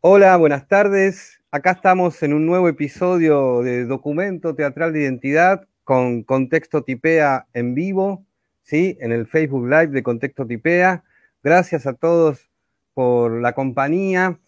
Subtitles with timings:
[0.00, 1.40] Hola, buenas tardes.
[1.50, 7.74] Acá estamos en un nuevo episodio de Documento Teatral de Identidad con Contexto Tipea en
[7.74, 8.24] vivo,
[8.62, 8.96] ¿sí?
[9.00, 11.02] En el Facebook Live de Contexto Tipea.
[11.42, 12.48] Gracias a todos
[12.94, 14.38] por la compañía.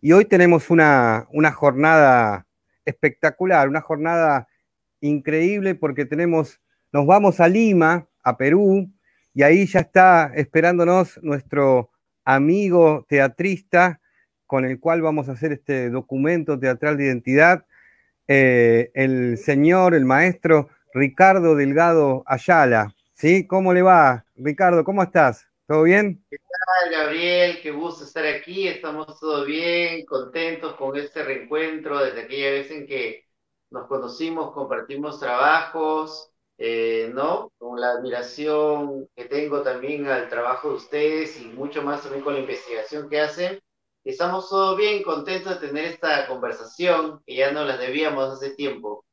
[0.00, 2.46] Y hoy tenemos una, una jornada
[2.84, 4.46] espectacular, una jornada
[5.00, 6.60] increíble porque tenemos,
[6.92, 8.88] nos vamos a Lima, a Perú,
[9.34, 11.90] y ahí ya está esperándonos nuestro
[12.24, 14.00] amigo teatrista,
[14.50, 17.66] con el cual vamos a hacer este documento teatral de identidad,
[18.26, 22.92] eh, el señor, el maestro Ricardo Delgado Ayala.
[23.14, 23.46] ¿Sí?
[23.46, 24.24] ¿Cómo le va?
[24.34, 25.46] Ricardo, ¿cómo estás?
[25.68, 26.24] ¿Todo bien?
[26.28, 27.60] ¿Qué tal, Gabriel?
[27.62, 28.66] Qué gusto estar aquí.
[28.66, 33.28] Estamos todo bien, contentos con este reencuentro desde aquella vez en que
[33.70, 36.28] nos conocimos, compartimos trabajos,
[36.58, 37.52] eh, ¿no?
[37.56, 42.34] Con la admiración que tengo también al trabajo de ustedes y mucho más también con
[42.34, 43.60] la investigación que hacen.
[44.04, 49.04] Estamos todo bien, contentos de tener esta conversación que ya no la debíamos hace tiempo.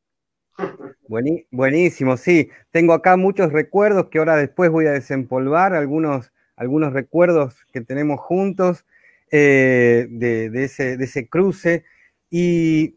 [1.52, 2.49] Buenísimo, sí.
[2.71, 8.19] Tengo acá muchos recuerdos que ahora después voy a desempolvar, algunos, algunos recuerdos que tenemos
[8.21, 8.85] juntos
[9.29, 11.83] eh, de, ese, de ese cruce.
[12.29, 12.95] Y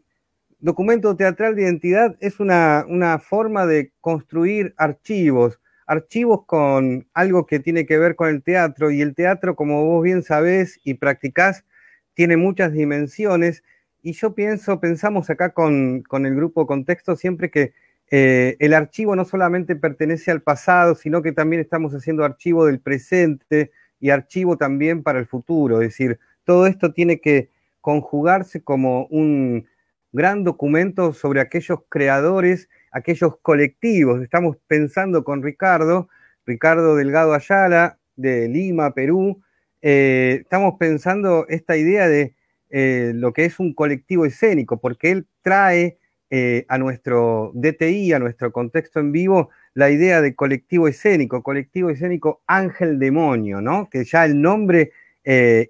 [0.59, 7.59] documento teatral de identidad es una, una forma de construir archivos, archivos con algo que
[7.59, 8.91] tiene que ver con el teatro.
[8.91, 11.65] Y el teatro, como vos bien sabés y practicás,
[12.13, 13.63] tiene muchas dimensiones
[14.03, 17.73] y yo pienso, pensamos acá con, el grupo Contexto siempre que
[18.09, 22.79] eh, el archivo no solamente pertenece al pasado, sino que también estamos haciendo archivo del
[22.79, 25.81] presente y archivo también para el futuro.
[25.81, 29.67] Es decir, todo esto tiene que conjugarse como un
[30.11, 34.21] gran documento sobre aquellos creadores, aquellos colectivos.
[34.21, 36.09] Estamos pensando con Ricardo,
[36.45, 39.41] Ricardo Delgado Ayala, de Lima, Perú,
[39.81, 42.35] eh, estamos pensando esta idea de
[42.69, 45.97] eh, lo que es un colectivo escénico, porque él trae
[46.29, 51.89] eh, a nuestro DTI, a nuestro contexto en vivo, la idea de colectivo escénico, colectivo
[51.89, 53.89] escénico ángel demonio, ¿no?
[53.89, 54.91] Que ya el nombre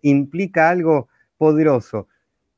[0.02, 2.08] implica algo poderoso.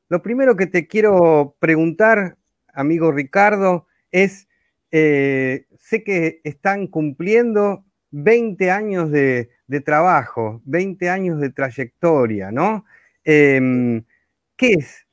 [0.08, 2.36] Lo primero que te quiero preguntar,
[2.72, 4.46] amigo Ricardo, es,
[4.90, 7.84] sé que están cumpliendo
[8.16, 9.48] 20 años de,
[9.84, 12.84] trabajo, 20 años de trayectoria, ¿no?
[13.24, 14.04] Em,
[14.56, 15.04] ¿Qué es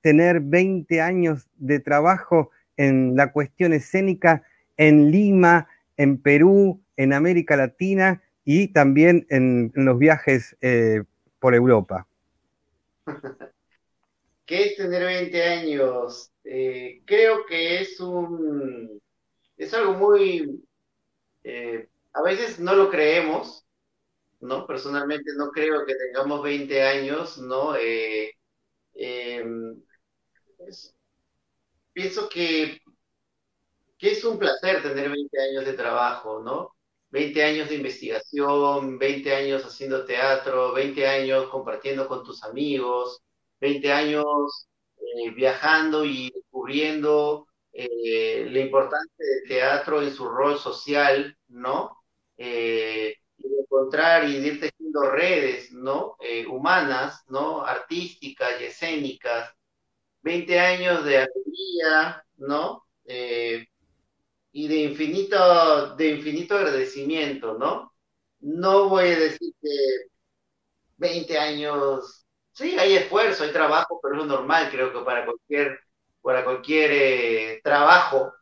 [0.00, 4.42] tener 20 años de trabajo en la cuestión escénica
[4.78, 5.68] en Lima,
[5.98, 11.02] en Perú, en América Latina y también en, los viajes eh,
[11.38, 12.06] por Europa?
[14.46, 16.32] ¿Qué es tener 20 años?
[16.44, 18.98] Eh, creo que es un
[19.58, 20.64] es algo muy
[21.44, 21.86] eh,
[22.20, 23.64] a veces no lo creemos,
[24.40, 24.66] ¿no?
[24.66, 27.76] Personalmente no creo que tengamos 20 años, ¿no?
[27.76, 28.32] Eh,
[28.94, 29.82] em,
[31.92, 32.80] pienso que,
[33.98, 36.74] que es un placer tener 20 años de trabajo, ¿no?
[37.10, 43.20] 20 años de investigación, 20 años haciendo teatro, 20 años compartiendo con tus amigos,
[43.60, 44.24] 20 años
[44.96, 51.99] eh, viajando y descubriendo eh, la importancia del teatro en su rol social, ¿no?
[52.40, 56.16] Eh, encontrar y ir tejiendo redes, ¿no?
[56.20, 57.64] Eh, humanas, ¿no?
[57.64, 59.52] Artísticas y escénicas.
[60.22, 62.84] 20 años de alegría, ¿no?
[63.04, 63.66] Eh,
[64.52, 67.94] y de infinito, de infinito agradecimiento, ¿no?
[68.40, 69.68] No voy a decir que
[70.96, 75.80] 20 años, sí, hay esfuerzo, hay trabajo, pero es lo normal, creo que para cualquier,
[76.22, 78.32] para cualquier eh, trabajo,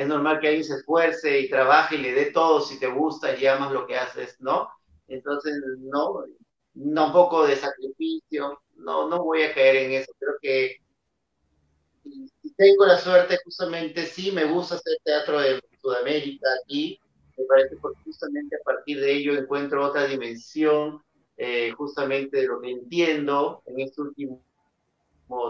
[0.00, 3.36] es normal que alguien se esfuerce y trabaje y le dé todo si te gusta
[3.36, 4.70] y amas lo que haces, ¿no?
[5.08, 6.24] Entonces, no,
[6.72, 10.10] no un poco de sacrificio, no, no voy a caer en eso.
[10.18, 10.76] Creo que
[12.02, 16.98] si tengo la suerte, justamente sí, me gusta hacer teatro de Sudamérica aquí,
[17.36, 21.02] me parece que justamente a partir de ello encuentro otra dimensión,
[21.36, 24.42] eh, justamente de lo que entiendo en este último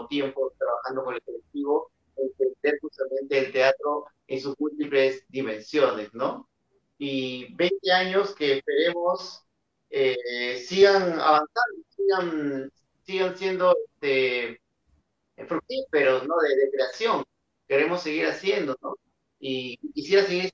[0.09, 6.49] tiempo trabajando con el colectivo, entender justamente el teatro en sus múltiples dimensiones, ¿no?
[6.97, 9.43] Y 20 años que esperemos
[9.89, 12.71] eh, sigan avanzando, sigan,
[13.03, 14.61] sigan siendo este,
[15.47, 16.35] fructíferos, ¿no?
[16.37, 17.23] De, creación.
[17.67, 18.95] Queremos seguir haciendo, ¿no?
[19.39, 20.51] Y quisiera seguir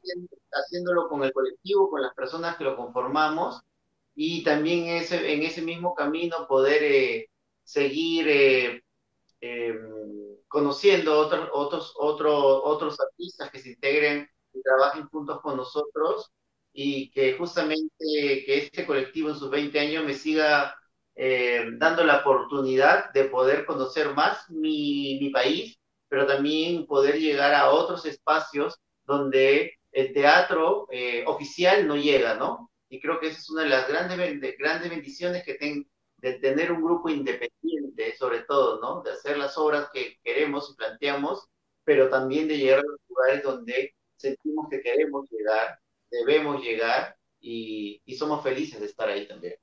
[0.52, 3.62] haciéndolo con el colectivo, con las personas que lo conformamos,
[4.16, 7.30] y también ese, en ese mismo camino poder eh,
[7.64, 8.84] seguir eh,
[9.42, 16.32] em, conociendo otros, otros, otros, otros artistas que se integren y trabajen juntos con nosotros
[16.74, 20.76] y que justamente que este colectivo en sus 20 años me siga
[21.16, 25.78] eh, dando la oportunidad de poder conocer más mi, mi país,
[26.08, 32.72] pero también poder llegar a otros espacios donde el teatro eh, oficial no llega, ¿no?
[32.90, 36.72] Y creo que esa es una de las grandes, grandes bendiciones que tengo de tener
[36.72, 39.02] un grupo independiente, sobre todo, ¿no?
[39.04, 41.48] De hacer las obras que queremos y planteamos,
[41.84, 45.80] pero también de llegar a los lugares donde sentimos que queremos llegar,
[46.10, 49.56] debemos llegar y, y somos felices de estar ahí también.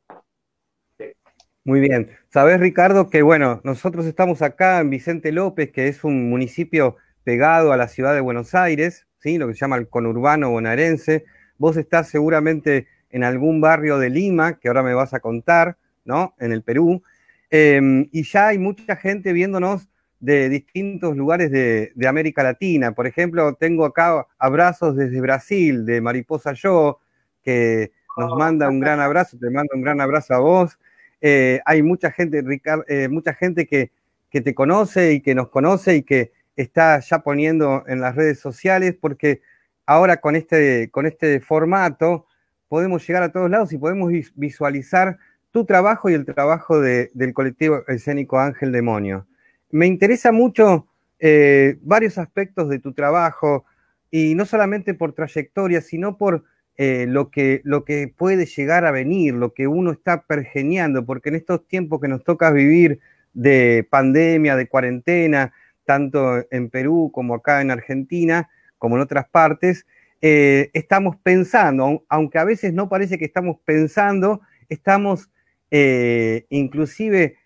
[1.67, 2.11] Muy bien.
[2.29, 7.73] Sabes, Ricardo, que bueno, nosotros estamos acá en Vicente López, que es un municipio pegado
[7.73, 9.39] a la ciudad de Buenos Aires, ¿sí?
[9.39, 11.25] lo que se llama el conurbano bonaerense.
[11.57, 16.35] Vos estás seguramente en algún barrio de Lima, que ahora me vas a contar, ¿no?
[16.39, 17.03] En el Perú.
[17.51, 19.89] Em, y ya hay mucha gente viéndonos
[20.21, 22.93] de distintos lugares de, de, América Latina.
[22.93, 27.01] Por ejemplo, tengo acá abrazos desde Brasil, de Mariposa Yo,
[27.43, 28.37] que nos oh.
[28.37, 30.79] manda un gran abrazo, te mando un gran abrazo a vos.
[31.21, 33.91] Eh, hay mucha gente, Ricardo, eh, mucha gente que,
[34.31, 38.41] que te conoce y que nos conoce y que está ya poniendo en las redes
[38.41, 39.43] sociales, porque
[39.87, 42.27] ahora con este, con este formato
[42.69, 45.19] podemos llegar a todos lados y podemos visualizar
[45.55, 49.29] tu trabajo y el trabajo de, del colectivo escénico Ángel Demonio.
[49.71, 50.89] Me interesa mucho
[51.21, 53.65] eh, varios aspectos de tu trabajo
[54.11, 56.43] y no solamente por trayectoria, sino por
[56.77, 61.29] eh, lo, que, lo que puede llegar a venir, lo que uno está pergeñando, porque
[61.29, 62.99] en estos tiempos que nos toca vivir
[63.33, 65.53] de pandemia, de cuarentena,
[65.85, 69.87] tanto en Perú como acá en Argentina, como en otras partes,
[70.21, 75.31] eh, estamos pensando, aunque a veces no parece que estamos pensando, estamos
[75.77, 77.39] eh, inclusive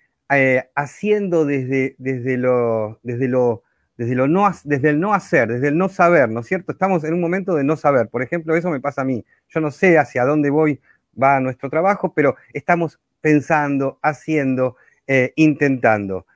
[0.75, 3.63] haciendo desde, desde, lo, desde lo
[3.97, 6.73] desde, lo no, desde el no hacer, desde el no saber, ¿no es cierto?
[6.73, 8.09] Estamos en un momento de no saber.
[8.09, 9.25] Por ejemplo, eso me pasa a mí.
[9.49, 10.81] Yo no sé hacia dónde voy,
[11.21, 14.77] va nuestro trabajo, pero estamos pensando, haciendo,
[15.07, 16.27] eh, intentando.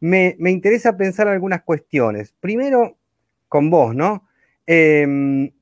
[0.00, 2.34] Me, interesa pensar algunas cuestiones.
[2.40, 2.96] Primero,
[3.48, 4.26] con vos, ¿no?
[4.66, 5.52] Em,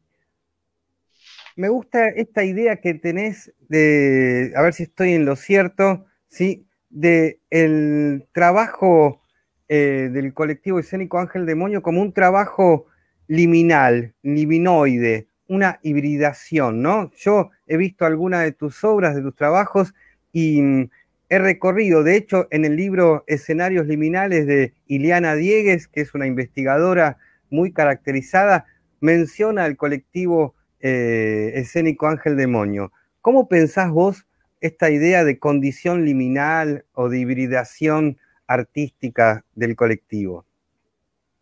[1.60, 6.66] me gusta esta idea que tenés de, a ver si estoy en lo cierto, ¿sí?
[6.88, 9.20] De el trabajo
[9.68, 12.86] eh, del colectivo escénico Ángel Demonio como un trabajo
[13.28, 17.10] liminal, liminoide, una hibridación, ¿no?
[17.18, 19.92] Yo he visto algunas de tus obras, de tus trabajos,
[20.32, 20.88] y mm,
[21.28, 26.26] he recorrido, de hecho, en el libro Escenarios Liminales de Iliana Diegues, que es una
[26.26, 27.18] investigadora
[27.50, 28.64] muy caracterizada,
[29.02, 32.93] menciona el colectivo eh, escénico Ángel Demonio.
[33.21, 34.27] ¿Cómo pensás vos
[34.61, 40.44] esta idea de condición liminal o de hibridación artística del colectivo?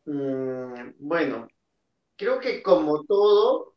[0.05, 1.49] Mm, bueno,
[2.17, 3.75] creo que como todo,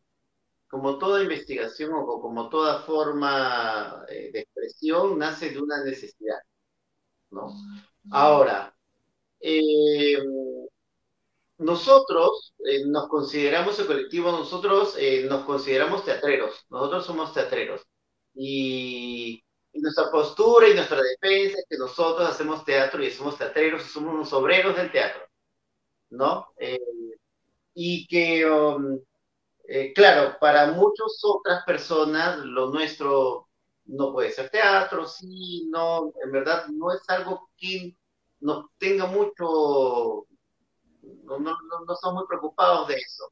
[0.68, 6.40] como toda investigación o como toda forma eh, de expresión, nace de una necesidad,
[7.31, 7.54] ¿no?
[8.10, 8.75] Ahora,
[9.40, 10.18] eh,
[11.62, 14.98] nosotros eh, nos consideramos el colectivo, nosotros
[15.30, 17.81] nos consideramos teatreros, nosotros somos teatreros.
[18.34, 19.44] Y
[19.74, 24.34] nuestra postura y nuestra defensa es que nosotros hacemos teatro y somos teatreros, somos unos
[24.34, 25.22] obreros del teatro,
[26.10, 26.48] ¿no?
[26.58, 26.80] Eh,
[27.74, 29.00] y que, um,
[29.68, 33.50] eh, claro, para muchas otras personas lo nuestro
[33.86, 37.96] no puede ser teatro, sí, no, en verdad no es algo que
[38.39, 40.27] nos tenga mucho,
[41.24, 41.56] no, no,
[41.88, 43.32] no somos muy preocupados de eso.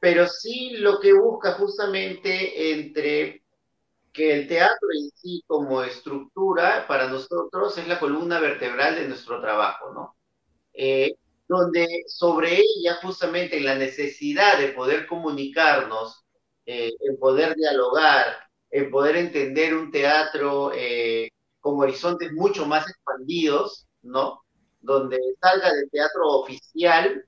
[0.00, 3.44] Pero sí lo que busca justamente entre
[4.14, 9.40] que el teatro en sí como estructura para nosotros es la columna vertebral de nuestro
[9.40, 10.16] trabajo, ¿no?
[10.72, 11.16] Eh,
[11.48, 16.24] donde sobre ella justamente la necesidad de poder comunicarnos,
[16.64, 18.38] eh, en poder dialogar,
[18.70, 21.30] en poder entender un teatro eh,
[21.60, 24.43] con horizontes mucho más expandidos, ¿no?
[24.84, 27.24] Donde salga del teatro oficial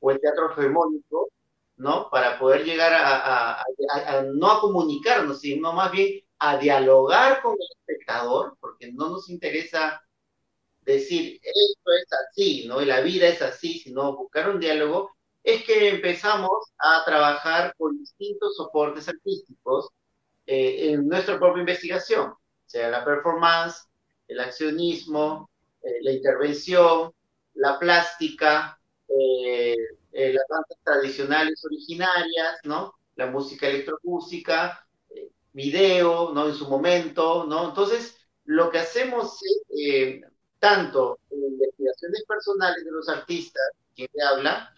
[0.00, 1.28] o el teatro hegemónico,
[1.76, 2.08] ¿no?
[2.10, 7.68] Para poder llegar a, a no a comunicarnos, sino más bien a dialogar con el
[7.80, 10.02] espectador, porque no nos interesa
[10.82, 12.80] decir esto es así, ¿no?
[12.82, 15.10] Y la vida es así, sino buscar un diálogo,
[15.42, 19.88] es que empezamos a trabajar con distintos soportes artísticos
[20.46, 22.34] eh, en nuestra propia investigación,
[22.66, 23.86] sea la performance,
[24.26, 25.50] el accionismo,
[25.82, 27.12] eh, la intervención,
[27.54, 29.76] la plástica, eh,
[30.12, 32.94] las danzas tradicionales originarias, ¿no?
[33.16, 34.86] La música electroacústica,
[35.52, 36.48] video, ¿no?
[36.48, 37.68] En su momento, ¿no?
[37.68, 40.20] Entonces, lo que hacemos es, eh,
[40.58, 43.62] tanto en investigaciones personales de los artistas,
[43.94, 44.72] que habla,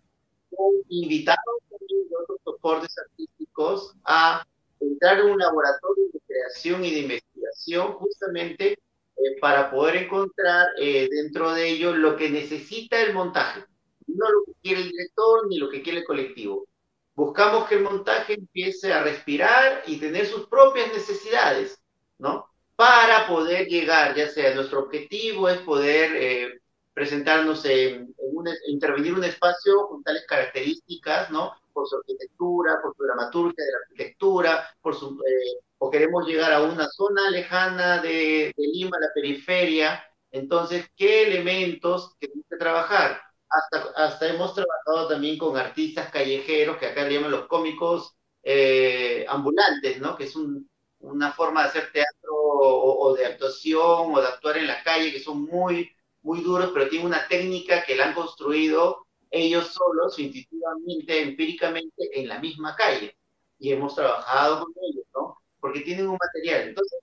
[0.50, 4.44] como invitados también de otros soportes artísticos a
[4.80, 8.78] entrar en un laboratorio de creación y de investigación justamente
[9.22, 13.64] eh, para poder encontrar eh, dentro de ello lo que necesita el montaje,
[14.06, 16.66] no lo que quiere el director ni lo que quiere el colectivo.
[17.14, 21.78] Buscamos que el montaje empiece a respirar y tener sus propias necesidades,
[22.18, 22.46] ¿no?
[22.76, 26.60] Para poder llegar, ya sea nuestro objetivo es poder eh,
[26.94, 31.52] presentarnos en, un, intervenir un espacio con tales características, ¿no?
[31.74, 36.52] Por su arquitectura, por su dramaturgia de la arquitectura, por su, eh, o queremos llegar
[36.52, 40.04] a una zona lejana de, de, Lima, la periferia.
[40.30, 43.20] Entonces, ¿qué elementos tenemos que trabajar?
[43.48, 49.24] Hasta, hasta hemos trabajado también con artistas callejeros, que acá le llaman los cómicos eh,
[49.28, 50.16] ambulantes, ¿no?
[50.16, 50.68] Que es un,
[51.00, 55.12] una forma de hacer teatro o, o de actuación o de actuar en la calle,
[55.12, 55.90] que son muy
[56.22, 62.28] muy duros, pero tienen una técnica que la han construido ellos solos, intuitivamente, empíricamente, en
[62.28, 63.16] la misma calle.
[63.58, 65.39] Y hemos trabajado con ellos, ¿no?
[65.60, 66.68] Porque tienen un material.
[66.68, 67.00] Entonces,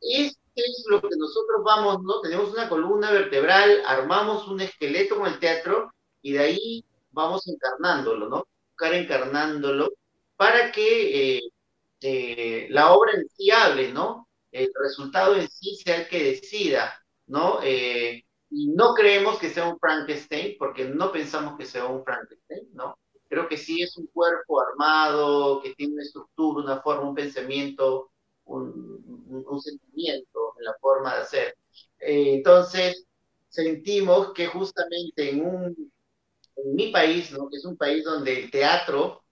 [0.00, 2.20] este es lo que nosotros vamos, ¿no?
[2.20, 8.28] Tenemos una columna vertebral, armamos un esqueleto con el teatro y de ahí vamos encarnándolo,
[8.28, 8.46] ¿no?
[8.70, 9.92] Buscar encarnándolo
[10.36, 11.40] para que eh,
[12.00, 14.28] eh, la obra en sí hable, ¿no?
[14.52, 17.00] El resultado en sí sea el que decida
[17.30, 17.60] ¿no?
[17.62, 22.68] Eh, y no creemos que sea un Frankenstein, porque no pensamos que sea un Frankenstein,
[22.72, 22.98] ¿no?
[23.30, 28.10] Creo que sí es un cuerpo armado, que tiene una estructura, una forma, un pensamiento,
[28.44, 31.56] un, un, sentimiento en la forma de hacer.
[32.00, 33.06] Eh, entonces,
[33.48, 35.92] sentimos que justamente en, un,
[36.56, 37.48] en mi país, ¿no?
[37.48, 39.22] que es un país donde el teatro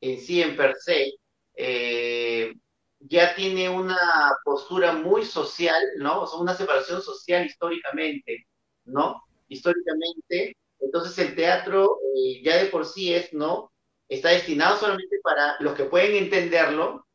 [0.00, 1.14] en sí, en per se,
[1.54, 2.54] eh,
[3.00, 3.98] ya tiene una
[4.44, 6.22] postura muy social, ¿no?
[6.22, 8.46] O sea, una separación social históricamente,
[8.84, 9.22] ¿no?
[9.48, 13.72] Históricamente, entonces el teatro eh, ya de por sí es, ¿no?
[14.08, 17.06] Está destinado solamente para los que pueden entenderlo,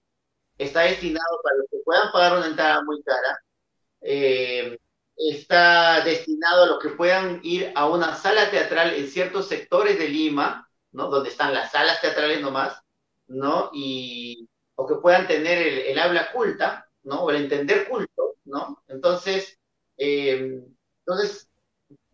[0.58, 3.40] está destinado para los que puedan pagar una entrada muy cara,
[4.02, 4.78] eh,
[5.16, 10.10] está destinado a los que puedan ir a una sala teatral en ciertos sectores de
[10.10, 11.10] Lima, ¿no?
[11.10, 12.82] Donde están las salas teatrales nomás,
[13.28, 13.70] ¿no?
[13.74, 17.24] Y o que puedan tener el, habla culta, ¿no?
[17.24, 18.84] O el entender culto, ¿no?
[18.88, 19.60] Entonces,
[19.98, 20.60] eh,
[21.06, 21.51] entonces,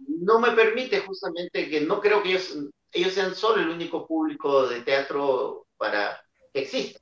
[0.07, 2.57] no me permite justamente que no creo que ellos,
[2.91, 6.21] ellos sean solo el único público de teatro para
[6.53, 6.99] que exista.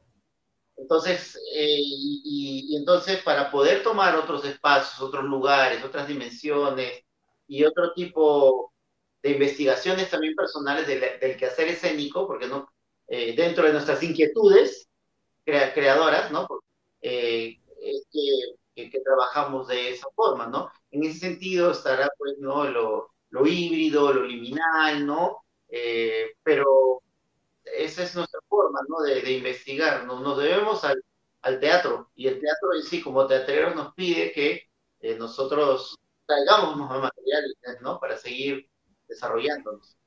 [0.78, 7.04] Entonces, eh, y, entonces para poder tomar otros espacios, otros lugares, otras dimensiones
[7.48, 8.74] y otro tipo
[9.24, 12.70] de investigaciones también personales del, del quehacer escénico, porque no,
[13.08, 14.90] eh, dentro de nuestras inquietudes,
[15.44, 16.48] creadoras, ¿no?
[17.02, 17.60] Eh,
[18.76, 20.70] que, trabajamos de esa forma, ¿no?
[20.92, 22.66] En ese sentido estará, pues, ¿no?
[22.66, 23.12] Lo,
[23.46, 25.38] híbrido, lo liminal, ¿no?
[25.70, 27.02] Eh, pero
[27.66, 29.02] esa es nuestra forma, ¿no?
[29.02, 30.20] De, investigar, ¿no?
[30.20, 31.02] Nos debemos al,
[31.42, 34.64] al, teatro, y el teatro en sí, como teatreros, nos pide que
[35.00, 38.00] eh, nosotros traigamos más materiales, ¿no?
[38.00, 38.70] Para seguir
[39.08, 39.98] desarrollándonos.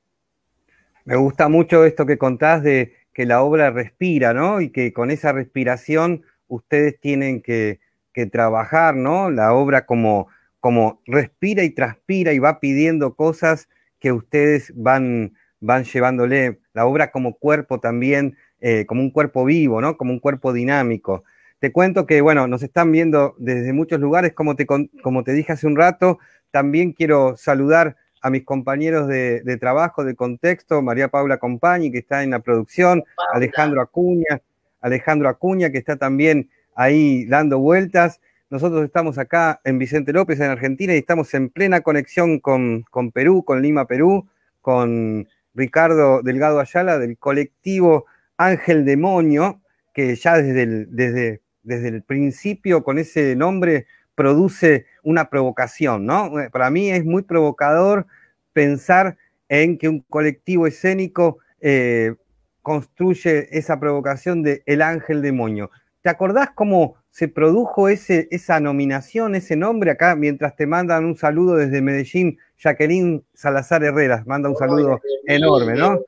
[1.05, 4.61] Me gusta mucho esto que contás de que la obra respira, ¿no?
[4.61, 7.79] Y que con esa respiración ustedes tienen que,
[8.25, 9.29] trabajar, ¿no?
[9.29, 10.27] La obra como,
[10.59, 16.59] como respira y transpira y va pidiendo cosas que ustedes van, van llevándole.
[16.73, 19.97] La obra como cuerpo también, eh, como un cuerpo vivo, ¿no?
[19.97, 21.23] Como un cuerpo dinámico.
[21.59, 25.51] Te cuento que, bueno, nos están viendo desde muchos lugares, como te, como te dije
[25.51, 26.19] hace un rato.
[26.51, 32.23] También quiero saludar a mis compañeros de, trabajo, de contexto, María Paula Compañi, que está
[32.23, 34.41] en la producción, Alejandro Acuña,
[34.81, 36.49] Alejandro Acuña, que está también
[36.79, 38.21] ahí dando vueltas.
[38.49, 43.11] Nosotros estamos acá en Vicente López, en Argentina, y estamos en plena conexión con, con
[43.11, 44.29] Perú, con Lima, Perú,
[44.61, 48.05] con Ricardo Delgado Ayala del colectivo
[48.37, 49.59] Ángel Demonio,
[49.93, 56.31] que ya desde el, desde, desde el principio con ese nombre produce una provocación, ¿no?
[56.53, 58.07] Para mí es muy provocador
[58.53, 59.17] pensar
[59.49, 62.15] en que un colectivo escénico eh,
[62.61, 65.71] construye esa provocación de el ángel demonio.
[66.01, 71.17] ¿Te acordás cómo se produjo ese, esa nominación, ese nombre acá, mientras te mandan un
[71.17, 75.99] saludo desde Medellín, Jacqueline Salazar Herreras, manda un saludo enorme, ¿no?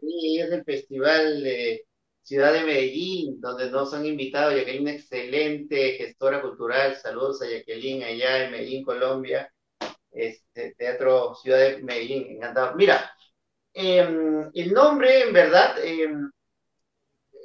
[0.00, 1.86] Sí, es el festival de
[2.22, 6.94] Ciudad de Medellín, donde nos han invitado Jacqueline, una excelente gestora cultural.
[6.96, 9.50] Saludos a Jacqueline allá en Medellín, Colombia.
[10.10, 12.76] Este, Teatro Ciudad de Medellín, encantado.
[12.76, 13.10] Mira,
[13.72, 16.30] em, el nombre en verdad em,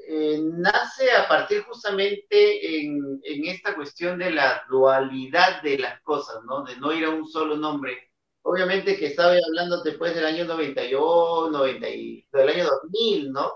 [0.07, 6.43] eh, nace a partir justamente en, en, esta cuestión de la dualidad de las cosas,
[6.45, 6.63] ¿no?
[6.63, 8.11] De no ir a un solo nombre.
[8.43, 13.53] Obviamente que estaba hablando después del año 91, 90 del año 2000, ¿no?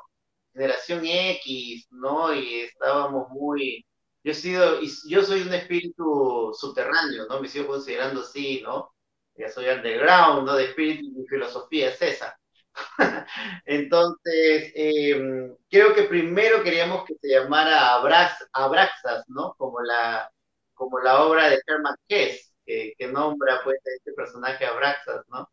[0.57, 2.33] generación X, ¿no?
[2.33, 3.85] Y estábamos muy
[4.23, 7.39] Yo, he sido, yo soy un espíritu subterráneo, ¿no?
[7.41, 8.91] Me sigo considerando así, ¿no?
[9.35, 10.55] Ya soy underground, ¿no?
[10.55, 12.37] De espíritu y filosofía es esa.
[13.65, 19.55] Entonces, em, creo que primero queríamos que se llamara Abraxas, ¿no?
[19.57, 20.29] Como la,
[20.73, 25.49] como la obra de Herman Hess, que, nombra pues a este personaje Abraxas, ¿no?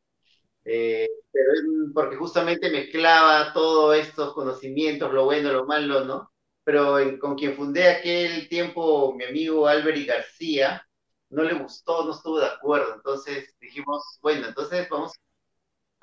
[0.64, 1.52] Eh, pero
[1.95, 6.33] porque justamente mezclaba todos estos conocimientos, lo bueno, lo malo, ¿no?
[6.64, 10.83] Pero con quien fundé aquel tiempo, mi amigo Albert García,
[11.31, 12.95] no le gustó, no estuvo de acuerdo.
[12.95, 15.21] Entonces dijimos, bueno, entonces vamos a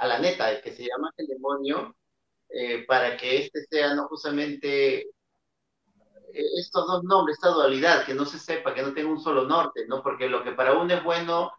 [0.07, 1.95] la neta, que se llama el demonio,
[2.49, 5.09] eh, para que este sea no justamente eh,
[6.59, 9.85] estos dos nombres, esta dualidad, que no se sepa, que no tenga un solo norte,
[9.87, 10.01] ¿no?
[10.03, 11.51] Porque lo que para uno es bueno,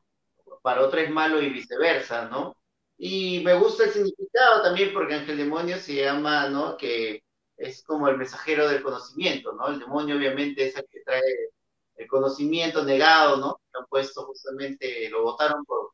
[0.63, 2.57] para otro es malo y viceversa, ¿no?
[2.99, 6.77] Y me gusta el significado también porque ángel demonio se llama, ¿no?
[6.77, 7.23] Que
[7.57, 9.69] es como el mensajero del conocimiento, ¿no?
[9.69, 11.23] El demonio obviamente es el que trae
[11.97, 13.61] el conocimiento negado, ¿no?
[13.73, 13.87] Lo
[14.27, 15.93] justamente, lo votaron por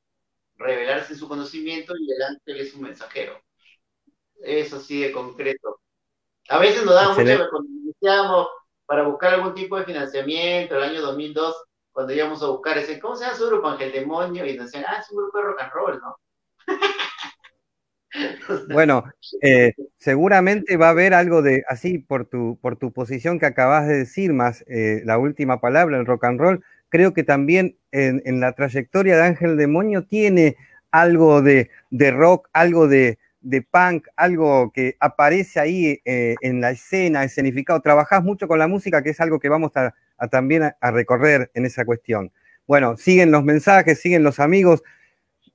[0.59, 3.41] revelarse su conocimiento y el ángel es un mensajero.
[4.43, 5.81] Eso sí de concreto.
[6.49, 8.49] A veces nos da mucho cuando iniciamos
[8.87, 11.55] para buscar algún tipo de financiamiento, el año 2002,
[11.93, 13.69] cuando íbamos a buscar ese, ¿cómo se llama su grupo?
[13.69, 16.17] Ángel Demonio, y nos decían, ah, es un grupo de rock and roll, ¿no?
[18.73, 19.05] Bueno,
[19.43, 23.87] eh, seguramente va a haber algo de así por tu, por tu posición que acabas
[23.87, 26.65] de decir, más eh, la última palabra, el rock and roll.
[26.89, 30.57] Creo que también en, la trayectoria de Ángel Demonio tiene
[30.91, 31.71] algo de,
[32.11, 33.19] rock, algo de,
[33.71, 37.81] punk, algo que aparece ahí eh, en la escena, escenificado.
[37.81, 39.95] Trabajás mucho con la música, que es algo que vamos a,
[40.31, 42.33] también a recorrer en esa cuestión.
[42.69, 44.83] Bueno, siguen los mensajes, siguen los amigos.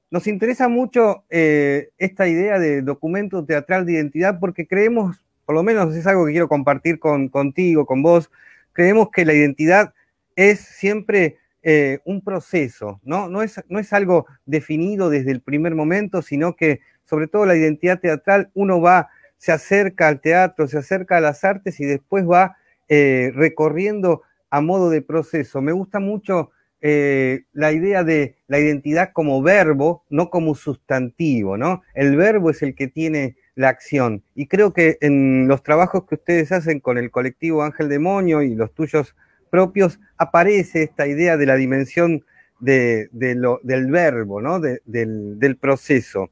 [0.10, 5.62] Nos interesa mucho eh, esta idea de documento teatral de identidad porque creemos, por lo
[5.62, 8.32] menos es algo que quiero compartir con, contigo, con vos,
[8.74, 9.94] creemos que la identidad
[10.36, 13.30] es siempre eh, un proceso, ¿no?
[13.30, 17.56] No es, no es algo definido desde el primer momento, sino que sobre todo la
[17.56, 22.26] identidad teatral, uno va, se acerca al teatro, se acerca a las artes y después
[22.30, 22.58] va
[22.90, 25.62] eh, recorriendo a modo de proceso.
[25.62, 31.82] Me gusta mucho eh, la idea de la identidad como verbo, no como sustantivo, ¿no?
[31.94, 34.24] El verbo es el que tiene la acción.
[34.36, 38.54] Y creo que en los trabajos que ustedes hacen con el colectivo Ángel Demonio y
[38.54, 39.16] los tuyos
[39.54, 42.26] propios, aparece esta idea de la dimensión
[42.60, 44.60] de, del verbo, ¿no?
[44.60, 46.32] del, proceso.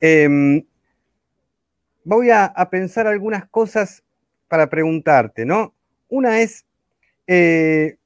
[0.00, 0.62] Em,
[2.04, 4.04] voy a, pensar algunas cosas
[4.46, 5.74] para preguntarte, ¿no?
[6.08, 6.64] Una es,
[7.26, 7.96] eh,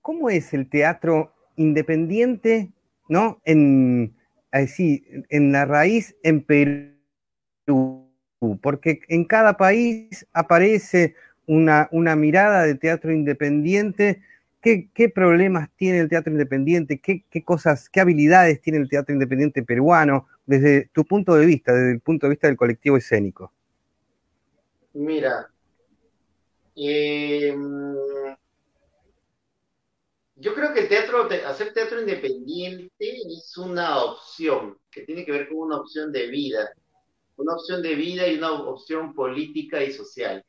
[0.00, 2.70] ¿cómo es el teatro independiente,
[3.06, 3.42] ¿no?
[3.44, 4.14] En,
[4.50, 8.08] en la raíz en Perú,
[8.62, 14.22] porque en cada país aparece una, una mirada de teatro independiente.
[14.60, 17.00] ¿Qué, problemas tiene el teatro independiente?
[17.00, 21.72] ¿Qué, ¿Qué, cosas, qué habilidades tiene el teatro independiente peruano desde tu punto de vista,
[21.72, 23.52] desde el punto de vista del colectivo escénico?
[24.92, 25.48] Mira,
[26.76, 27.54] eh,
[30.36, 35.48] yo creo que el teatro, hacer teatro independiente es una opción que tiene que ver
[35.48, 36.72] con una opción de vida,
[37.36, 40.44] una opción de vida y una opción política y social,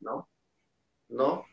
[0.00, 0.28] ¿no?
[1.08, 1.44] ¿No?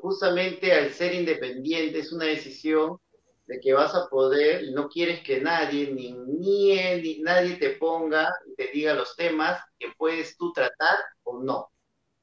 [0.00, 2.98] Justamente al ser independiente es una decisión
[3.46, 8.32] de que vas a poder y no quieres que nadie, ni, ni, nadie te ponga
[8.46, 11.70] y te diga los temas que puedes tú tratar o no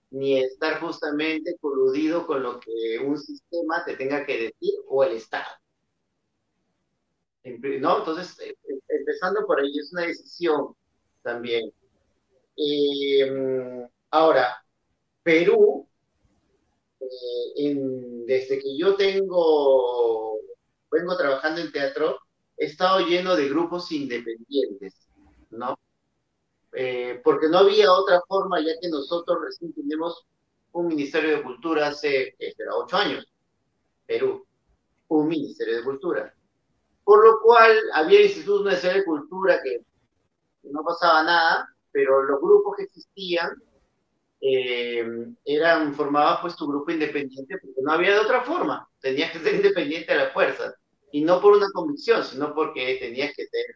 [0.10, 5.14] ni estar justamente coludido con lo que un sistema te tenga que decir o el
[5.14, 5.50] Estado.
[7.44, 8.00] ¿No?
[8.00, 10.76] Entonces, eh, eh, empezando por ahí, es una decisión
[11.22, 11.72] también.
[12.58, 14.48] Em, ahora,
[15.28, 15.86] Perú,
[17.02, 17.76] eh,
[18.26, 20.40] desde que yo tengo,
[20.90, 22.18] vengo trabajando en teatro,
[22.56, 25.10] he estado lleno de grupos independientes,
[25.50, 25.78] ¿no?
[26.72, 30.26] Eh, porque no había otra forma, ya que nosotros recién tenemos
[30.72, 33.28] un Ministerio de Cultura hace era ocho años,
[34.06, 34.48] Perú,
[35.10, 36.34] un Ministerio de Cultura.
[37.04, 39.82] Por lo cual había institutos Nacional de Cultura que
[40.64, 43.62] no pasaba nada, pero los grupos que existían
[44.42, 45.06] eh,
[45.46, 49.56] eran formaban pues tu grupo independiente porque no había de otra forma, tenías que ser
[49.56, 50.74] independiente a la fuerza,
[51.12, 53.76] y no por una convicción, sino porque tenías que tener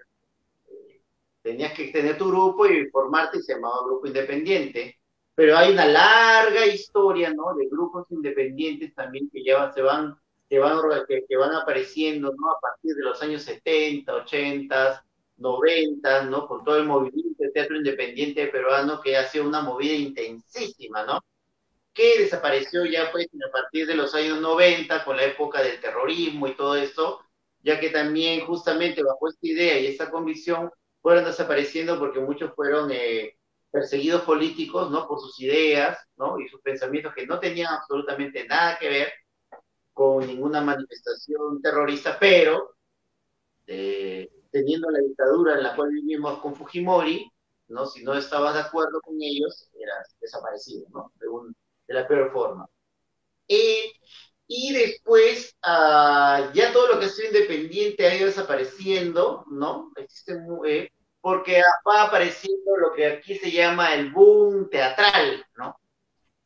[1.41, 4.97] tenías que tener tu grupo y formarte y se llamaba grupo independiente.
[5.33, 7.55] Pero hay una larga historia, ¿no?
[7.55, 10.15] De grupos independientes también que ya se van,
[10.49, 12.51] que van, que, van apareciendo, ¿no?
[12.51, 15.05] A partir de los años 70, 80,
[15.41, 16.47] 90, ¿no?
[16.47, 21.21] Con todo el movimiento de teatro independiente peruano que ha sido una movida intensísima, ¿no?
[21.93, 26.47] que desapareció ya pues a partir de los años 90 con la época del terrorismo
[26.47, 27.21] y todo esto,
[27.63, 32.91] ya que también justamente bajo esta idea y esta convicción fueron desapareciendo porque muchos fueron
[32.91, 33.37] eh,
[33.71, 35.07] perseguidos políticos, ¿no?
[35.07, 36.39] Por sus ideas, ¿no?
[36.39, 39.13] Y sus pensamientos que no tenían absolutamente nada que ver
[39.93, 42.75] con ninguna manifestación terrorista, pero
[43.67, 47.31] eh, teniendo la dictadura en la cual vivimos con Fujimori,
[47.69, 47.85] ¿no?
[47.85, 51.11] Si no estabas de acuerdo con ellos, eras desaparecido, ¿no?
[51.15, 52.67] De, la peor forma.
[53.47, 53.91] Eh,
[54.47, 59.91] y después, uh, ya todo lo que es independiente ha ido desapareciendo, ¿no?
[59.95, 60.37] Existe,
[60.67, 65.77] eh, porque va apareciendo lo que aquí se llama el boom teatral, ¿no?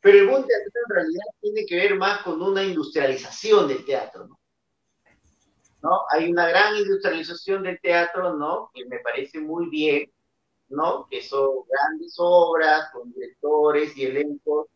[0.02, 4.28] Pero el boom teatral en realidad tiene que ver más con una industrialización del teatro,
[4.28, 4.40] ¿no?
[5.86, 6.02] ¿No?
[6.10, 8.72] Hay una gran industrialización del teatro, ¿no?
[8.74, 10.12] Que me parece muy bien,
[10.70, 11.08] ¿no?
[11.10, 14.68] Que son grandes obras con directores y elencos,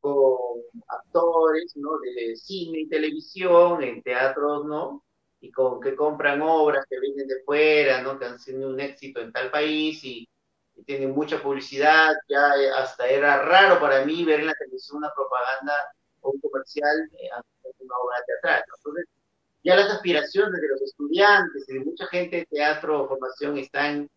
[0.00, 1.98] con actores, ¿no?
[2.00, 5.02] De cine y televisión, en teatros, ¿no?
[5.40, 8.18] Y con que compran obras que vienen de fuera, ¿no?
[8.18, 10.28] Que han sido un éxito en tal país y,
[10.86, 12.14] tienen mucha publicidad.
[12.28, 15.72] Ya eh, hasta era raro para mí ver en la televisión una propaganda
[16.22, 17.28] o un comercial eh,
[17.64, 18.64] de una obra teatral.
[18.76, 19.06] Entonces,
[19.62, 24.08] ya las aspiraciones de los estudiantes y de mucha gente de teatro o formación están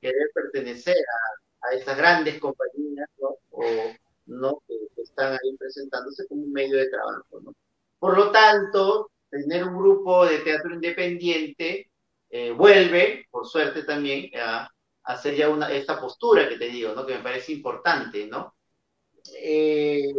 [0.00, 3.36] querer pertenecer a, a estas grandes compañías, ¿no?
[3.50, 3.64] O,
[4.26, 4.62] ¿no?
[4.66, 7.54] Que, están ahí presentándose como un medio de trabajo, ¿no?
[7.98, 11.90] Por lo tanto, tener un grupo de teatro independiente
[12.30, 14.70] eh, vuelve, por suerte también, a,
[15.02, 17.04] hacer ya una, esta postura que te digo, ¿no?
[17.04, 18.54] Que me parece importante, ¿no?
[19.36, 20.12] Eh,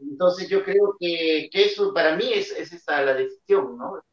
[0.00, 3.98] entonces yo creo que, que, eso para mí es, es esta la decisión, ¿no?
[3.98, 4.04] Es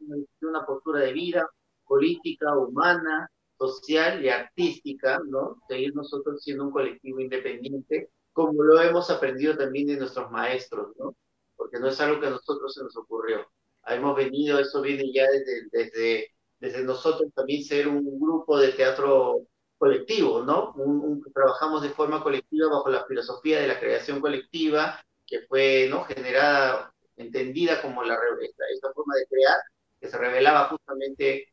[0.41, 1.47] una, postura de vida
[1.85, 5.61] política, humana, social y artística, ¿no?
[5.67, 11.15] Seguir nosotros siendo un colectivo independiente, como lo hemos aprendido también de nuestros maestros, ¿no?
[11.55, 13.47] Porque no es algo que a nosotros se nos ocurrió.
[13.87, 16.27] Hemos venido, eso viene ya desde, desde,
[16.59, 19.45] desde nosotros también ser un grupo de teatro
[19.77, 20.73] colectivo, ¿no?
[20.73, 26.03] Un, trabajamos de forma colectiva bajo la filosofía de la creación colectiva, que fue, ¿no?
[26.05, 29.59] Generada, entendida como la, esta, esta forma de crear,
[29.99, 31.47] que se revelaba justamente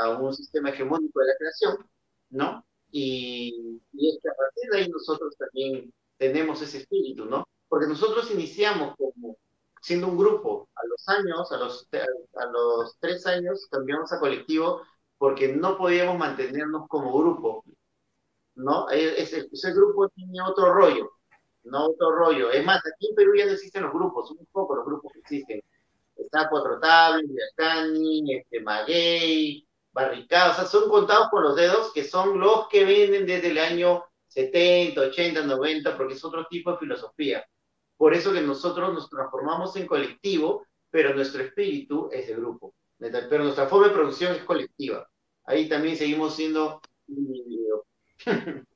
[0.00, 1.90] a un sistema hegemónico de la creación,
[2.30, 2.64] ¿no?
[2.90, 7.46] Y, es que a partir de ahí nosotros también tenemos ese espíritu, ¿no?
[7.68, 9.36] Porque nosotros iniciamos como
[9.80, 11.88] siendo un grupo, a los años, a los,
[12.34, 14.82] a los tres años cambiamos a colectivo
[15.18, 17.64] porque no podíamos mantenernos como grupo,
[18.54, 18.90] ¿no?
[18.90, 21.10] E, ese, ese grupo tiene otro rollo,
[21.64, 22.50] no otro rollo.
[22.50, 25.12] Es más, aquí en Perú ya no existen los grupos, son un poco los grupos
[25.12, 25.62] que existen
[26.24, 32.04] está Cuatro Tablas, Villacani, este, Maguey, Barricada, o sea, son contados con los dedos que
[32.04, 36.78] son los que vienen desde el año 70, 80, 90, porque es otro tipo de
[36.78, 37.44] filosofía.
[37.96, 42.74] Por eso que nosotros nos transformamos en colectivo, pero nuestro espíritu es de grupo.
[42.98, 45.06] Pero nuestra forma de producción es colectiva.
[45.44, 46.80] Ahí también seguimos siendo.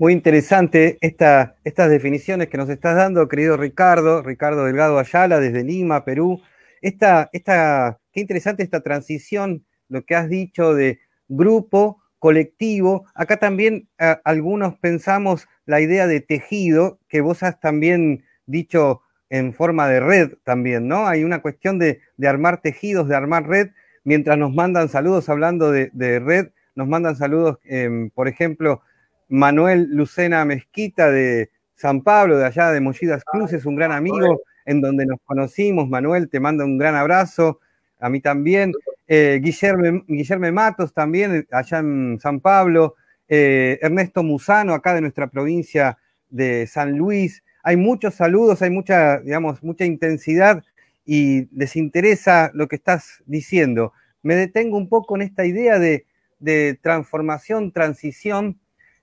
[0.00, 5.64] Muy interesante esta, estas definiciones que nos estás dando, querido Ricardo, Ricardo Delgado Ayala, desde
[5.64, 6.40] Lima, Perú.
[6.80, 13.06] Esta, esta, qué interesante esta transición, lo que has dicho de grupo, colectivo.
[13.16, 13.88] Acá también
[14.22, 20.34] algunos pensamos la idea de tejido, que vos has también dicho en forma de red
[20.44, 21.08] también, ¿no?
[21.08, 23.70] Hay una cuestión de, armar tejidos, de armar red,
[24.04, 28.82] mientras nos mandan saludos hablando de, red, nos mandan saludos, em, por ejemplo,
[29.28, 34.80] Manuel Lucena Mezquita de San Pablo, de allá de Mollidas Cruces, un gran amigo en
[34.80, 35.88] donde nos conocimos.
[35.88, 37.60] Manuel, te mando un gran abrazo.
[38.00, 38.72] A mí también.
[39.06, 42.96] Eh, Guillermo, Matos también, allá en San Pablo.
[43.28, 47.42] Eh, Ernesto Musano, acá de nuestra provincia de San Luis.
[47.62, 50.62] Hay muchos saludos, hay mucha, digamos, mucha intensidad
[51.04, 53.92] y les interesa lo que estás diciendo.
[54.22, 56.06] Me detengo un poco en esta idea de,
[56.38, 58.58] de transformación, transición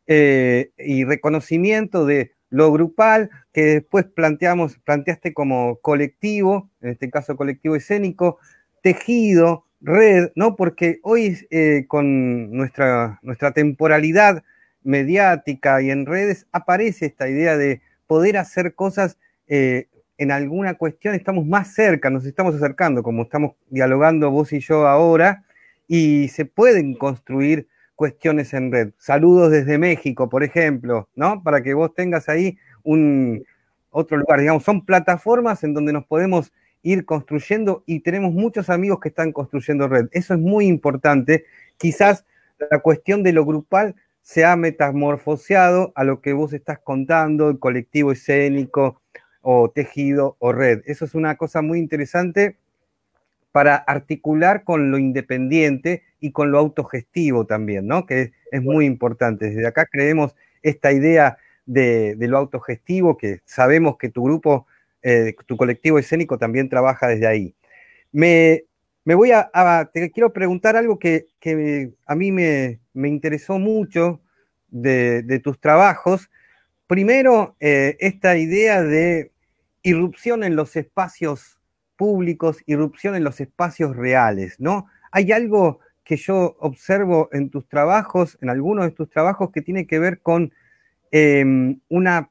[0.07, 7.35] eh, y reconocimiento de lo grupal, que después planteamos, planteaste como colectivo, en este caso
[7.35, 8.37] colectivo escénico,
[8.81, 10.55] tejido, red, ¿no?
[10.55, 14.43] Porque hoy eh, con nuestra, nuestra temporalidad
[14.83, 19.87] mediática y en redes aparece esta idea de poder hacer cosas eh,
[20.17, 24.87] en alguna cuestión, estamos más cerca, nos estamos acercando, como estamos dialogando vos y yo
[24.87, 25.43] ahora,
[25.87, 28.91] y se pueden construir cuestiones en red.
[28.97, 31.41] Saludos desde México, por ejemplo, ¿no?
[31.43, 33.43] Para que vos tengas ahí un
[33.89, 38.99] otro lugar, digamos, son plataformas en donde nos podemos ir construyendo y tenemos muchos amigos
[38.99, 40.07] que están construyendo red.
[40.11, 41.45] Eso es muy importante.
[41.77, 42.25] Quizás
[42.69, 47.59] la cuestión de lo grupal se ha metamorfoseado a lo que vos estás contando, el
[47.59, 49.01] colectivo escénico
[49.41, 50.81] o tejido o red.
[50.85, 52.57] Eso es una cosa muy interesante
[53.55, 58.05] para articular con lo independiente y con lo autogestivo también, ¿no?
[58.05, 59.45] Que es, muy importante.
[59.49, 64.67] Desde acá creemos esta idea de, lo autogestivo, que sabemos que tu grupo,
[65.01, 67.55] eh, tu colectivo escénico también trabaja desde ahí.
[68.11, 68.65] Me,
[69.05, 71.27] voy a, te quiero preguntar algo que,
[72.05, 74.19] a mí me, interesó mucho
[74.67, 76.29] de, tus trabajos.
[76.87, 79.31] Primero, eh, esta idea de
[79.81, 81.57] irrupción en los espacios
[81.97, 84.87] públicos, irrupción en los espacios reales, ¿no?
[85.11, 89.87] Hay algo que yo observo en tus trabajos, en algunos de tus trabajos, que tiene
[89.87, 90.53] que ver con
[91.11, 92.29] em, una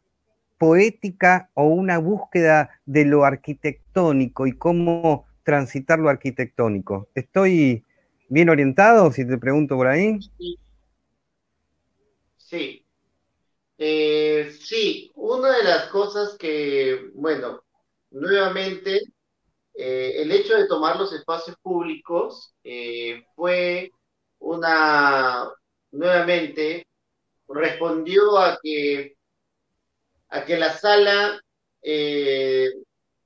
[0.58, 7.08] poética o una búsqueda de lo arquitectónico y cómo transitar lo arquitectónico.
[7.14, 7.84] ¿Estoy
[8.28, 10.18] bien orientado, si te pregunto por ahí?
[12.36, 12.84] Sí.
[13.78, 17.64] Eh, sí, una de las cosas que, bueno,
[18.10, 19.00] nuevamente
[19.74, 23.90] eh, el hecho de tomar los espacios públicos eh, fue
[24.38, 25.50] una,
[25.90, 26.86] nuevamente,
[27.48, 29.16] respondió a que,
[30.28, 31.40] a que la sala
[31.82, 32.70] eh,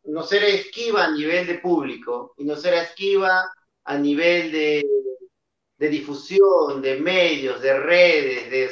[0.05, 3.51] no será esquiva a nivel de público y no será esquiva
[3.85, 4.85] a nivel de,
[5.77, 8.69] de difusión, de medios, de redes, de,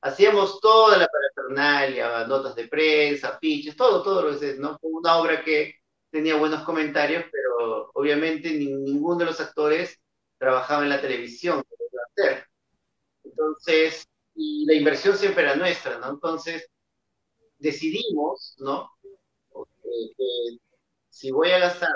[0.00, 4.78] hacíamos toda la parafernalia, notas de prensa, afiches, todo, todo lo que es, ¿no?
[4.82, 5.74] Una obra que
[6.10, 9.98] tenía buenos comentarios, pero obviamente ninguno de los actores
[10.38, 11.62] trabajaba en la televisión.
[13.24, 16.10] Entonces, y la inversión siempre era nuestra, ¿no?
[16.10, 16.68] Entonces,
[17.58, 18.90] decidimos, ¿no?
[19.82, 20.58] Que,
[21.10, 21.90] si voy a gastar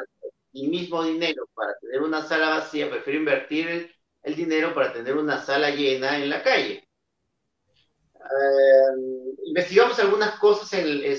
[0.53, 5.43] mi mismo dinero para tener una sala vacía, prefiero invertir el, dinero para tener una
[5.43, 6.89] sala llena en la calle.
[8.15, 10.69] Eh, investigamos algunas cosas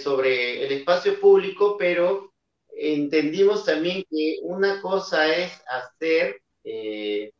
[0.01, 2.33] sobre el espacio público, pero
[2.75, 7.31] entendimos también que una cosa es hacer eh,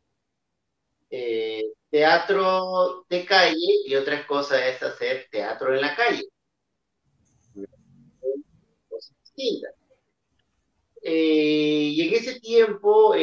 [1.10, 6.24] eh, teatro de calle y otra cosa es hacer teatro en la calle.
[11.06, 13.14] Eh, y en ese tiempo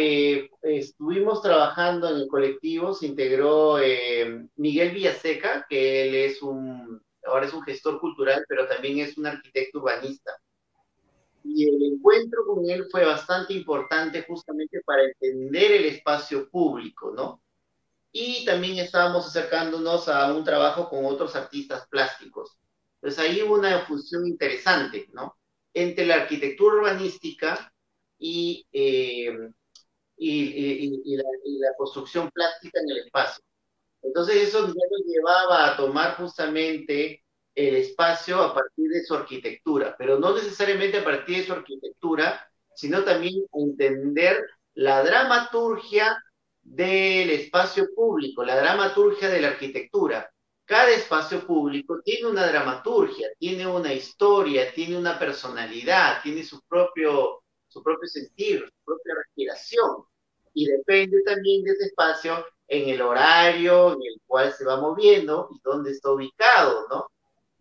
[0.62, 3.78] estuvimos trabajando en el colectivo, se integró
[4.56, 9.26] Miguel Villaseca, que él es un, ahora es un gestor cultural, pero también es un
[9.26, 10.32] arquitecto urbanista
[11.44, 17.42] y el encuentro con él fue bastante importante justamente para entender el espacio público, ¿no?
[18.12, 22.58] Y también estábamos acercándonos a un trabajo con otros artistas plásticos.
[23.02, 25.38] Entonces ahí hubo una fusión interesante, ¿no?
[25.74, 27.74] Entre la arquitectura urbanística
[28.20, 29.50] y, eh,
[30.18, 33.44] y, la, y, la, construcción plástica en el espacio.
[34.04, 34.76] Entonces eso nos
[35.06, 37.24] llevaba a tomar justamente
[37.56, 42.48] el espacio a partir de su arquitectura, pero no necesariamente a partir de su arquitectura,
[42.74, 46.18] sino también entender la dramaturgia
[46.62, 50.30] del espacio público, la dramaturgia de la arquitectura.
[50.66, 57.42] Cada espacio público tiene una dramaturgia, tiene una historia, tiene una personalidad, tiene su propio,
[57.68, 60.06] su propio sentido, su propia respiración.
[60.54, 65.50] Y depende también de ese espacio en el horario en el cual se va moviendo
[65.54, 67.08] y dónde está ubicado, ¿no?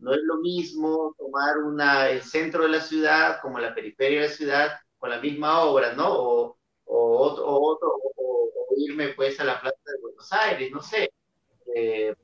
[0.01, 4.29] No es lo mismo tomar una, el centro de la ciudad como la periferia de
[4.29, 6.09] la ciudad con la misma obra, ¿no?
[6.13, 7.29] O, o,
[7.73, 11.11] otro, o, irme pues a la plaza de Buenos Aires, no sé.
[11.75, 12.15] Eh,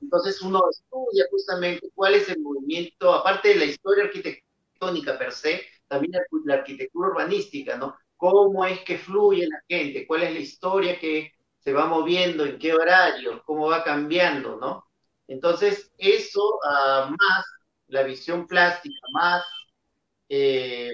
[0.00, 5.62] entonces uno estudia justamente cuál es el movimiento, aparte de la historia arquitectónica per se,
[5.88, 7.96] también la, arquitectura urbanística, ¿no?
[8.16, 12.58] Cómo es que fluye la gente, cuál es la historia que se va moviendo, en
[12.58, 14.89] qué horario, cómo va cambiando, ¿no?
[15.30, 17.44] Entonces, eso ah, más
[17.86, 19.44] la visión plástica, más
[20.28, 20.92] eh,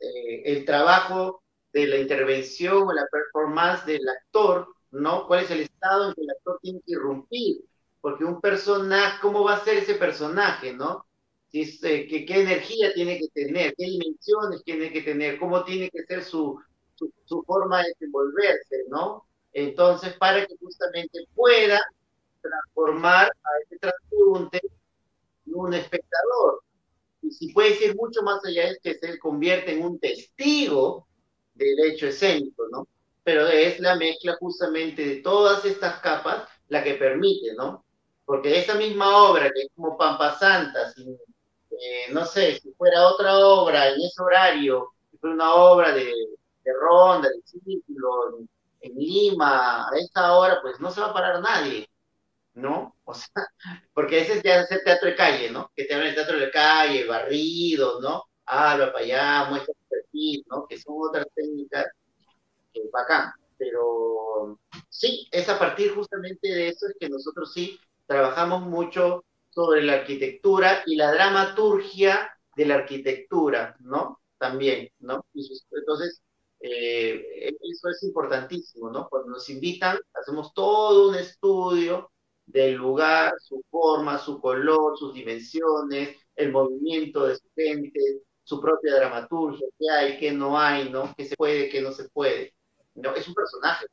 [0.00, 5.26] eh, el trabajo de la intervención o la performance del actor, ¿no?
[5.26, 7.58] ¿Cuál es el estado en que el actor tiene que irrumpir?
[8.00, 11.04] Porque un personaje, ¿cómo va a ser ese personaje, no?
[11.52, 13.74] Eh, ¿qué, energía tiene que tener?
[13.76, 15.38] ¿Qué dimensiones tiene que tener?
[15.38, 16.58] ¿Cómo tiene que ser su,
[16.94, 19.26] su, su forma de desenvolverse, no?
[19.52, 21.80] Entonces, para que justamente pueda
[22.44, 24.60] transformar a ese transeúnte
[25.46, 26.62] en un espectador.
[27.22, 31.08] Y si puede ser mucho más allá es que se convierte en un testigo
[31.54, 32.86] del hecho escénico, ¿no?
[33.22, 37.84] Pero es la mezcla justamente de todas estas capas la que permite, ¿no?
[38.24, 40.92] Porque esa misma obra, que es como Pampa Santa,
[41.70, 46.04] eh, no sé, si fuera otra obra en ese horario, si fuera una obra de,
[46.04, 48.48] de ronda, de círculo, en,
[48.80, 51.88] en Lima, a esta hora, pues no se va a parar nadie.
[52.54, 52.96] ¿No?
[53.04, 53.46] O sea,
[53.92, 55.70] porque ese ya es el teatro de calle, ¿no?
[55.74, 58.24] Que te hablan el teatro de calle, barrido, ¿no?
[58.46, 60.66] Habla para allá, muestra perfil, ¿no?
[60.66, 61.86] Que son otras técnicas
[62.72, 63.32] que bacán.
[63.58, 69.82] Pero sí, es a partir justamente de eso es que nosotros sí trabajamos mucho sobre
[69.82, 74.20] la arquitectura y la dramaturgia de la arquitectura, ¿no?
[74.38, 75.24] También, ¿no?
[75.34, 76.20] Entonces,
[76.60, 79.08] eh, eso es importantísimo, ¿no?
[79.08, 82.10] Cuando nos invitan, hacemos todo un estudio
[82.46, 88.00] del lugar, su forma, su color, sus dimensiones, el movimiento de su gente,
[88.42, 91.14] su propia dramaturgia, qué hay, qué no hay, ¿no?
[91.16, 92.52] ¿Qué se puede, qué no se puede?
[92.94, 93.86] No, es un personaje.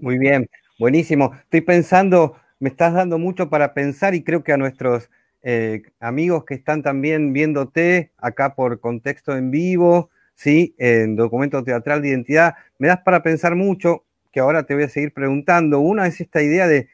[0.00, 1.32] Muy bien, buenísimo.
[1.42, 5.10] Estoy pensando, me estás dando mucho para pensar y creo que a nuestros
[5.42, 10.74] eh, amigos que están también viéndote acá por contexto en vivo, ¿sí?
[10.78, 14.04] En documento teatral de identidad, me das para pensar mucho,
[14.34, 15.78] que ahora te voy a seguir preguntando.
[15.78, 16.88] Una es esta idea de,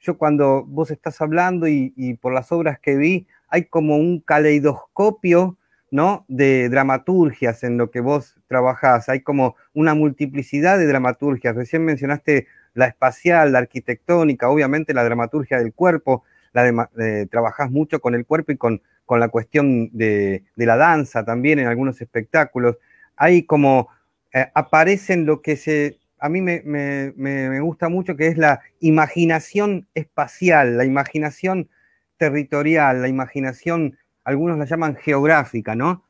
[0.00, 5.58] yo cuando vos estás hablando y, por las obras que vi, hay como un caleidoscopio
[5.90, 6.24] ¿no?
[6.26, 9.10] de dramaturgias en lo que vos trabajás.
[9.10, 11.54] Hay como una multiplicidad de dramaturgias.
[11.54, 16.24] Recién mencionaste la espacial, la arquitectónica, obviamente la dramaturgia del cuerpo.
[16.54, 20.78] La eh, trabajás mucho con el cuerpo y con, con la cuestión de, de, la
[20.78, 22.78] danza también en algunos espectáculos.
[23.16, 23.90] Hay como
[24.32, 28.60] eh, aparecen lo que se a mí me, me, me, gusta mucho, que es la
[28.80, 31.68] imaginación espacial, la imaginación
[32.16, 36.02] territorial, la imaginación algunos la llaman geográfica, ¿no?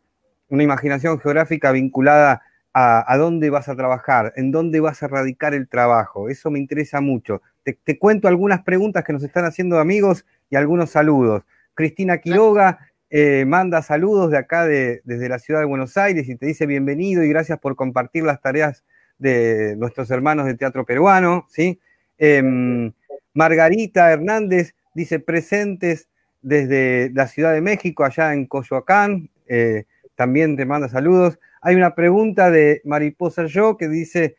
[0.49, 2.43] Una imaginación geográfica vinculada
[2.79, 6.29] a, dónde vas a trabajar, en dónde vas a radicar el trabajo.
[6.29, 7.41] Eso me interesa mucho.
[7.63, 11.45] Te, cuento algunas preguntas que nos están haciendo amigos y algunos saludos.
[11.73, 16.45] Cristina Quiroga eh, manda saludos de acá, desde la ciudad de Buenos Aires, y te
[16.45, 18.85] dice bienvenido y gracias por compartir las tareas
[19.19, 21.81] de nuestros hermanos de teatro peruano, ¿sí?
[22.19, 22.93] Em,
[23.35, 26.09] Margarita Hernández dice presentes
[26.43, 31.39] desde la Ciudad de México, allá en Coyoacán, eh, también te manda saludos.
[31.61, 34.37] Hay una pregunta de Mariposa Yo que dice,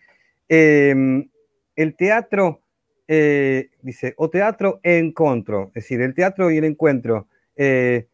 [0.50, 1.30] em,
[1.76, 2.62] el teatro,
[3.08, 7.28] eh, dice, o teatro e encuentro, es decir, el teatro y el encuentro.
[7.56, 8.08] Eh,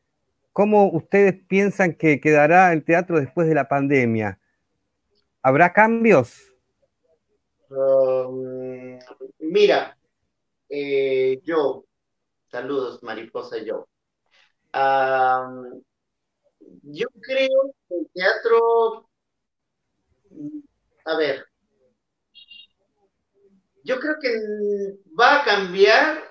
[0.51, 4.39] ¿Cómo ustedes piensan que quedará el teatro después de la pandemia?
[5.41, 6.52] ¿Habrá cambios?
[7.73, 8.99] Um,
[9.39, 9.97] mira,
[11.43, 11.85] yo
[12.51, 13.87] Saludos, mariposa yo.
[16.83, 19.09] yo creo que el teatro,
[21.05, 21.45] a ver,
[23.83, 24.29] yo creo que
[25.19, 26.23] va a cambiar,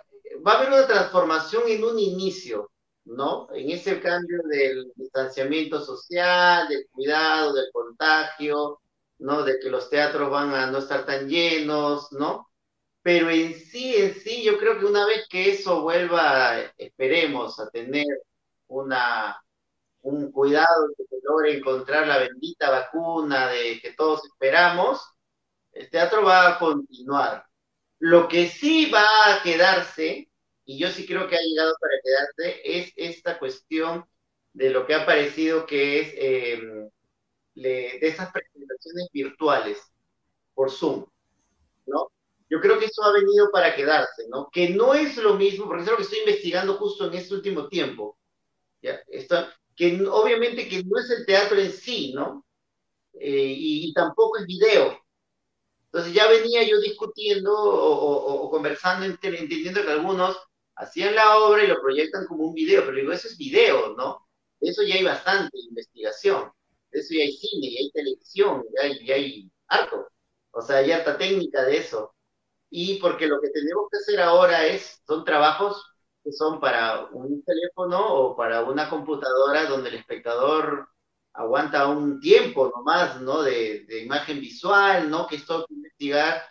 [0.47, 2.71] va a haber una transformación en un inicio,
[3.05, 3.49] ¿no?
[3.55, 8.81] En ese cambio del distanciamiento social, del cuidado, del contagio,
[9.23, 9.43] ¿no?
[9.45, 12.53] De que los teatros van a no estar tan llenos, ¿no?
[13.03, 17.69] pero en sí, en sí, yo creo que una vez que eso vuelva, esperemos, a
[17.71, 18.07] tener
[18.69, 19.43] una,
[20.03, 25.03] un cuidado que se logre encontrar la bendita vacuna de que todos esperamos,
[25.73, 27.47] el teatro va a continuar.
[27.99, 30.31] Lo que sí va a quedarse,
[30.65, 34.05] y yo sí creo que ha llegado para quedarse, es esta cuestión
[34.53, 36.91] de lo que ha parecido que es em,
[37.55, 39.79] de esas presentaciones virtuales
[40.55, 41.07] por Zoom,
[41.87, 42.11] ¿no?
[42.49, 44.49] Yo creo que eso ha venido para quedarse, ¿no?
[44.53, 47.69] Que no es lo mismo, porque es lo que estoy investigando justo en este último
[47.69, 48.19] tiempo.
[48.83, 49.01] ¿ya?
[49.75, 52.45] que obviamente que no es el teatro en sí, ¿no?
[53.15, 54.99] Eh, y, tampoco es video.
[55.87, 60.37] Entonces ya venía yo discutiendo o, conversando, entendiendo que algunos
[60.77, 64.27] hacían la obra y lo proyectan como un video, pero digo, eso es video, ¿no?
[64.61, 66.51] eso ya hay bastante investigación,
[66.93, 70.09] eso ya hay cine, ya hay televisión, ya hay, ya hay harto.
[70.53, 72.15] O sea, hay harta técnica de eso
[72.75, 75.85] y porque lo que tenemos que hacer ahora es, son trabajos
[76.25, 80.89] que son para un teléfono o para una computadora donde el espectador
[81.35, 83.43] aguanta un tiempo nomás, ¿no?
[83.43, 85.27] De, imagen visual, ¿no?
[85.27, 86.43] Que esto que investigar,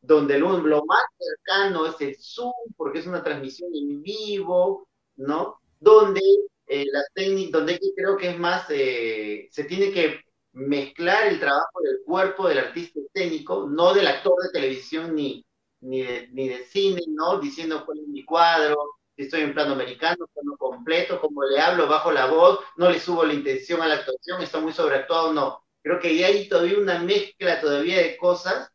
[0.00, 5.60] donde lo, lo, más cercano es el Zoom, porque es una transmisión en vivo, ¿no?
[5.80, 6.22] Donde
[6.66, 10.20] eh, las técnicas, donde creo que es más, eh, se tiene que
[10.52, 15.44] mezclar el trabajo del cuerpo del artista escénico, no del actor de televisión ni,
[15.80, 17.38] ni de, ni de cine, ¿no?
[17.38, 18.76] Diciendo cuál es mi cuadro,
[19.16, 23.00] si estoy en plano americano, plano completo, como le hablo, bajo la voz, no le
[23.00, 25.64] subo la intención a la actuación, está muy sobreactuado, no.
[25.82, 28.70] Creo que hay todavía una mezcla todavía de cosas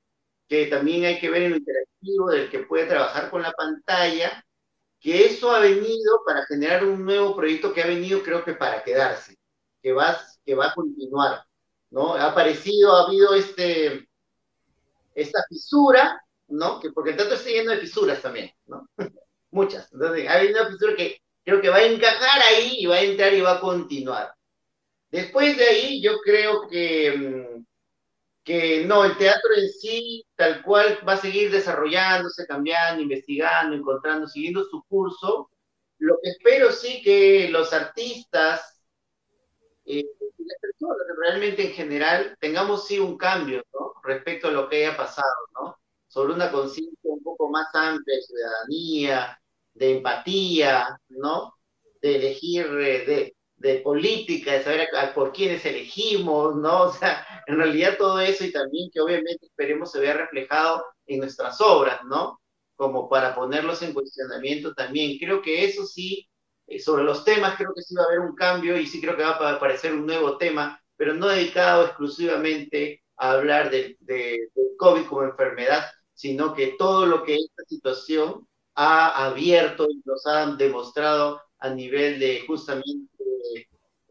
[0.47, 4.43] que también hay que ver en lo interactivo del que puede trabajar con la pantalla,
[5.01, 8.83] que eso ha venido para generar un nuevo proyecto que ha venido creo que para
[8.83, 9.35] quedarse,
[9.81, 11.43] que va, que va a continuar,
[11.89, 12.13] ¿no?
[12.13, 14.07] Ha aparecido, ha habido este,
[15.15, 16.21] esta fisura
[16.51, 16.79] ¿no?
[16.79, 18.87] Que porque el teatro está lleno de fisuras también, ¿no?
[19.51, 19.91] muchas.
[19.91, 23.33] Entonces, hay una fisura que creo que va a encajar ahí y va a entrar
[23.33, 24.33] y va a continuar.
[25.09, 27.65] Después de ahí, yo creo que, mm,
[28.43, 34.27] que no, el teatro en sí, tal cual, va a seguir desarrollándose, cambiando, investigando, encontrando,
[34.27, 35.49] siguiendo su curso.
[35.99, 38.71] Lo que espero sí que los artistas
[39.85, 40.05] eh,
[40.37, 43.63] las personas realmente en general tengamos sí un cambio.
[44.03, 45.77] Respecto a lo que haya pasado, ¿no?
[46.07, 49.41] Sobre una conciencia un poco más amplia de ciudadanía,
[49.73, 51.53] de empatía, ¿no?
[52.01, 56.84] De elegir, eh, de, de política, de saber por quiénes elegimos, ¿no?
[56.89, 61.20] O sea, en realidad todo eso y también que obviamente esperemos se vea reflejado en
[61.20, 62.41] nuestras obras, ¿no?
[62.76, 65.18] Como para ponerlos en cuestionamiento también.
[65.20, 66.28] Creo que eso sí,
[66.68, 69.16] eh, sobre los temas creo que sí va a haber un cambio y sí creo
[69.16, 74.49] que va a aparecer un nuevo tema, pero no dedicado exclusivamente a hablar de, de,
[74.55, 80.26] del COVID como enfermedad, sino que todo lo que esta situación ha abierto y nos
[80.28, 83.11] ha demostrado a nivel de justamente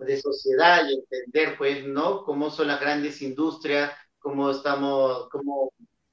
[0.07, 2.25] de, sociedad y entender, pues, ¿no?
[2.25, 5.73] Cómo son las grandes industrias, cómo estamos, cómo,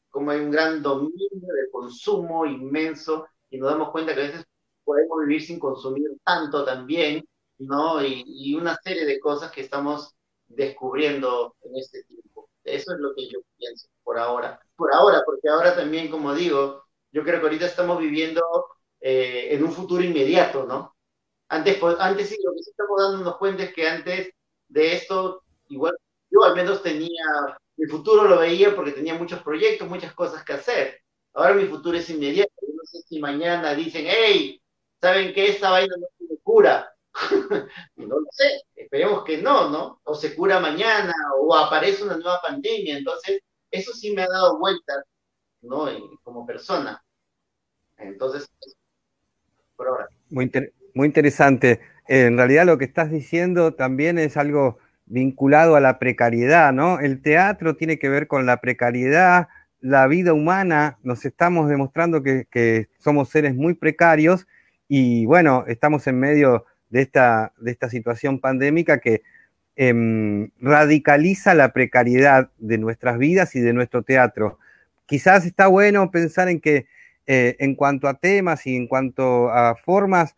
[0.09, 4.45] cómo hay un gran dominio de consumo inmenso y nos damos cuenta que a veces
[4.83, 7.27] podemos vivir sin consumir tanto también,
[7.59, 8.03] ¿no?
[8.03, 10.15] Y, y una serie de cosas que estamos
[10.47, 12.49] descubriendo en este tiempo.
[12.63, 14.59] Eso es lo que yo pienso por ahora.
[14.75, 18.41] Por ahora, porque ahora también, como digo, yo creo que ahorita estamos viviendo
[18.99, 20.96] eh, en un futuro inmediato, ¿no?
[21.49, 24.33] Antes, pues, antes sí, lo que sí estamos dándonos cuenta es que antes
[24.67, 25.95] de esto, igual
[26.29, 27.23] yo al menos tenía,
[27.77, 31.01] mi futuro lo veía porque tenía muchos proyectos, muchas cosas que hacer.
[31.33, 32.51] Ahora mi futuro es inmediato.
[32.61, 34.61] Yo no sé si mañana dicen, hey,
[34.99, 35.49] ¿saben qué?
[35.49, 36.93] Esta vaina no se cura.
[37.95, 40.01] no lo sé, esperemos que no, ¿no?
[40.03, 42.97] O se cura mañana, o aparece una nueva pandemia.
[42.97, 43.41] Entonces,
[43.71, 45.03] eso sí me ha dado vueltas,
[45.61, 45.87] ¿no?
[46.23, 47.01] como persona.
[47.97, 48.49] Entonces,
[49.75, 50.09] por ahora.
[50.29, 51.79] Muy, interesante muy interesante.
[52.07, 56.99] En realidad lo que estás diciendo también es algo vinculado a la precariedad, ¿no?
[56.99, 59.47] El teatro tiene que ver con la precariedad,
[59.79, 64.47] la vida humana, nos estamos demostrando que, somos seres muy precarios
[64.89, 67.53] y bueno, estamos en medio de esta,
[67.89, 69.21] situación pandémica que
[69.75, 74.57] em, radicaliza la precariedad de nuestras vidas y de nuestro teatro.
[75.05, 76.87] Quizás está bueno pensar en que
[77.27, 80.35] eh, en cuanto a temas y en cuanto a formas,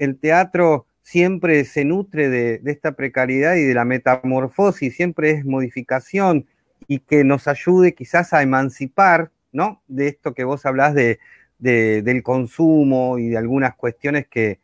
[0.00, 6.46] el teatro siempre se nutre de, esta precariedad y de la metamorfosis, siempre es modificación
[6.88, 9.82] y que nos ayude quizás a emancipar, ¿no?
[9.88, 11.18] De esto que vos hablás de,
[11.58, 14.58] del consumo y de algunas cuestiones que,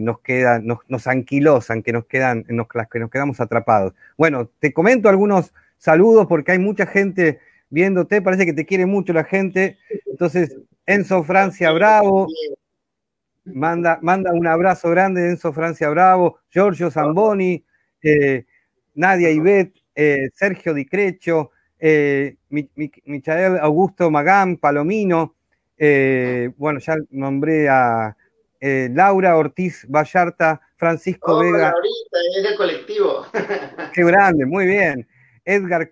[0.00, 2.44] nos quedan, nos, anquilosan, que nos quedan,
[2.74, 3.94] las que nos quedamos atrapados.
[4.16, 7.38] Bueno, te comento algunos saludos porque hay mucha gente
[7.70, 9.76] viéndote, parece que te quiere mucho la gente.
[10.06, 10.56] Entonces,
[10.86, 12.28] Enzo Francia Bravo,
[13.54, 17.64] Manda, manda un abrazo grande Enzo Francia Bravo, Giorgio Zamboni,
[18.02, 18.46] eh,
[18.94, 25.36] Nadia Ibet, eh, Sergio Di Crecho, eh, Michael Augusto Magán, Palomino,
[26.56, 28.16] bueno, ya nombré a
[28.60, 31.72] Laura Ortiz Vallarta, Francisco Vega.
[32.36, 33.26] es del colectivo.
[33.94, 35.06] Qué grande, muy bien.
[35.44, 35.88] Edgar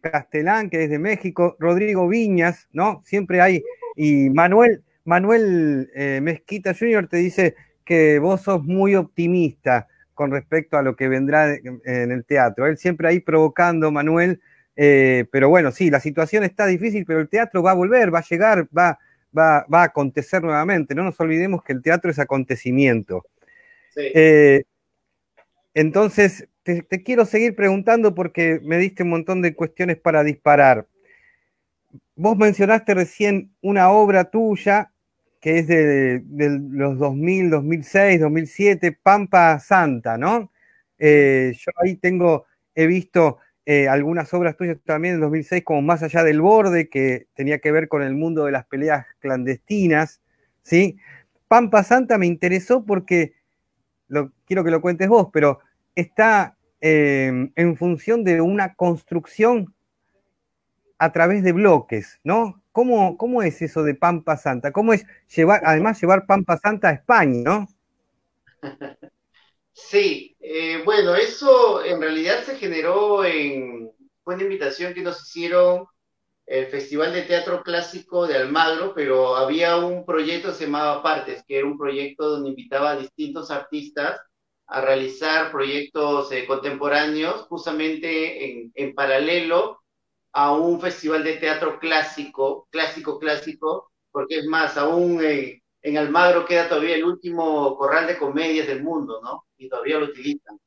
[0.00, 3.02] Castelán, que es de México, Rodrigo Viñas, ¿no?
[3.04, 3.62] Siempre hay,
[3.96, 7.08] y Manuel Manuel eh, Mezquita Jr.
[7.08, 7.54] te dice
[7.84, 12.66] que vos sos muy optimista con respecto a lo que vendrá en el teatro.
[12.66, 14.40] Él siempre ahí provocando, Manuel,
[14.76, 18.20] eh, pero bueno, sí, la situación está difícil, pero el teatro va a volver, va
[18.20, 18.98] a llegar, va,
[19.36, 20.94] va, va a acontecer nuevamente.
[20.94, 23.24] No nos olvidemos que el teatro es acontecimiento.
[23.96, 24.64] Eh,
[25.74, 30.86] entonces, te, quiero seguir preguntando porque me diste un montón de cuestiones para disparar.
[32.14, 34.90] Vos mencionaste recién una obra tuya
[35.40, 36.22] que es de,
[36.70, 40.50] los 2000, 2006, 2007, Pampa Santa, ¿no?
[40.98, 46.02] Eh, yo ahí tengo, he visto eh, algunas obras tuyas también en 2006, como Más
[46.02, 50.20] allá del borde, que tenía que ver con el mundo de las peleas clandestinas,
[50.62, 50.98] ¿sí?
[51.48, 53.34] Pampa Santa me interesó porque,
[54.08, 55.60] lo, quiero que lo cuentes vos, pero
[55.94, 59.74] está eh, en función de una construcción
[60.98, 62.62] a través de bloques, ¿no?
[62.76, 64.70] ¿Cómo, es eso de Pampa Santa?
[64.70, 67.68] ¿Cómo es llevar, además llevar Pampa Santa a España, no?
[69.72, 73.92] Sí, eh, bueno, eso en realidad se generó en,
[74.24, 75.86] fue una invitación que nos hicieron
[76.46, 81.44] el Festival de Teatro Clásico de Almagro, pero había un proyecto que se llamaba Partes,
[81.46, 84.18] que era un proyecto donde invitaba a distintos artistas
[84.66, 89.82] a realizar proyectos eh, contemporáneos, justamente en, en paralelo
[90.36, 96.44] a un festival de teatro clásico, clásico, clásico, porque es más, aún en, en Almagro
[96.44, 99.46] queda todavía el último corral de comedias del mundo, ¿no?
[99.56, 100.60] Y todavía lo utilizan.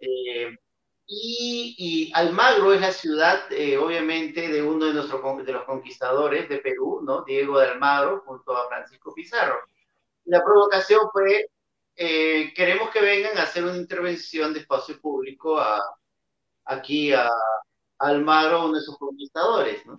[0.00, 0.56] Eh,
[1.04, 6.58] y, Almagro es la ciudad, eh, obviamente, de uno de, nuestros, de los conquistadores de
[6.58, 7.24] Perú, ¿no?
[7.24, 9.58] Diego de Almagro, junto a Francisco Pizarro.
[10.26, 11.50] La provocación fue,
[11.96, 15.60] eh, queremos que vengan a hacer una intervención de espacio público
[16.64, 17.28] aquí a,
[18.02, 19.98] Almagro, uno de sus conquistadores, ¿no?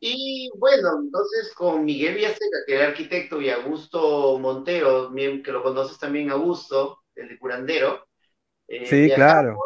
[0.00, 5.98] Y bueno, entonces con Miguel Villaseca, que era arquitecto, y Augusto Montero, que lo conoces
[5.98, 8.06] también, Augusto, el de Curandero.
[8.68, 9.58] Eh, sí, claro.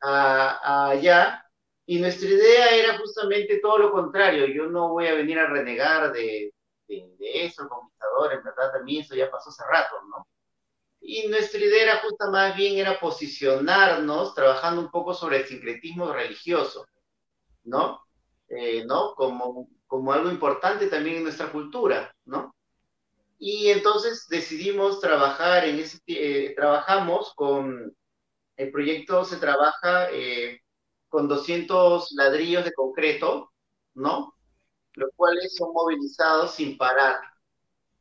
[0.00, 1.44] allá,
[1.84, 4.46] y nuestra idea era justamente todo lo contrario.
[4.46, 6.54] Yo no voy a venir a renegar de,
[6.88, 10.26] de, de eso, conquistador, en verdad, a mí eso ya pasó hace rato, ¿no?
[11.02, 16.12] Y nuestra idea era justo más bien era posicionarnos trabajando un poco sobre el sincretismo
[16.12, 16.86] religioso,
[17.64, 18.00] ¿no?
[18.48, 19.14] Eh, ¿no?
[19.14, 22.54] Como, como algo importante también en nuestra cultura, ¿no?
[23.38, 27.92] Y entonces decidimos trabajar en ese, eh, trabajamos con,
[28.56, 30.60] el proyecto se trabaja eh,
[31.08, 33.52] con 200 ladrillos de concreto,
[33.94, 34.34] ¿no?
[34.94, 37.20] Los cuales son movilizados sin parar,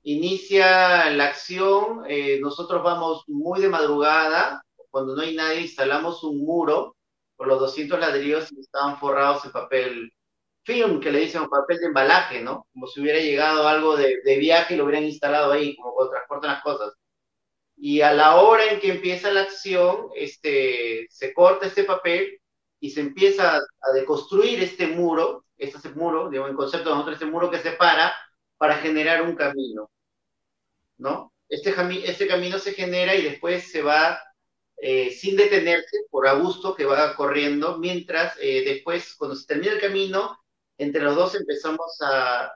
[0.04, 6.40] inicia la acción, eh, nosotros vamos muy de madrugada, cuando no hay nadie instalamos un
[6.44, 6.96] muro
[7.36, 10.12] por los 200 ladrillos y estaban forrados en papel
[10.64, 12.68] film, que le dicen papel de embalaje, ¿no?
[12.74, 16.12] Como si hubiera llegado algo de, de viaje y lo hubieran instalado ahí, como cuando
[16.12, 16.94] transportan las cosas.
[17.78, 22.40] Y a la hora en que empieza la acción, este, se corta este papel
[22.80, 27.32] y se empieza a deconstruir este muro, este muro, digamos, en concepto de nosotros, este
[27.32, 28.14] muro que separa
[28.62, 29.90] para generar un camino,
[31.00, 31.34] ¿no?
[31.50, 31.74] Este,
[32.06, 34.22] este camino se genera y después se va
[34.78, 39.72] eh, sin detenerse, por a gusto que va corriendo, mientras eh, después, cuando se termina
[39.72, 40.38] el camino,
[40.78, 42.54] entre los dos empezamos a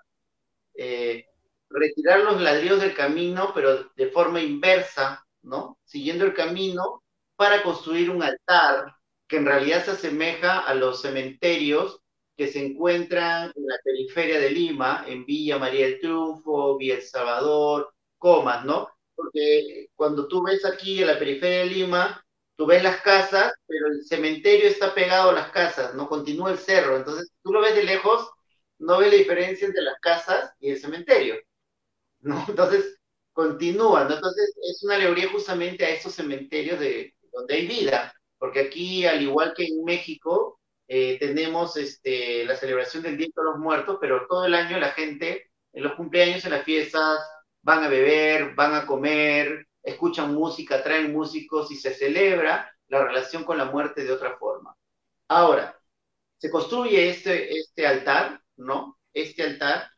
[0.75, 1.25] eh,
[1.71, 5.79] retirar los ladrillos del camino, pero de forma inversa, ¿no?
[5.85, 7.01] Siguiendo el camino
[7.35, 8.95] para construir un altar
[9.27, 11.99] que en realidad se asemeja a los cementerios
[12.35, 17.01] que se encuentran en la periferia de Lima, en Villa María del Triunfo, Villa El
[17.01, 18.89] Salvador, Comas, ¿no?
[19.15, 22.25] Porque cuando tú ves aquí en la periferia de Lima,
[22.57, 26.57] tú ves las casas, pero el cementerio está pegado a las casas, no continúa el
[26.57, 26.97] cerro.
[26.97, 28.29] Entonces, tú lo ves de lejos,
[28.79, 31.35] no ves la diferencia entre las casas y el cementerio,
[32.21, 32.43] ¿no?
[32.49, 32.97] Entonces,
[33.33, 39.05] continúan, Entonces, es una alegoría justamente a esos cementerios de donde hay vida, porque aquí,
[39.05, 40.54] al igual que en México,
[40.87, 44.91] eh, tenemos este, la celebración del Día de los Muertos, pero todo el año la
[44.91, 47.19] gente en los cumpleaños, en las fiestas,
[47.61, 53.43] van a beber, van a comer, escuchan música, traen músicos y se celebra la relación
[53.43, 54.75] con la muerte de otra forma.
[55.27, 55.77] Ahora,
[56.37, 58.99] se construye este, este altar, ¿no?
[59.13, 59.89] Este altar,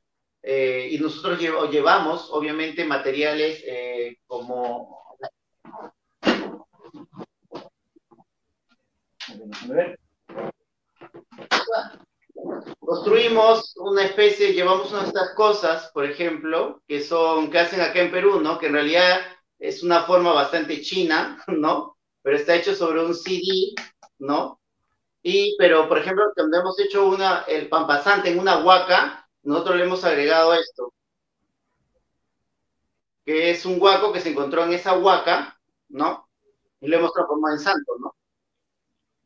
[0.42, 4.98] eh, y nosotros llevamos, obviamente, materiales eh, como...
[9.30, 10.00] A ver
[12.80, 18.12] construimos una especie, llevamos unas estas cosas, por ejemplo, que son, que hacen acá en
[18.12, 18.58] Perú, ¿no?
[18.58, 19.22] Que en realidad
[19.60, 21.98] es una forma bastante china, ¿no?
[22.22, 23.74] Pero está hecho sobre un CD,
[24.20, 24.60] ¿no?
[25.24, 29.84] Y, pero, por ejemplo, cuando hemos hecho una, el pampasante en una huaca, nosotros le
[29.84, 30.94] hemos agregado esto,
[33.26, 35.60] que es un huaco que se encontró en esa huaca,
[35.90, 36.30] ¿no?
[36.80, 38.16] Y lo hemos transformado en santo, ¿no?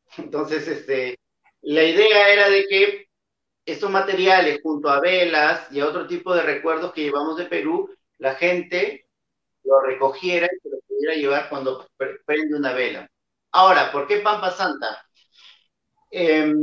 [0.18, 1.21] Entonces, este,
[1.62, 3.08] la idea era de que
[3.66, 7.90] estos materiales, junto a velas y a otro tipo de recuerdos que llevamos de Perú,
[8.18, 9.08] la gente
[9.64, 11.88] lo recogiera y se lo pudiera llevar cuando
[12.26, 13.10] prende una vela.
[13.52, 15.06] Ahora, ¿por qué Pampa Santa?
[16.10, 16.54] Eh,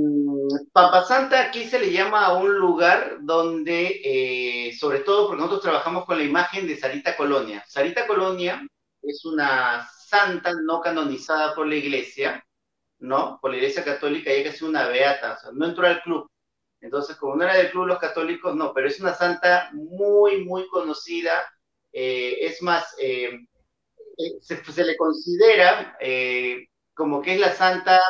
[0.72, 5.62] Pampa Santa aquí se le llama a un lugar donde, eh, sobre todo porque nosotros
[5.62, 7.64] trabajamos con la imagen de Sarita Colonia.
[7.66, 8.61] Sarita Colonia
[9.03, 12.44] es una santa no canonizada por la iglesia,
[12.99, 13.38] ¿no?
[13.40, 16.30] Por la Iglesia Católica, ella es una beata, no entró al club.
[16.80, 20.68] Entonces, como no era del club los católicos, no, pero es una santa muy, muy
[20.68, 21.42] conocida.
[21.92, 23.38] Eh, es más, eh,
[24.18, 25.96] eh, se, le considera
[26.94, 28.01] como que es la santa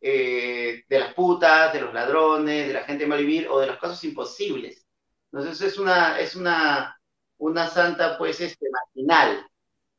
[0.00, 4.86] de las putas, de los ladrones, de la gente malvivir o de los casos imposibles.
[5.32, 6.98] Entonces, es una, es una,
[7.38, 9.46] una santa, pues, este, marginal,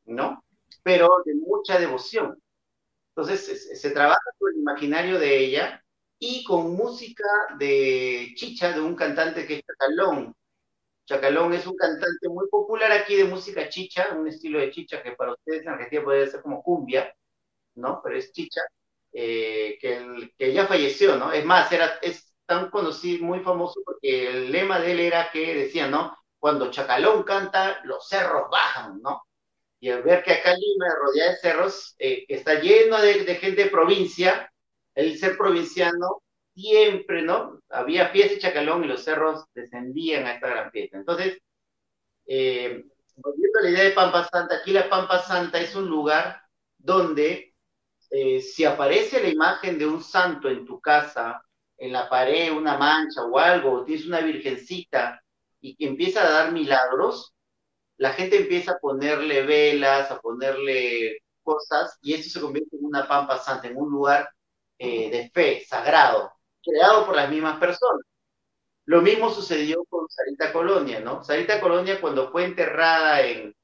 [0.06, 0.42] ¿no?
[0.82, 2.40] Pero de mucha devoción.
[3.20, 5.84] Entonces se, trabaja con el imaginario de ella
[6.18, 10.34] y con música de chicha de un cantante que es Chacalón.
[11.06, 15.12] Chacalón es un cantante muy popular aquí de música chicha, un estilo de chicha que
[15.12, 17.14] para ustedes en Argentina podría ser como cumbia,
[17.74, 18.00] ¿no?
[18.02, 18.62] Pero es chicha,
[19.12, 21.32] eh, que, ya falleció, ¿no?
[21.32, 25.54] Es más, era, es tan conocido, muy famoso porque el lema de él era que
[25.54, 26.16] decía, ¿no?
[26.40, 29.24] cuando Chacalón canta, los cerros bajan, ¿no?
[29.80, 33.70] Y al ver que acá Lima, rodeada de cerros, eh, está lleno de, gente de
[33.70, 34.52] provincia,
[34.94, 36.22] el ser provinciano
[36.54, 37.60] siempre, ¿no?
[37.70, 40.98] Había pies de Chacalón y los cerros descendían a esta gran fiesta.
[40.98, 41.38] Entonces,
[42.26, 42.84] eh,
[43.16, 46.42] volviendo a la idea de Pampa Santa, aquí la Pampa Santa es un lugar
[46.76, 47.54] donde
[48.10, 51.42] eh, si aparece la imagen de un santo en tu casa,
[51.78, 55.22] en la pared, una mancha o algo, o tienes una virgencita
[55.60, 57.32] y que empieza a dar milagros,
[58.00, 63.06] la gente empieza a ponerle velas, a ponerle cosas, y eso se convierte en una
[63.06, 64.30] pampa santa, en un lugar
[64.78, 66.32] eh, de fe, sagrado,
[66.62, 68.00] creado por las mismas personas.
[68.86, 71.22] Lo mismo sucedió con Sarita Colonia, ¿no?
[71.22, 73.54] Sarita Colonia cuando fue enterrada en,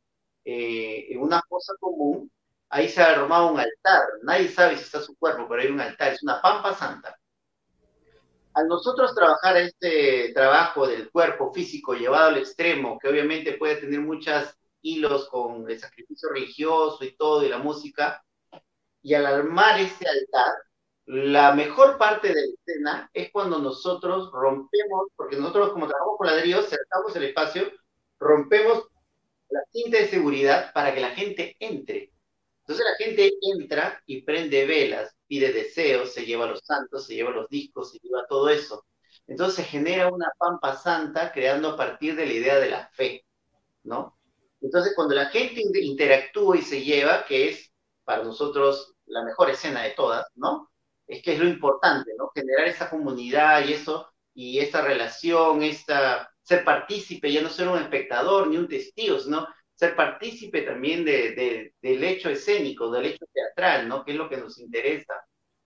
[0.44, 2.30] eh, una fosa común,
[2.68, 4.02] ahí se ha armado un altar.
[4.22, 7.16] Nadie sabe si está su cuerpo, pero hay un altar, es una pampa santa.
[8.56, 14.00] Al nosotros trabajar este trabajo del cuerpo físico llevado al extremo, que obviamente puede tener
[14.00, 18.24] muchos hilos con el sacrificio religioso y todo, y la música,
[19.02, 20.54] y al armar este altar,
[21.04, 26.26] la mejor parte de la escena es cuando nosotros rompemos, porque nosotros como trabajamos con
[26.26, 27.70] ladrillos, cercamos el espacio,
[28.18, 28.84] rompemos
[29.50, 32.10] la cinta de seguridad para que la gente entre.
[32.66, 37.30] Entonces la gente entra y prende velas, pide deseos, se lleva los santos, se lleva
[37.30, 38.84] los discos, se lleva todo eso.
[39.28, 43.24] Entonces se genera una pampa santa creando a partir de la idea de la fe,
[43.84, 44.18] ¿no?
[44.60, 49.82] Entonces cuando la gente interactúa y se lleva, que es para nosotros la mejor escena
[49.84, 50.68] de todas, ¿no?
[51.06, 52.32] Es que es lo importante, ¿no?
[52.34, 57.78] Generar esa comunidad y eso, y esta relación, esta, ser partícipe, ya no ser un
[57.78, 59.46] espectador ni un testigo, sino
[59.76, 64.04] ser partícipe también de, del hecho escénico, del hecho teatral, ¿no?
[64.04, 65.14] Que es lo que nos interesa,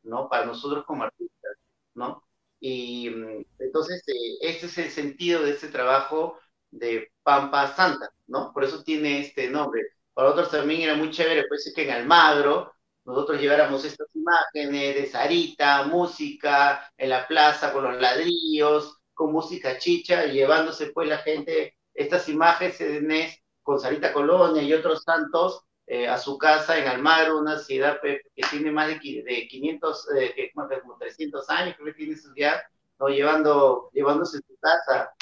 [0.03, 0.29] ¿no?
[0.29, 1.57] Para nosotros como artistas,
[1.95, 2.25] ¿no?
[2.61, 6.39] Y mm, entonces, eh, ese es el sentido de este trabajo
[6.71, 8.53] de Pampa Santa, ¿no?
[8.53, 9.83] Por eso tiene este nombre.
[10.13, 12.73] Para otros también era muy chévere, pues que en Almagro
[13.05, 19.79] nosotros lleváramos estas imágenes de Sarita, música en la plaza con los ladrillos, con música
[19.79, 23.41] chicha, llevándose pues la gente estas imágenes
[23.71, 28.21] con Sarita Colonia y otros santos eh, a su casa en Almagro, una ciudad que
[28.51, 30.51] tiene más de, de 500, eh,
[30.83, 32.57] como 300 años, creo que tiene su ciudad,
[32.99, 33.07] ¿no?
[33.07, 35.13] Llevando, llevándose su casa,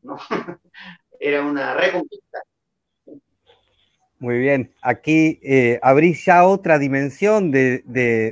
[0.00, 0.16] ¿no?
[1.20, 2.38] Era una reconquista.
[4.18, 7.82] Muy bien, aquí eh, abrís ya otra dimensión de,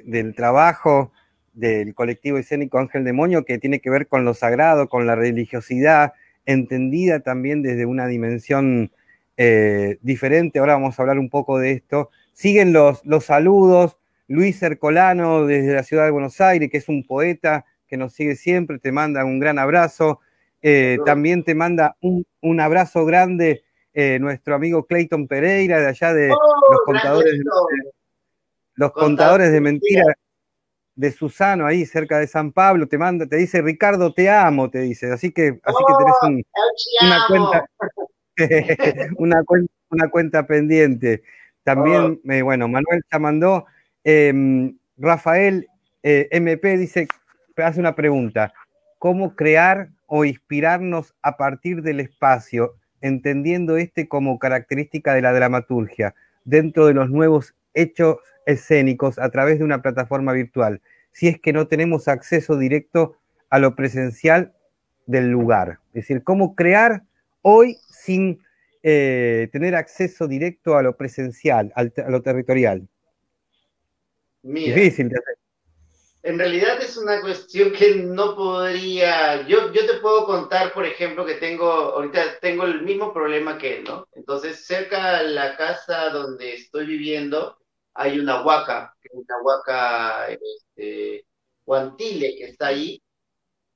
[0.06, 1.12] del trabajo
[1.52, 6.14] del colectivo escénico Ángel Demonio que tiene que ver con lo sagrado, con la religiosidad,
[6.46, 8.90] entendida también desde una dimensión
[9.36, 10.58] eh, diferente.
[10.58, 12.10] Ahora vamos a hablar un poco de esto.
[12.32, 13.98] Siguen los, los saludos.
[14.28, 18.34] Luis Ercolano desde la ciudad de Buenos Aires, que es un poeta que nos sigue
[18.34, 20.20] siempre, te manda un gran abrazo.
[20.62, 23.62] Eh, también te manda un, abrazo grande
[23.92, 27.44] eh, nuestro amigo Clayton Pereira, de allá de oh, los contadores, de,
[28.74, 30.14] los contadores de mentiras
[30.96, 34.80] de Susano, ahí cerca de San Pablo, te manda, te dice Ricardo, te amo, te
[34.80, 35.12] dice.
[35.12, 37.66] Así que, así que tenés oh, una cuenta.
[39.16, 41.22] una, cuenta, una cuenta pendiente.
[41.64, 42.32] También, oh.
[42.32, 43.66] eh, bueno, Manuel ya mandó.
[44.04, 45.66] Em, Rafael
[46.02, 47.08] eh, MP dice,
[47.56, 48.52] hace una pregunta.
[48.98, 56.14] ¿Cómo crear o inspirarnos a partir del espacio, entendiendo este como característica de la dramaturgia,
[56.44, 60.80] dentro de los nuevos hechos escénicos a través de una plataforma virtual,
[61.10, 63.16] si es que no tenemos acceso directo
[63.50, 64.52] a lo presencial
[65.06, 65.80] del lugar?
[65.88, 67.02] Es decir, ¿cómo crear
[67.48, 68.42] hoy sin
[68.82, 72.88] eh, tener acceso directo a lo presencial, a lo territorial.
[74.42, 75.36] Difícil de hacer.
[76.24, 81.24] En realidad es una cuestión que no podría, yo, yo te puedo contar, por ejemplo,
[81.24, 84.08] que tengo, ahorita tengo el mismo problema que él, ¿no?
[84.12, 87.58] Entonces, cerca de la casa donde estoy viviendo,
[87.94, 91.24] hay una huaca, que es una huaca este,
[91.64, 93.00] guantile que está ahí,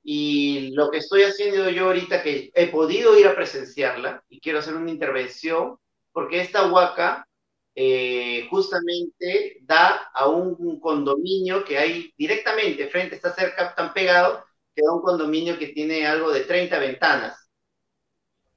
[0.03, 4.61] y lo que estoy haciendo yo ahorita, que he podido ir a presenciarla y quiero
[4.61, 5.79] hacer una intervención,
[6.13, 7.27] porque esta huaca
[7.75, 14.45] eh, justamente da a un, condominio que hay directamente frente, está cerca, tan pegado,
[14.75, 17.49] que da un condominio que tiene algo de 30 ventanas.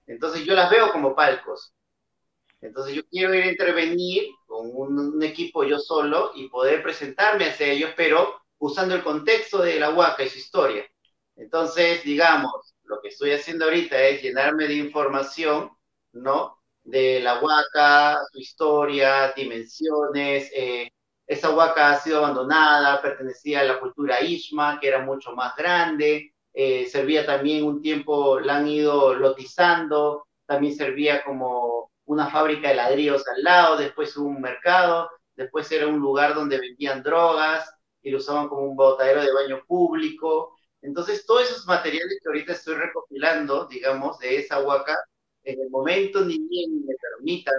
[0.08, 1.74] Entonces yo las veo como palcos.
[2.62, 7.46] Entonces yo quiero ir a intervenir con un, un equipo yo solo y poder presentarme
[7.46, 10.86] hacia ellos, pero usando el contexto de la huaca y su historia.
[11.36, 15.72] Entonces, digamos, lo que estoy haciendo ahorita es llenarme de información,
[16.14, 16.60] ¿no?
[16.84, 20.52] De la huaca, su historia, dimensiones.
[20.56, 20.90] Eh,
[21.28, 26.34] esa huaca ha sido abandonada, pertenecía a la cultura Ishma, que era mucho más grande.
[26.54, 32.76] Eh, servía también un tiempo, la han ido lotizando también servía como una fábrica de
[32.76, 37.70] ladrillos al lado, después un mercado, después era un lugar donde vendían drogas
[38.02, 40.53] y lo usaban como un botadero de baño público.
[40.84, 44.98] Entonces, todos esos materiales que ahorita estoy recopilando, digamos, de esa huaca,
[45.44, 47.56] en el momento ni bien me permitan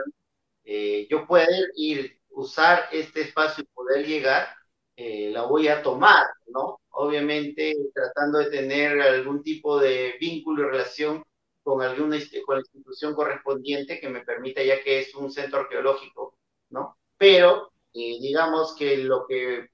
[0.64, 4.48] eh, yo poder ir, usar este espacio y poder llegar,
[4.96, 6.80] eh, la voy a tomar, ¿no?
[6.90, 11.24] Obviamente tratando de tener algún tipo de vínculo y relación
[11.62, 16.36] con alguna con la institución correspondiente que me permita, ya que es un centro arqueológico,
[16.70, 16.98] ¿no?
[17.16, 19.70] Pero eh, digamos que lo que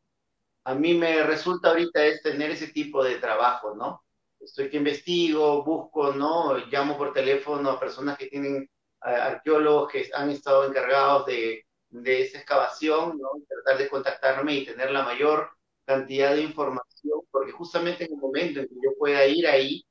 [0.65, 4.05] a mí me resulta ahorita es tener ese tipo de trabajo, ¿no?
[4.39, 6.57] Estoy que investigo, busco, ¿no?
[6.71, 8.69] Llamo por teléfono a personas que tienen
[9.01, 13.29] arqueólogos que han estado encargados de, de esa excavación, ¿no?
[13.49, 15.51] Tratar de contactarme y tener la mayor
[15.85, 19.85] cantidad de información, porque justamente en el momento en que yo pueda ir ahí,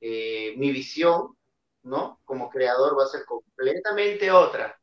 [0.00, 1.36] eh, mi visión,
[1.82, 2.20] ¿no?
[2.24, 4.78] Como creador va a ser completamente otra,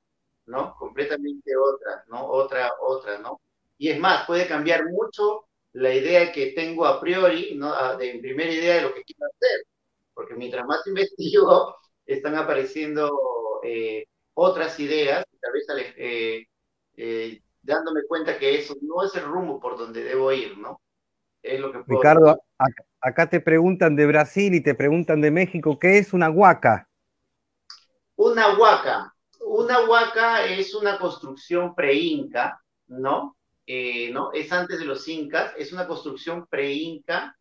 [0.45, 0.75] ¿no?
[0.77, 2.25] Completamente otra, ¿no?
[2.27, 3.41] Otra, otra, ¿no?
[3.81, 7.97] Y es más, puede cambiar mucho la idea que tengo a priori, ¿no?
[7.97, 9.65] De primera idea de lo que quiero hacer,
[10.13, 11.75] porque mientras más investigo,
[12.05, 13.11] están apareciendo
[13.63, 14.05] eh,
[14.35, 15.65] otras ideas, tal vez
[15.97, 16.45] eh,
[16.95, 20.79] eh, dándome cuenta que eso no es el rumbo por donde debo ir, ¿no?
[21.41, 22.39] Es lo que Ricardo,
[22.99, 26.87] acá, te preguntan de Brasil y te preguntan de México, ¿qué es una huaca?
[28.15, 29.11] Una huaca.
[29.39, 33.35] Una huaca es una construcción pre-inca, ¿no?
[33.67, 34.31] ¿No?
[34.33, 37.37] Es antes de los incas, es una construcción pre-inca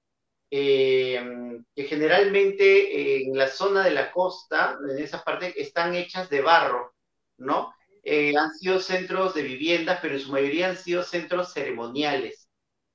[0.50, 6.94] que generalmente en la zona de la costa, en esa parte, están hechas de barro,
[7.38, 7.72] ¿no?
[8.02, 12.48] Eh, han sido centros de viviendas, pero en su mayoría han sido centros ceremoniales,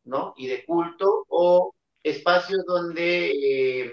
[0.04, 0.34] ¿no?
[0.38, 1.74] Y de culto o
[2.04, 3.92] espacios donde eh,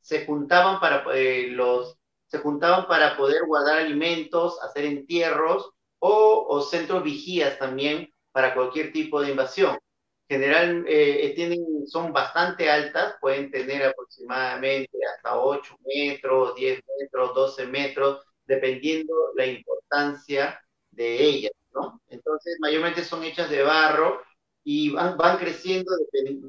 [0.00, 5.70] se juntaban para eh, los se juntaban para poder guardar alimentos, hacer entierros
[6.00, 9.78] o, o centros vigías también para cualquier tipo de invasión.
[10.28, 10.84] General,
[11.36, 19.14] tienen, son bastante altas, pueden tener aproximadamente hasta 8 metros, 10 metros, 12 metros, dependiendo
[19.36, 20.60] la importancia
[20.90, 22.00] de ellas, ¿no?
[22.08, 24.20] Entonces, mayormente son hechas de barro
[24.64, 25.92] y van, van creciendo,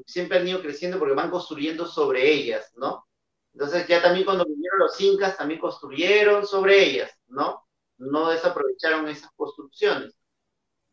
[0.08, 3.06] siempre han ido creciendo porque van construyendo sobre ellas, ¿no?
[3.54, 7.64] Entonces, ya también cuando vinieron los incas, también construyeron sobre ellas, ¿no?
[7.98, 10.18] No desaprovecharon esas construcciones.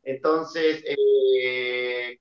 [0.03, 2.18] Entonces, eh,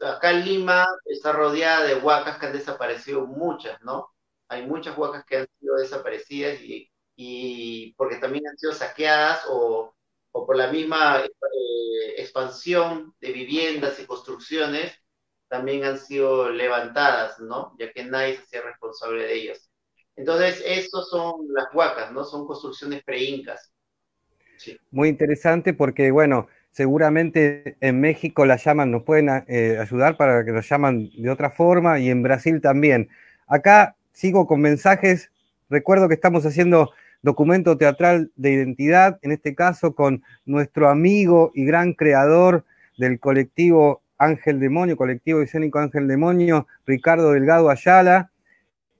[0.00, 4.12] acá en Lima está rodeada de huacas que han desaparecido muchas, ¿no?
[4.48, 6.58] Hay muchas huacas que han sido desaparecidas
[7.14, 9.94] y porque también han sido saqueadas o,
[10.32, 14.92] o por la misma eh, expansión de viviendas y construcciones,
[15.48, 17.76] también han sido levantadas, ¿no?
[17.78, 19.70] Ya que nadie se hacía responsable de ellas.
[20.16, 22.24] Entonces, estos son las huacas, ¿no?
[22.24, 23.70] Son construcciones pre-incas.
[24.56, 24.78] Sí.
[24.90, 30.52] Muy interesante porque, bueno, seguramente en México las llaman, nos pueden eh, ayudar para que
[30.52, 33.08] las llaman de otra forma y en Brasil también.
[33.46, 35.30] Acá sigo con mensajes.
[35.68, 36.90] Recuerdo que estamos haciendo
[37.22, 42.64] documento teatral de identidad, en este caso con nuestro amigo y gran creador
[42.98, 48.30] del colectivo Ángel Demonio, colectivo escénico Ángel Demonio, Ricardo Delgado Ayala.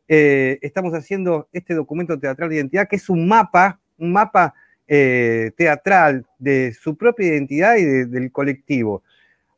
[0.09, 4.55] Eh, estamos haciendo este documento teatral de identidad, que es un mapa, un mapa
[4.89, 9.03] eh, teatral de su propia identidad y del colectivo.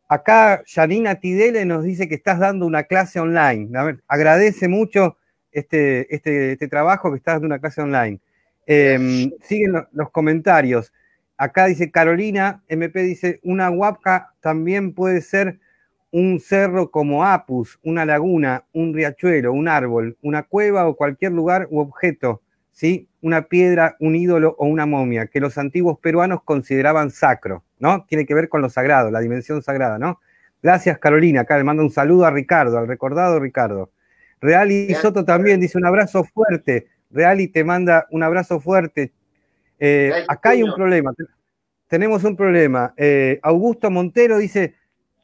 [0.08, 3.70] Acá Janina Tidele nos dice que estás dando una clase online.
[4.06, 5.16] agradece mucho
[5.50, 8.20] este, este, este trabajo que estás dando una clase online.
[8.66, 10.92] Em, siguen los comentarios.
[11.36, 15.58] Acá dice Carolina, MP dice, una huaca también puede ser
[16.12, 21.66] un cerro como Apus, una laguna, un riachuelo, un árbol, una cueva o cualquier lugar
[21.70, 23.08] u objeto, ¿sí?
[23.24, 28.04] Una piedra, un ídolo o una momia, que los antiguos peruanos consideraban sacro, ¿no?
[28.06, 30.20] Tiene que ver con lo sagrado, la dimensión sagrada, ¿no?
[30.62, 31.40] Gracias, Carolina.
[31.40, 33.90] Acá le mando un saludo a Ricardo, al recordado Ricardo.
[34.42, 36.88] Real y Soto también dice un abrazo fuerte.
[37.10, 39.12] Reali te manda un abrazo fuerte.
[39.78, 41.14] Eh, acá hay un problema.
[41.88, 42.92] Tenemos un problema.
[42.98, 44.74] Eh, Augusto Montero dice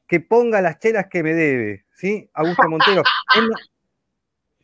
[0.06, 1.84] que ponga las chelas que me debe.
[1.94, 2.30] ¿Sí?
[2.32, 3.02] Augusto Montero.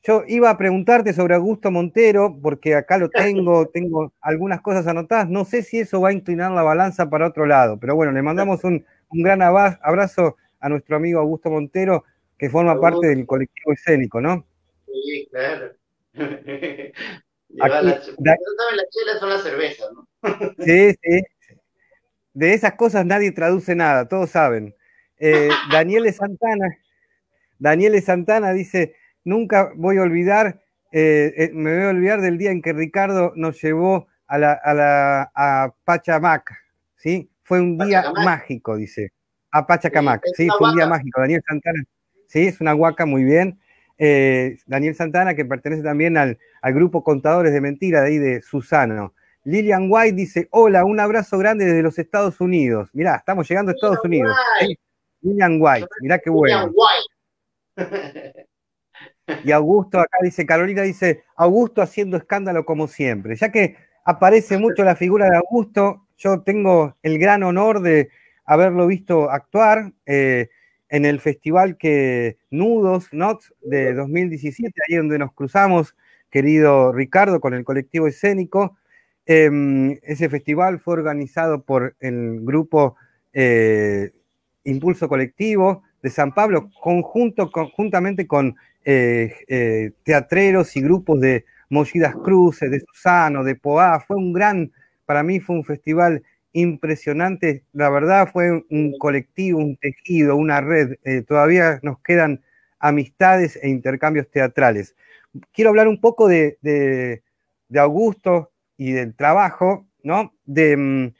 [0.06, 5.28] yo iba a preguntarte sobre Augusto Montero, porque acá lo tengo, tengo algunas cosas anotadas.
[5.28, 8.22] No sé si eso va a inclinar la balanza para otro lado, pero bueno, le
[8.22, 12.04] mandamos un, gran abrazo a nuestro amigo Augusto Montero,
[12.38, 14.46] que forma parte del colectivo escénico, ¿no?
[14.86, 15.72] Sí, claro.
[17.58, 20.06] Aquí, la, chela son las cervezas, ¿no?
[20.64, 21.22] sí, sí.
[22.34, 24.74] De esas cosas nadie traduce nada, todos saben.
[25.18, 26.76] Eh, Daniele Santana,
[27.58, 28.94] Daniele Santana dice,
[29.26, 30.60] nunca voy a olvidar,
[30.92, 34.52] eh, eh, me voy a olvidar del día en que Ricardo nos llevó a, la,
[34.52, 36.56] a, la, a Pachamac,
[36.96, 37.28] ¿sí?
[37.42, 39.12] Fue un día mágico, dice.
[39.50, 41.20] A Pachacamac, sí, fue un día mágico.
[41.20, 41.84] Daniel Santana,
[42.26, 43.58] sí, es una huaca, muy bien.
[43.98, 48.42] Eh, Daniel Santana, que pertenece también al, al, grupo Contadores de Mentira de ahí de
[48.42, 49.14] Susano.
[49.44, 52.90] Lilian White dice, hola, un abrazo grande desde los Estados Unidos.
[52.92, 54.36] Mirá, estamos llegando a Estados Unidos.
[55.20, 56.72] Lilian White, mirá qué bueno.
[59.44, 63.36] Y Augusto acá dice, Carolina dice, Augusto haciendo escándalo como siempre.
[63.36, 68.10] Ya que aparece mucho la figura de Augusto, yo tengo el gran honor de
[68.44, 70.48] haberlo visto actuar eh,
[70.88, 75.96] en el festival que Nudos, Nots, de 2017, ahí donde nos cruzamos,
[76.30, 78.76] querido Ricardo, con el colectivo escénico.
[79.26, 82.94] Em, ese festival fue organizado por el grupo
[83.32, 84.12] eh,
[84.62, 88.54] Impulso Colectivo de San Pablo, conjunto, conjuntamente con
[88.86, 94.00] eh, eh, teatreros y grupos de Mollidas Cruces, de Susano, de Poá.
[94.00, 94.72] Fue un gran,
[95.04, 96.22] para mí fue un festival
[96.52, 97.64] impresionante.
[97.74, 100.96] La verdad fue un colectivo, un tejido, una red.
[101.26, 102.42] todavía nos quedan
[102.78, 104.96] amistades e intercambios teatrales.
[105.52, 110.34] Quiero hablar un poco de, de Augusto, y del trabajo, ¿no?
[110.44, 111.14] De, mm,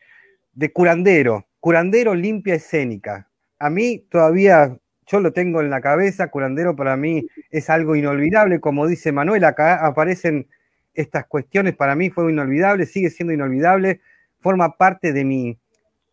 [0.55, 3.29] de curandero, curandero limpia escénica.
[3.59, 8.61] A mí todavía, yo lo tengo en la cabeza, curandero para mí es algo inolvidable,
[8.61, 10.49] como dice Manuel, acá aparecen
[10.95, 14.01] estas cuestiones, para mí fue inolvidable, sigue siendo inolvidable,
[14.41, 15.59] forma parte de mi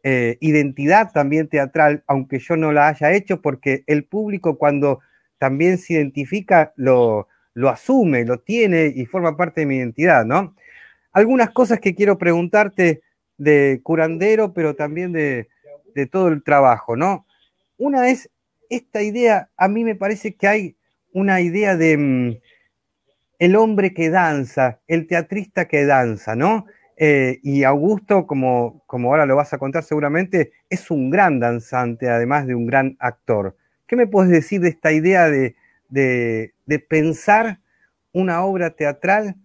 [0.04, 5.00] eh, identidad también teatral, aunque yo no la haya hecho, porque el público cuando
[5.38, 10.54] también se identifica lo, lo asume, lo tiene y forma parte de mi identidad, ¿no?
[11.14, 13.02] algunas cosas que quiero preguntarte
[13.38, 15.48] de curandero, pero también de,
[16.12, 17.28] todo el trabajo, ¿no?
[17.78, 18.30] Una es
[18.76, 20.76] esta idea, a mí me parece que hay
[21.12, 22.38] una idea de mm,
[23.40, 26.66] el hombre que danza, el teatrista que danza, ¿no?
[26.96, 32.10] Eh, y Augusto, como, como ahora lo vas a contar seguramente, es un gran danzante,
[32.10, 33.56] además de un gran actor.
[33.88, 35.56] ¿Qué me puedes decir de esta idea de,
[35.90, 37.60] de pensar
[38.14, 39.36] una obra teatral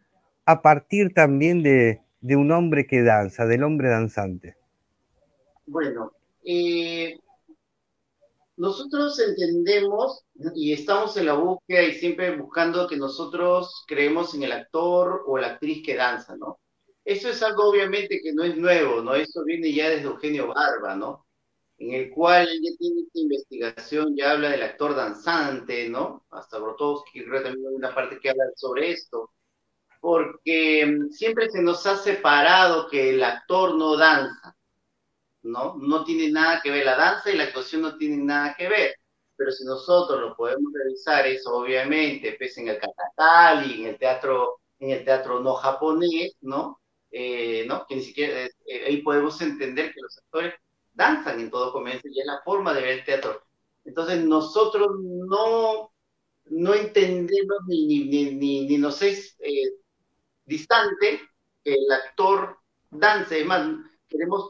[0.45, 4.57] a partir también de, un hombre que danza, del hombre danzante?
[5.67, 6.13] Bueno,
[6.45, 7.19] eh,
[8.59, 14.53] nosotros entendemos y estamos en la búsqueda y siempre buscando que nosotros creemos en el
[14.53, 16.59] actor o la actriz que danza, ¿no?
[17.05, 19.15] Eso es algo obviamente que no es nuevo, ¿no?
[19.15, 21.27] Eso viene ya desde Eugenio Barba, ¿no?
[21.79, 26.27] En el cual ya tiene esta investigación, ya habla del actor danzante, ¿no?
[26.31, 29.31] Hasta Brotowski, creo también hay una parte que habla sobre esto
[30.01, 34.57] porque mm, siempre se nos ha separado que el actor no danza,
[35.43, 35.77] ¿no?
[35.79, 38.95] No tiene nada que ver, la danza y la actuación no tienen nada que ver,
[39.37, 44.61] pero si nosotros lo podemos revisar, eso obviamente, pues en el katakali, en el teatro,
[44.79, 46.81] en el teatro no japonés, ¿no?
[47.11, 47.87] Eh, ¿no?
[47.87, 50.55] Que ni siquiera, eh, eh, ahí podemos entender que los actores
[50.93, 53.43] danzan en todo comienzo y es la forma de ver el teatro.
[53.85, 55.93] Entonces nosotros no,
[56.47, 59.37] no entendemos ni, ni, ni, ni nos es
[60.45, 61.21] distante,
[61.65, 62.59] el actor
[62.91, 63.69] dance, además,
[64.09, 64.49] queremos,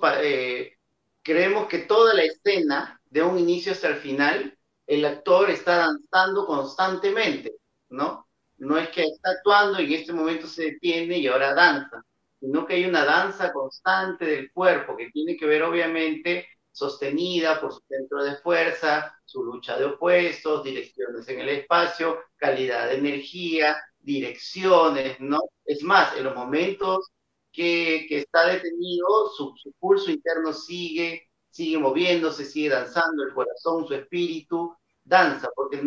[1.23, 4.57] creemos que toda la escena, de un inicio hasta el final,
[4.87, 7.53] el actor está danzando constantemente,
[7.91, 8.27] ¿no?
[8.59, 12.03] No es que está actuando y en este momento se detiene y ahora danza,
[12.41, 17.73] sino que hay una danza constante del cuerpo que tiene que ver obviamente sostenida por
[17.73, 23.77] su centro de fuerza, su lucha de opuestos, direcciones en el espacio, calidad de energía,
[23.99, 25.41] direcciones, ¿no?
[25.65, 27.11] Es más, en los momentos
[27.59, 34.77] que, está detenido, su, pulso interno sigue, sigue moviéndose, sigue danzando, el corazón, su espíritu,
[35.03, 35.83] danza, porque eh,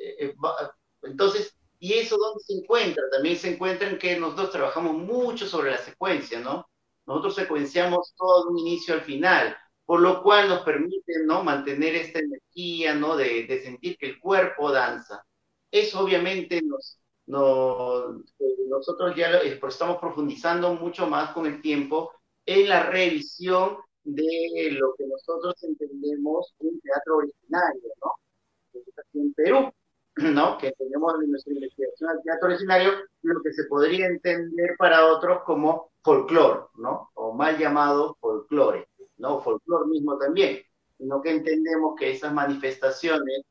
[0.00, 0.34] eh, eh,
[1.02, 3.02] entonces, ¿y eso dónde se encuentra?
[3.10, 6.66] También se encuentra en que nosotros trabajamos mucho sobre la secuencia, ¿no?
[7.06, 11.44] Nosotros secuenciamos todo de un inicio al final, por lo cual nos permite, ¿no?
[11.44, 13.16] Mantener esta energía, ¿no?
[13.16, 15.26] De, de sentir que el cuerpo danza.
[15.70, 16.98] Eso obviamente nos,
[17.30, 18.22] no,
[18.68, 22.12] nosotros ya pues, estamos profundizando mucho más con el tiempo
[22.44, 28.12] en la revisión de lo que nosotros entendemos un teatro originario, ¿no?
[29.14, 29.72] en Perú,
[30.16, 30.58] ¿no?
[30.58, 35.42] Que tenemos en nuestra investigación al teatro originario lo que se podría entender para otros
[35.44, 37.10] como folclore, ¿no?
[37.14, 39.40] O mal llamado folclore, ¿no?
[39.40, 40.62] Folclore mismo también,
[40.98, 43.42] sino que entendemos que esas manifestaciones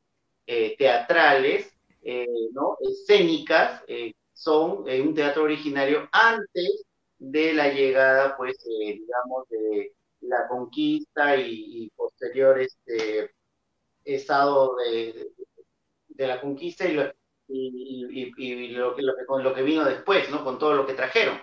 [0.46, 2.76] eh, teatrales eh, ¿no?
[2.80, 6.84] escénicas eh, son en un teatro originario antes
[7.18, 9.92] de la llegada, pues, eh, digamos, de
[10.22, 13.30] la conquista y, posterior este
[14.04, 15.30] estado de,
[16.26, 17.12] la conquista y, lo,
[17.48, 20.44] y, que, con lo que vino después, ¿no?
[20.44, 21.40] Con todo lo que trajeron.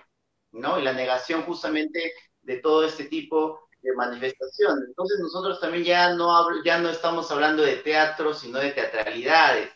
[0.52, 0.78] ¿no?
[0.78, 4.78] Y la negación justamente de todo este tipo de manifestación.
[4.86, 9.70] Entonces nosotros también ya no, ya no estamos hablando de teatro, sino de teatralidades,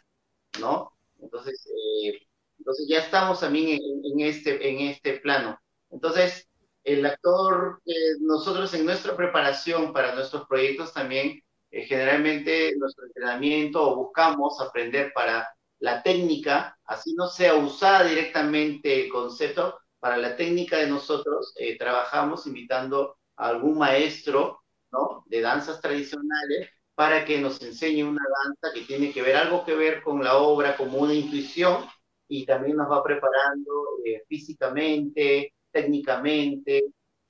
[0.61, 0.93] ¿no?
[1.21, 2.21] Entonces, eh,
[2.59, 5.59] entonces ya estamos también en, este, en este plano.
[5.91, 6.49] Entonces,
[6.85, 13.83] el actor, eh, nosotros en nuestra preparación para nuestros proyectos también, eh, generalmente nuestro entrenamiento
[13.83, 15.49] o buscamos aprender para
[15.79, 22.47] la técnica, así no sea usada directamente el concepto, para la técnica de nosotros trabajamos
[22.49, 25.23] invitando algún maestro ¿no?
[25.27, 29.75] de danzas tradicionales para que nos enseñe una danza que tiene que ver algo que
[29.75, 31.85] ver con la obra, como una intuición,
[32.29, 33.73] y también nos va preparando
[34.05, 36.85] eh, físicamente, técnicamente,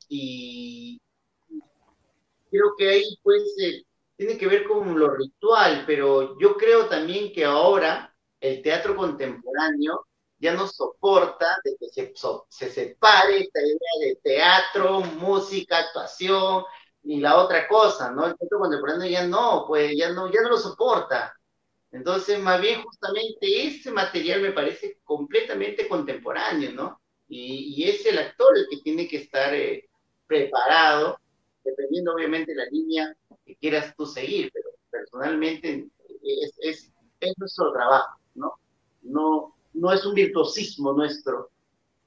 [0.08, 1.00] y
[2.50, 3.82] creo que ahí pues eh,
[4.16, 10.06] tiene que ver con lo ritual, pero yo creo también que ahora el teatro contemporáneo
[10.38, 12.12] ya no soporta de que se,
[12.48, 16.64] se separe esta idea de teatro, música, actuación
[17.04, 18.26] y la otra cosa, ¿no?
[18.26, 21.34] El teatro contemporáneo ya no, pues ya no, ya no lo soporta.
[21.90, 27.00] Entonces, más bien justamente ese material me parece completamente contemporáneo, ¿no?
[27.28, 29.88] Y, es el actor el que tiene que estar eh,
[30.26, 31.18] preparado,
[31.64, 35.88] dependiendo obviamente de la línea que quieras tú seguir, pero personalmente
[36.22, 38.54] es, es, es nuestro trabajo, ¿no?
[39.02, 41.50] No, no es un virtuosismo nuestro,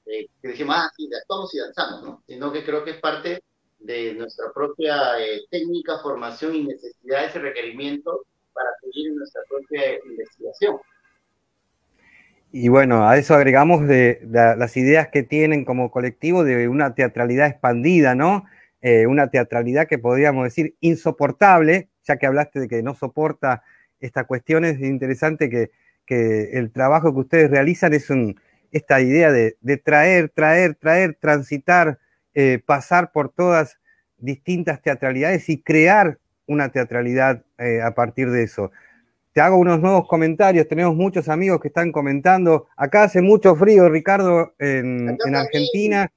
[0.06, 2.22] eh, que decimos, ah, sí, actuamos y danzamos, ¿no?
[2.26, 3.42] Sino que creo que es parte
[3.86, 8.20] de nuestra propia eh, técnica, formación y necesidades y requerimientos
[8.52, 10.76] para seguir nuestra propia investigación.
[12.52, 17.48] Y bueno, a eso agregamos de, las ideas que tienen como colectivo de una teatralidad
[17.48, 18.44] expandida, ¿no?
[18.80, 23.62] Eh, una teatralidad que podríamos decir insoportable, ya que hablaste de que no soporta
[24.00, 25.70] esta cuestión, es interesante que
[26.06, 28.08] que el trabajo que ustedes realizan es
[28.72, 31.98] esta idea de, traer, traer, traer, transitar,
[32.36, 33.78] eh, pasar por todas
[34.16, 38.70] distintas teatralidades y crear una teatralidad eh, a partir de eso.
[39.32, 42.68] Te hago unos nuevos comentarios, tenemos muchos amigos que están comentando.
[42.76, 46.08] Acá hace mucho frío, Ricardo, en, Argentina.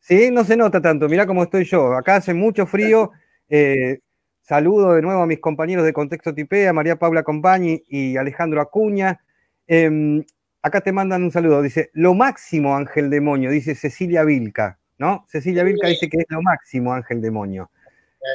[0.00, 1.92] Sí, no se nota tanto, mirá cómo estoy yo.
[1.92, 3.12] Acá hace mucho frío.
[3.50, 3.98] Eh,
[4.42, 9.20] Saludo de nuevo a mis compañeros de Contexto Tipea, María Paula Compañi y Alejandro Acuña.
[9.68, 10.24] Em,
[10.60, 11.62] acá te mandan un saludo.
[11.62, 15.26] Dice, lo máximo, Ángel Demonio, dice Cecilia Vilca, ¿no?
[15.28, 17.72] Cecilia Vilca dice que es lo máximo, Ángel Demonio.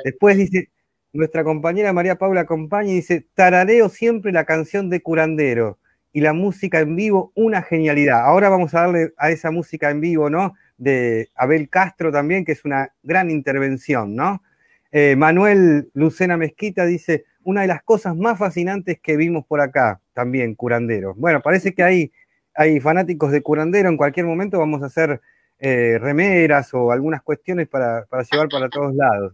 [0.03, 0.69] Después dice,
[1.13, 5.79] nuestra compañera María Paula Compañi dice, tarareo siempre la canción de Curandero
[6.11, 8.19] y la música en vivo, una genialidad.
[8.19, 10.55] Ahora vamos a darle a esa música en vivo, ¿no?
[10.77, 14.43] De Abel Castro también, que es una gran intervención, ¿no?
[14.91, 20.01] Eh, Manuel Lucena Mezquita dice, una de las cosas más fascinantes que vimos por acá,
[20.11, 21.13] también, curandero.
[21.15, 22.11] Bueno, parece que hay,
[22.53, 25.21] hay fanáticos de curandero, en cualquier momento vamos a hacer
[25.59, 29.33] eh, remeras o algunas cuestiones para, llevar para todos lados.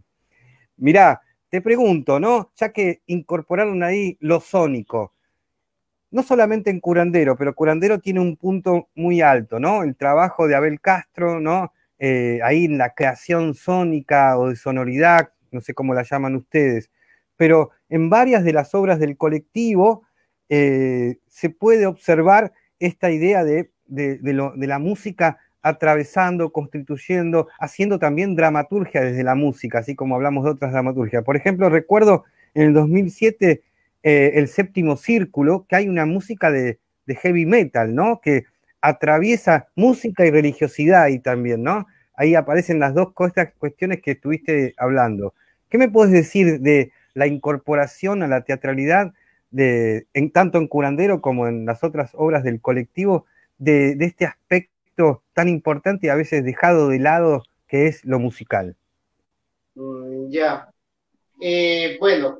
[0.77, 2.51] Mirá, te pregunto, ¿no?
[2.55, 5.13] Ya que incorporaron ahí lo sónico,
[6.11, 9.83] no solamente en curandero, pero curandero tiene un punto muy alto, ¿no?
[9.83, 11.73] El trabajo de Abel Castro, ¿no?
[11.99, 16.89] Eh, ahí en la creación sónica o de sonoridad no sé cómo la llaman ustedes,
[17.37, 20.03] pero en varias de las obras del colectivo
[20.49, 29.23] eh, se puede observar esta idea de, la música atravesando, constituyendo, haciendo también dramaturgia desde
[29.23, 31.23] la música, así como hablamos de otras dramaturgias.
[31.23, 33.63] Por ejemplo, recuerdo en el 2007
[34.03, 38.21] eh, el séptimo círculo, que hay una música de, heavy metal, ¿no?
[38.21, 38.43] Que
[38.81, 41.87] atraviesa música y religiosidad ahí también, ¿no?
[42.15, 45.33] Ahí aparecen las dos cuestiones que estuviste hablando.
[45.69, 49.13] ¿Qué me puedes decir de la incorporación a la teatralidad,
[49.51, 53.25] de, en, tanto en Curandero como en las otras obras del colectivo,
[53.57, 58.75] de, este aspecto tan importante y a veces dejado de lado que es lo musical?
[59.75, 60.69] Mm, ya.
[61.41, 62.39] Eh, bueno,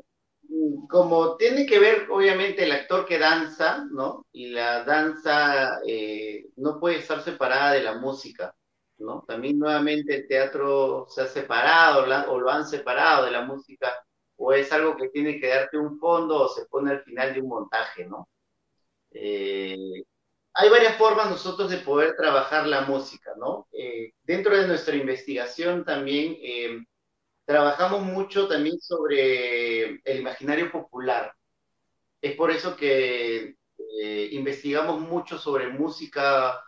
[0.87, 4.25] como tiene que ver obviamente el actor que danza, ¿no?
[4.31, 8.55] Y la danza eh, no puede estar separada de la música.
[9.27, 13.91] También nuevamente el teatro se ha separado o lo han separado de la música,
[14.37, 17.41] o es algo que tiene que darte un fondo o se pone al final de
[17.41, 18.29] un montaje, ¿no?
[19.11, 20.03] Eh,
[20.53, 23.67] hay varias formas nosotros de poder trabajar la música, ¿no?
[23.73, 26.83] Eh, dentro de nuestra investigación también eh,
[27.45, 31.33] trabajamos mucho también sobre el imaginario popular.
[32.21, 33.55] Es por eso que
[34.31, 36.63] investigamos mucho sobre música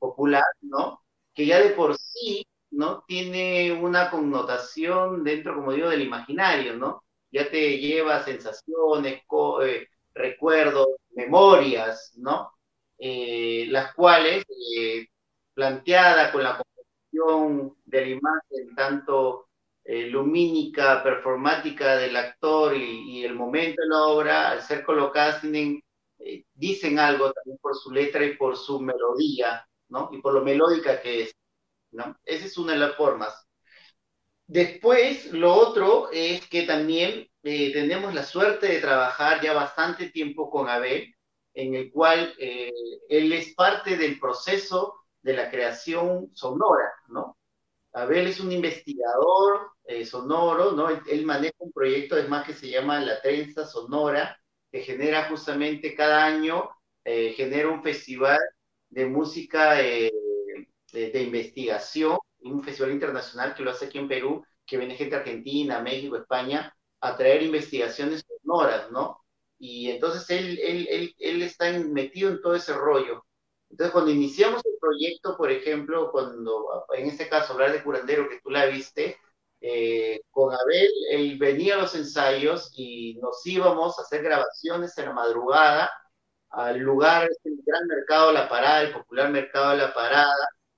[0.00, 1.02] popular, ¿no?
[1.38, 3.04] que ya de por sí, ¿no?
[3.06, 7.04] Tiene una connotación dentro, como digo, del imaginario, ¿no?
[7.30, 9.22] Ya te lleva sensaciones,
[9.62, 12.50] eh, recuerdos, memorias, ¿no?
[12.98, 14.44] Eh, las cuales
[14.76, 15.06] eh,
[15.54, 19.48] planteada con la composición de la imagen, tanto
[19.90, 25.82] eh, lumínica, performática del actor y, el momento de la obra, al ser colocadas, tienen,
[26.18, 30.10] eh, dicen algo también por su letra y por su melodía, ¿no?
[30.12, 31.34] Y por lo melódica que es,
[31.92, 32.16] ¿no?
[32.24, 33.46] Esa es una de las formas.
[34.46, 40.50] Después, lo otro es que también eh, tenemos la suerte de trabajar ya bastante tiempo
[40.50, 41.14] con Abel,
[41.58, 42.72] en el cual eh,
[43.08, 47.36] él es parte del proceso de la creación sonora, ¿no?
[47.92, 50.88] Abel es un investigador eh, sonoro, ¿no?
[50.88, 54.38] Él, maneja un proyecto, además, que se llama La Trenza Sonora,
[54.70, 56.70] que genera justamente cada año,
[57.04, 58.38] genera un festival
[58.90, 60.12] de música de,
[60.92, 65.22] de investigación un festival internacional que lo hace aquí en Perú, que viene gente de
[65.22, 69.17] Argentina, México, España, a traer investigaciones sonoras, ¿no?
[69.58, 73.24] Y entonces él, él, él, está metido en todo ese rollo.
[73.70, 78.40] Entonces, cuando iniciamos el proyecto, por ejemplo, cuando, en este caso, hablar de curandero, que
[78.40, 79.18] tú la viste,
[79.60, 85.06] eh, con Abel, él venía a los ensayos y nos íbamos a hacer grabaciones en
[85.06, 85.90] la madrugada
[86.50, 90.34] al lugar, el gran mercado la parada, el popular mercado la parada,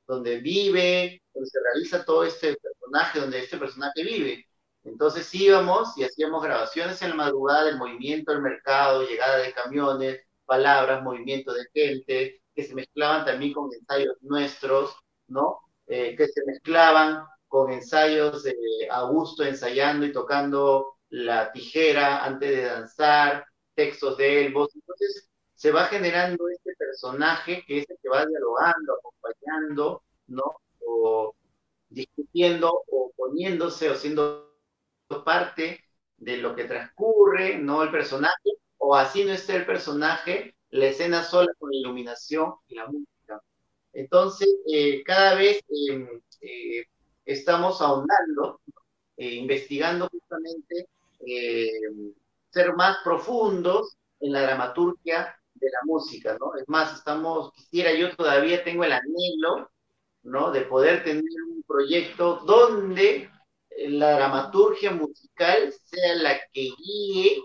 [0.07, 4.47] donde vive, donde se realiza todo este personaje, donde este personaje vive.
[4.85, 10.21] Entonces íbamos y hacíamos grabaciones en la madrugada del movimiento del mercado, llegada de camiones,
[10.47, 14.97] palabras, movimiento de gente, que se mezclaban también con ensayos nuestros,
[15.29, 15.61] ¿no?
[15.87, 18.55] Eh, que se mezclaban con ensayos de
[18.91, 24.75] Augusto ensayando y tocando la tijera antes de danzar, textos de voz.
[24.75, 30.45] Entonces se va generando este personaje que es el que va dialogando, acompañando, ¿no?
[30.87, 31.35] O
[31.89, 34.50] discutiendo o poniéndose o siendo
[35.19, 35.85] parte
[36.17, 37.83] de lo que transcurre, ¿no?
[37.83, 42.77] El personaje, o así no esté el personaje, la escena sola con la iluminación y
[42.77, 43.43] la música.
[43.93, 46.09] Entonces, eh, cada vez em,
[46.41, 46.85] eh,
[47.25, 48.61] estamos ahondando,
[49.17, 50.87] eh, investigando justamente
[52.51, 56.57] ser más profundos en la dramaturgia de la música, ¿no?
[56.57, 59.71] Es más, estamos, quisiera, yo todavía tengo el anhelo,
[60.23, 60.51] ¿no?
[60.51, 63.31] De poder tener un proyecto donde
[63.89, 67.43] la dramaturgia musical sea la que guíe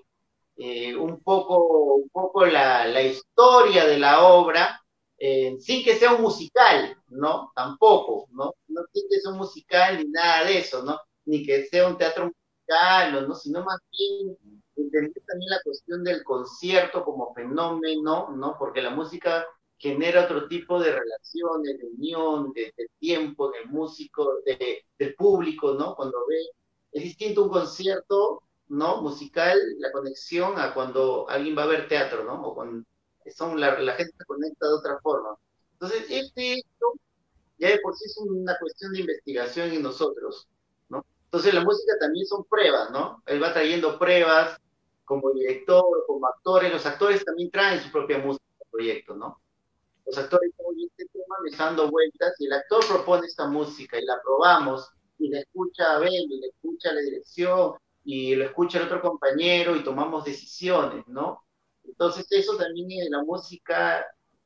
[0.57, 4.81] eh, un poco, un poco la, la, historia de la obra,
[5.17, 7.51] eh, sin que sea un musical, ¿no?
[7.55, 8.53] Tampoco, ¿no?
[8.67, 10.99] No tiene que ser un musical ni nada de eso, ¿no?
[11.25, 13.35] Ni que sea un teatro musical, ¿no?
[13.35, 14.37] Sino más bien
[14.75, 18.55] entender también la cuestión del concierto como fenómeno, ¿no?
[18.57, 19.45] Porque la música
[19.77, 25.95] genera otro tipo de relaciones, de unión, de, tiempo del músico, del público, ¿no?
[25.95, 26.37] Cuando ve,
[26.91, 29.01] es distinto un concierto, ¿no?
[29.01, 32.41] Musical, la conexión a cuando alguien va a ver teatro, ¿no?
[32.47, 32.85] O cuando
[33.35, 35.35] son la, la gente se conecta de otra forma.
[35.73, 36.93] Entonces, este hecho
[37.57, 40.47] ya de por sí es una cuestión de investigación en nosotros,
[40.89, 41.05] ¿no?
[41.25, 43.21] Entonces, la música también son pruebas, ¿no?
[43.25, 44.59] Él va trayendo pruebas,
[45.05, 49.39] como director, como actores, los actores también traen su propia música al proyecto, ¿no?
[50.05, 54.05] Los actores oye, este tema está dando vueltas y el actor propone esta música y
[54.05, 58.85] la probamos y la escucha Abel y la escucha la dirección y lo escucha el
[58.85, 61.43] otro compañero y tomamos decisiones, ¿no?
[61.83, 64.05] Entonces eso también en la música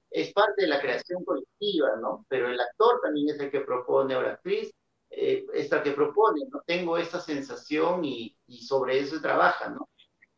[0.09, 2.25] es parte de la creación colectiva, ¿no?
[2.29, 4.73] Pero el actor también es el que propone, o la actriz
[5.09, 6.61] eh, es la que propone, ¿no?
[6.65, 9.89] Tengo esta sensación y, y sobre eso trabaja, ¿no?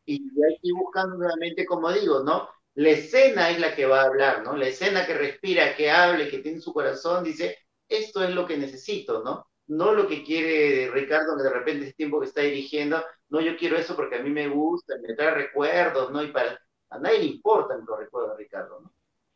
[0.04, 2.48] y hay que ir buscando nuevamente, como digo, ¿no?
[2.74, 4.56] La escena es la que va a hablar, ¿no?
[4.56, 7.58] La escena que respira, que hable, que tiene su corazón, dice,
[7.88, 9.46] esto es lo que necesito, ¿no?
[9.66, 13.56] No lo que quiere Ricardo, que de repente es tiempo que está dirigiendo, no, yo
[13.56, 16.22] quiero eso porque a mí me gusta, me trae recuerdos, ¿no?
[16.22, 16.58] Y para,
[16.90, 18.92] a nadie le importan los recuerdos de Ricardo, ¿no?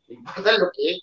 [0.07, 0.99] Le importa lo que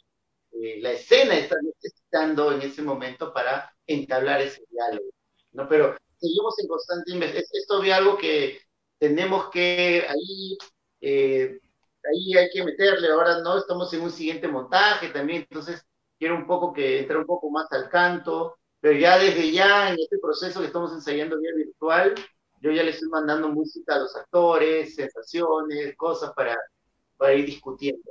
[0.53, 5.11] eh, la escena está necesitando en ese momento para entablar ese diálogo,
[5.53, 5.69] ¿no?
[5.69, 7.61] Pero seguimos en constante investigación.
[7.61, 8.61] Esto es algo que
[8.99, 10.59] tenemos que ahí,
[11.01, 11.59] eh,
[12.11, 15.85] ahí hay que meterle, ahora no, estamos en un siguiente montaje también, entonces
[16.19, 19.99] quiero un poco que entre un poco más al canto, pero ya desde ya en
[19.99, 22.15] este proceso que estamos ensayando vía virtual,
[22.61, 26.57] yo ya le estoy mandando música a los actores, sensaciones, cosas para,
[27.17, 28.11] para ir discutiendo.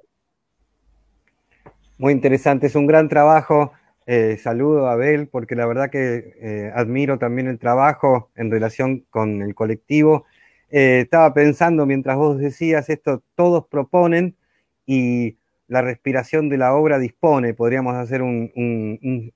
[1.98, 3.72] Muy interesante, es un gran trabajo.
[4.06, 9.06] Eh, saludo a Abel, porque la verdad que eh, admiro también el trabajo en relación
[9.10, 10.26] con el colectivo
[10.76, 14.36] eh, estaba pensando mientras vos decías esto, todos proponen
[14.88, 15.38] y
[15.68, 19.32] la respiración de la obra dispone, podríamos hacer un,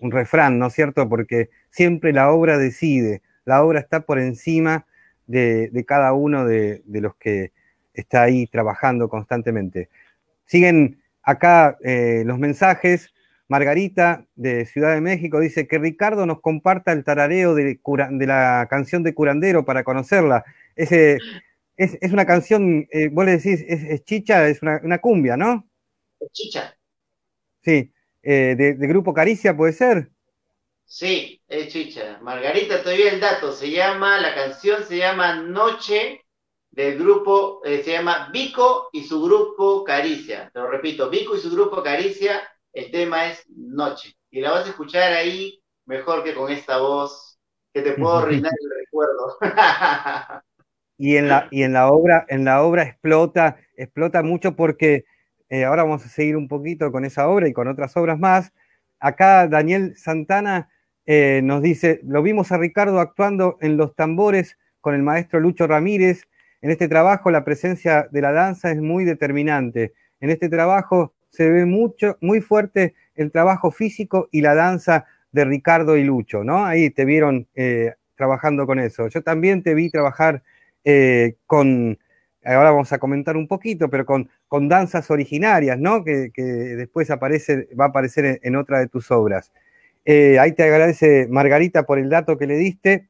[0.00, 1.06] refrán, ¿no es cierto?
[1.06, 4.86] Porque siempre la obra decide, la obra está por encima
[5.26, 7.52] de, cada uno de, los que
[7.92, 9.90] está ahí trabajando constantemente.
[10.46, 13.13] Siguen acá eh, los mensajes.
[13.48, 17.78] Margarita de Ciudad de México dice que Ricardo nos comparta el tarareo de,
[18.26, 20.44] la canción de Curandero para conocerla.
[20.76, 21.18] Ese,
[21.76, 25.68] es, una canción, eh, vos le decís, es, chicha, es una, cumbia, ¿no?
[26.20, 26.76] Es chicha.
[27.62, 27.92] Sí,
[28.22, 30.10] eh, de, Grupo Caricia puede ser.
[30.84, 32.18] Sí, es chicha.
[32.22, 36.20] Margarita, todavía el dato, se llama, la canción se llama Noche
[36.70, 40.50] del grupo, eh, se llama Vico y su grupo Caricia.
[40.52, 42.42] Te lo repito, Vico y su grupo Caricia
[42.74, 44.16] el tema es Noche.
[44.30, 47.38] Y la vas a escuchar ahí mejor que con esta voz
[47.72, 49.38] que te puedo reinar el recuerdo.
[50.98, 55.04] y en la, y en la obra, en la obra explota, explota mucho porque
[55.48, 58.52] eh, ahora vamos a seguir un poquito con esa obra y con otras obras más.
[58.98, 60.68] Acá Daniel Santana
[61.06, 65.66] eh, nos dice, lo vimos a Ricardo actuando en los tambores con el maestro Lucho
[65.66, 66.26] Ramírez.
[66.60, 69.92] En este trabajo la presencia de la danza es muy determinante.
[70.20, 75.44] En este trabajo se ve mucho, muy fuerte el trabajo físico y la danza de
[75.44, 76.64] Ricardo y Lucho, ¿no?
[76.64, 79.08] Ahí te vieron eh, trabajando con eso.
[79.08, 80.44] Yo también te vi trabajar
[80.84, 81.98] eh, con,
[82.44, 86.04] ahora vamos a comentar un poquito, pero con, con danzas originarias, ¿no?
[86.04, 86.30] Que,
[86.76, 89.50] después aparece, va a aparecer en, otra de tus obras.
[90.04, 93.08] Eh, ahí te agradece Margarita por el dato que le diste.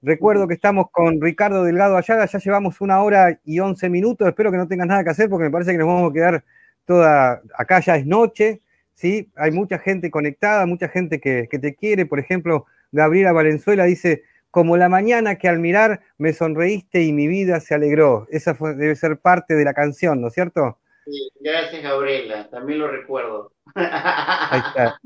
[0.00, 4.52] Recuerdo que estamos con Ricardo Delgado Ayaga, ya llevamos una hora y once minutos, espero
[4.52, 6.44] que no tengas nada que hacer porque me parece que nos vamos a quedar
[6.84, 8.60] toda, acá ya es noche,
[8.94, 9.30] ¿sí?
[9.36, 14.76] Hay mucha gente conectada, mucha gente que, te quiere, por ejemplo, Gabriela Valenzuela dice, como
[14.76, 18.26] la mañana que al mirar me sonreíste y mi vida se alegró.
[18.30, 20.78] Esa debe ser parte de la canción, ¿no es cierto?
[21.04, 23.52] Sí, gracias Gabriela, también lo recuerdo.
[23.74, 24.98] Ahí está,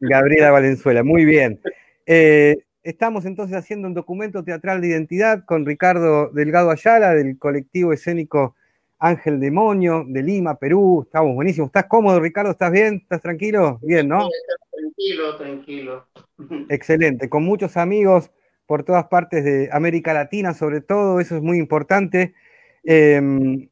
[0.00, 1.60] Gabriela Valenzuela, muy bien.
[2.04, 7.92] Eh, estamos entonces haciendo un documento teatral de identidad con Ricardo Delgado Ayala del colectivo
[7.92, 8.54] escénico
[8.98, 11.02] Ángel Demonio de Lima, Perú.
[11.04, 11.68] Estamos buenísimos.
[11.68, 12.50] ¿Estás cómodo, Ricardo?
[12.50, 13.00] ¿Estás bien?
[13.02, 13.78] ¿Estás tranquilo?
[13.82, 14.28] Bien, ¿no?
[14.70, 16.06] tranquilo, tranquilo.
[16.68, 17.28] Excelente.
[17.28, 18.30] Con muchos amigos
[18.66, 21.20] por todas partes de América Latina, sobre todo.
[21.20, 22.34] Eso es muy importante.
[22.84, 23.68] Em,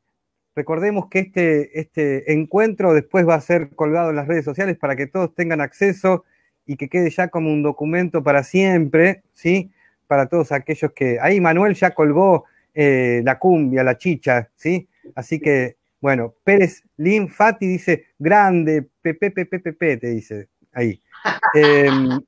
[0.54, 4.96] recordemos que este, este encuentro después va a ser colgado en las redes sociales para
[4.96, 6.24] que todos tengan acceso
[6.66, 9.70] y que quede ya como un documento para siempre, ¿sí?
[10.06, 11.18] Para todos aquellos que...
[11.20, 12.44] Ahí Manuel ya colgó
[12.74, 14.88] eh, la cumbia, la chicha, ¿sí?
[15.14, 21.00] Así que, bueno, Pérez Linfati dice, grande, Pepe, Pepe, Pepe, te dice ahí.
[21.54, 22.20] Em,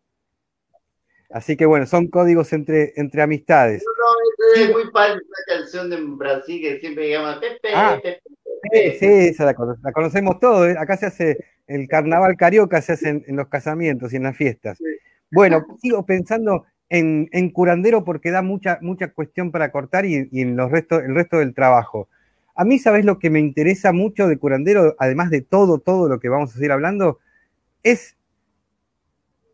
[1.29, 3.85] así que bueno, son códigos entre, entre amistades.
[3.85, 8.23] No, es muy padre una canción de Brasil que siempre llama Pepe, ah, Pepe,
[8.63, 8.99] Pepe.
[8.99, 9.55] Sí, esa la,
[9.93, 10.69] conocemos todos.
[10.69, 10.77] ¿eh?
[10.79, 14.79] Acá se hace el carnaval carioca, se hace en, los casamientos y en las fiestas.
[15.31, 20.57] Bueno, sigo pensando en, curandero porque da mucha, mucha cuestión para cortar y, y en
[20.57, 22.09] los restos, el resto del trabajo.
[22.57, 26.19] A mí, ¿sabes lo que me interesa mucho de curandero, además de todo, todo lo
[26.19, 27.19] que vamos a seguir hablando?
[27.83, 28.17] Es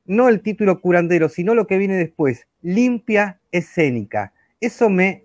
[0.05, 4.33] no el título curandero, sino lo que viene después, limpia escénica.
[4.61, 5.25] Eso me,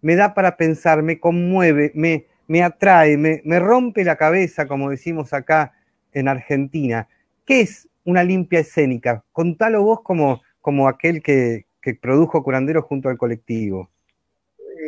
[0.00, 4.90] me da para pensar, me conmueve, me, me atrae, me, me rompe la cabeza, como
[4.90, 5.72] decimos acá
[6.12, 7.08] en Argentina.
[7.44, 9.22] ¿Qué es una limpia escénica?
[9.32, 13.90] Contalo vos como, como aquel que, que produjo Curandero junto al colectivo.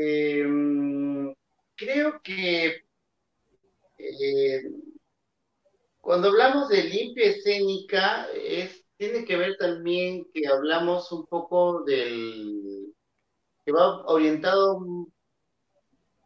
[0.00, 0.44] Eh,
[1.84, 2.84] creo que
[3.98, 4.62] eh,
[6.00, 12.94] cuando hablamos de limpia escénica, es, tiene que ver también que hablamos un poco del
[13.64, 14.80] que va orientado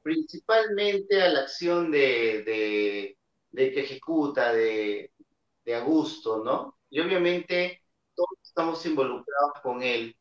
[0.02, 3.16] principalmente a la acción de,
[3.52, 5.12] de, que ejecuta, de,
[5.64, 6.78] de Augusto, ¿no?
[6.90, 7.82] Y obviamente
[8.14, 10.16] todos estamos involucrados con él.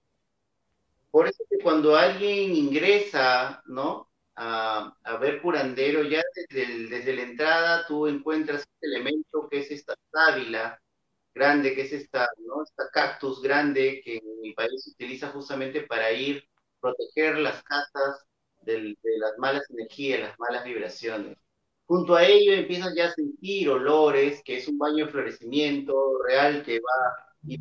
[1.09, 4.06] Por eso que cuando alguien ingresa, ¿no?
[4.37, 9.95] A, ver curandero, ya desde, desde, la entrada tú encuentras este elemento que es esta
[10.11, 10.79] sábila
[11.33, 12.27] grande, que es esta,
[12.63, 16.47] esta cactus grande que en mi país se utiliza justamente para ir
[16.79, 18.25] proteger las casas
[18.61, 21.37] de las malas energías, las malas vibraciones.
[21.85, 26.63] Junto a ello empiezas ya a sentir olores, que es un baño de florecimiento real
[26.63, 27.57] que va y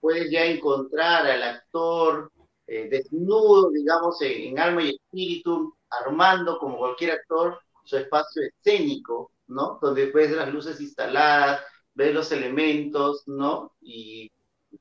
[0.00, 2.30] Puedes ya encontrar al actor
[2.66, 9.78] eh, desnudo, digamos, en, alma y espíritu, armando como cualquier actor su espacio escénico, ¿no?
[9.80, 11.62] Donde ves las luces instaladas,
[11.94, 13.76] ves los elementos, ¿no?
[13.80, 14.30] Y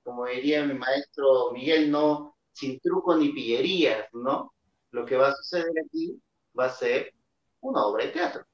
[0.03, 4.53] como diría mi maestro Miguel, no, sin truco ni pillerías, ¿no?
[4.91, 6.19] Lo que va a suceder aquí
[6.57, 7.13] va a ser
[7.61, 8.45] una obra de teatro,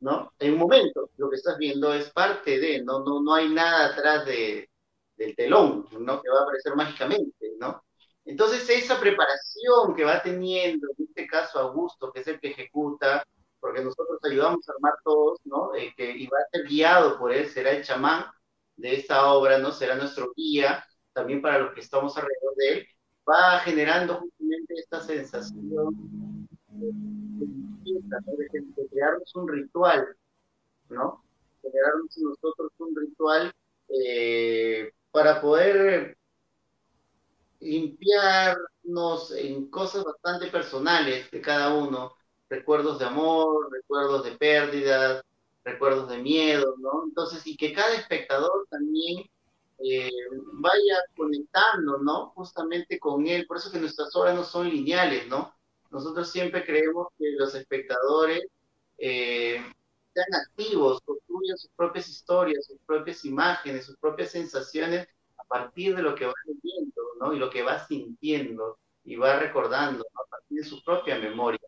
[0.00, 0.32] ¿no?
[0.38, 3.86] En un momento, lo que estás viendo es parte de, no, no, no hay nada
[3.86, 4.70] atrás de,
[5.16, 6.22] del telón, ¿no?
[6.22, 7.82] Que va a aparecer mágicamente, ¿no?
[8.28, 13.24] Entonces, esa preparación que va teniendo, en este caso Augusto, que es el que ejecuta,
[13.58, 15.74] porque nosotros ayudamos a armar todos, ¿no?
[15.74, 18.26] Eh, y va a ser guiado por él, será el chamán
[18.76, 19.72] de esta obra, ¿no?
[19.72, 20.84] Será nuestro guía,
[21.14, 22.86] también para los que estamos alrededor de él,
[23.26, 26.92] va generando justamente esta sensación de,
[28.76, 30.06] de, crearnos un ritual,
[30.90, 31.24] ¿no?
[31.62, 33.54] Generarnos nosotros un ritual
[33.88, 36.18] eh, para poder
[37.60, 42.14] limpiarnos en cosas bastante personales de cada uno,
[42.48, 45.22] recuerdos de amor, recuerdos de pérdidas,
[45.64, 47.04] recuerdos de miedo, ¿no?
[47.04, 49.28] Entonces, y que cada espectador también
[49.78, 50.10] eh,
[50.54, 52.30] vaya conectando, ¿no?
[52.30, 55.54] Justamente con él, por eso que nuestras obras no son lineales, ¿no?
[55.90, 58.42] Nosotros siempre creemos que los espectadores
[58.98, 59.62] eh,
[60.14, 66.02] sean activos, construyan sus propias historias, sus propias imágenes, sus propias sensaciones a partir de
[66.02, 67.32] lo que va viendo, ¿no?
[67.32, 71.60] Y lo que va sintiendo y va recordando a partir de su propia memoria,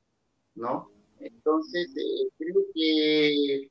[0.55, 0.90] ¿no?
[1.18, 3.70] Entonces, eh, creo que,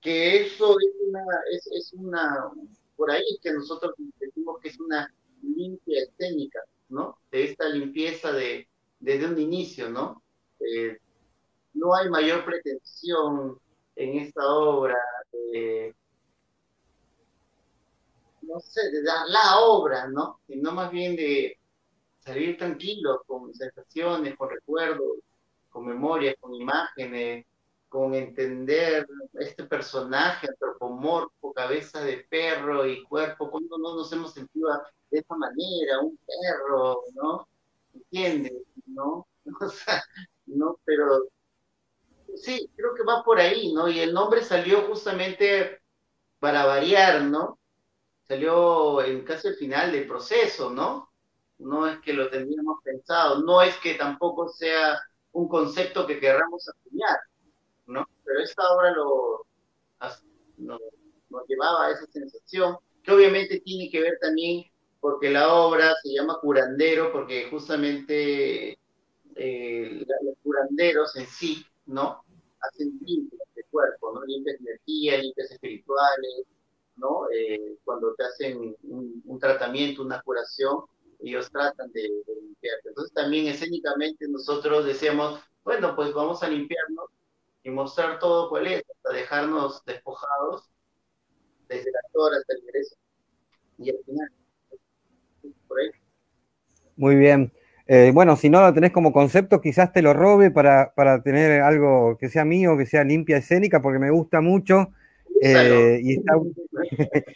[0.00, 1.24] que eso es una,
[1.72, 2.50] es, una,
[2.96, 7.18] por ahí es que nosotros decimos que es una limpia escénica, ¿no?
[7.30, 8.68] De esta limpieza de,
[8.98, 10.22] desde un inicio, ¿no?
[10.60, 10.98] Eh,
[11.74, 13.58] no hay mayor pretensión
[13.96, 14.96] en esta obra,
[18.50, 20.40] no sé, de dar la obra, ¿no?
[20.46, 21.58] Sino más bien de
[22.18, 25.18] salir tranquilo, con sensaciones, con recuerdos,
[25.70, 27.46] con memorias, con imágenes,
[27.88, 34.68] con entender este personaje antropomorfo, cabeza de perro y cuerpo, cuando no nos hemos sentido
[35.10, 37.48] de esa manera, un perro, ¿no?
[37.94, 38.52] ¿Entiendes?
[38.86, 39.26] ¿No?
[39.60, 40.00] O sea,
[40.46, 41.24] no, pero
[42.36, 43.88] sí, creo que va por ahí, ¿no?
[43.88, 45.80] Y el nombre salió justamente
[46.38, 47.59] para variar, ¿no?
[48.30, 51.10] Salió en casi el final del proceso, ¿no?
[51.58, 55.00] No es que lo teníamos pensado, no es que tampoco sea
[55.32, 57.18] un concepto que querramos acuñar,
[57.86, 58.06] ¿no?
[58.24, 59.46] Pero esta obra lo,
[60.58, 60.80] nos,
[61.48, 64.64] llevaba a esa sensación, que obviamente tiene que ver también
[65.00, 68.78] porque la obra se llama curandero, porque justamente
[69.34, 72.22] eh, los curanderos en sí, ¿no?
[72.60, 74.24] hacen limpias de cuerpo, ¿no?
[74.24, 76.46] Limpias de energía, limpias espirituales,
[77.00, 77.22] ¿no?
[77.34, 80.84] Eh, cuando te hacen un, tratamiento, una curación,
[81.20, 82.88] ellos tratan de, limpiarte.
[82.88, 87.06] Entonces también escénicamente nosotros decíamos, bueno, pues vamos a limpiarnos
[87.62, 90.70] y mostrar todo cuál es, hasta dejarnos despojados
[91.68, 92.96] desde el actor hasta el ingreso.
[93.78, 94.32] Y al final,
[95.66, 95.90] por ahí.
[96.96, 97.52] Muy bien.
[97.92, 100.92] Eh, bueno, si no lo tenés como concepto, quizás te lo robe para,
[101.24, 104.92] tener algo que sea mío, que sea limpia escénica, porque me gusta mucho
[105.40, 106.22] eh, y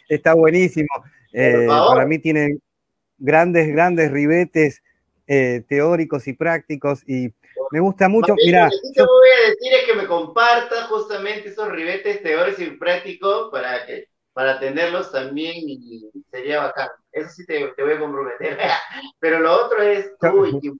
[0.07, 0.87] está, buenísimo.
[1.33, 2.57] Eh, para mí tiene
[3.17, 4.81] grandes, grandes ribetes
[5.67, 7.33] teóricos y prácticos y
[7.71, 8.35] me gusta mucho.
[8.35, 12.71] Mira, lo que voy a decir es que me comparta justamente esos ribetes teóricos y
[12.71, 16.89] prácticos para que para tenerlos también y sería bacán.
[17.13, 18.57] Eso sí te, voy a comprometer.
[19.19, 20.71] Pero lo otro es tú y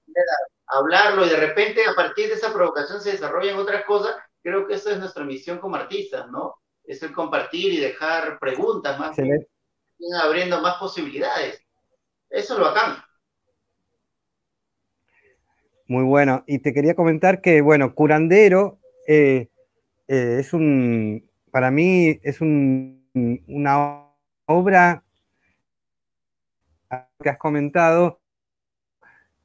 [0.67, 4.13] hablarlo y de repente a partir de esa provocación se desarrollan otras cosas.
[4.43, 6.55] Creo que esa es nuestra misión como artistas, ¿no?
[6.87, 9.17] Es el compartir y dejar preguntas más,
[10.23, 11.61] abriendo más posibilidades.
[12.29, 12.97] Eso es lo bacán.
[15.87, 16.43] Muy bueno.
[16.47, 19.49] Y te quería comentar que, bueno, Curandero eh,
[20.07, 24.11] eh, es un, para mí es un una
[24.45, 25.03] obra
[27.21, 28.19] que has comentado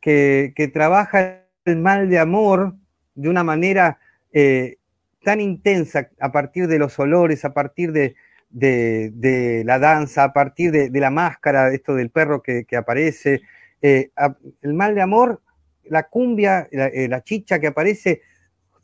[0.01, 2.75] que, trabaja el mal de amor
[3.15, 3.99] de una manera
[4.33, 4.79] eh,
[5.22, 8.14] tan intensa a partir de los olores, a partir de,
[9.64, 13.42] la danza, a partir de, la máscara, esto del perro que, aparece.
[13.82, 14.10] Eh,
[14.62, 15.42] el mal de amor,
[15.84, 18.22] la cumbia, la, eh, chicha que aparece,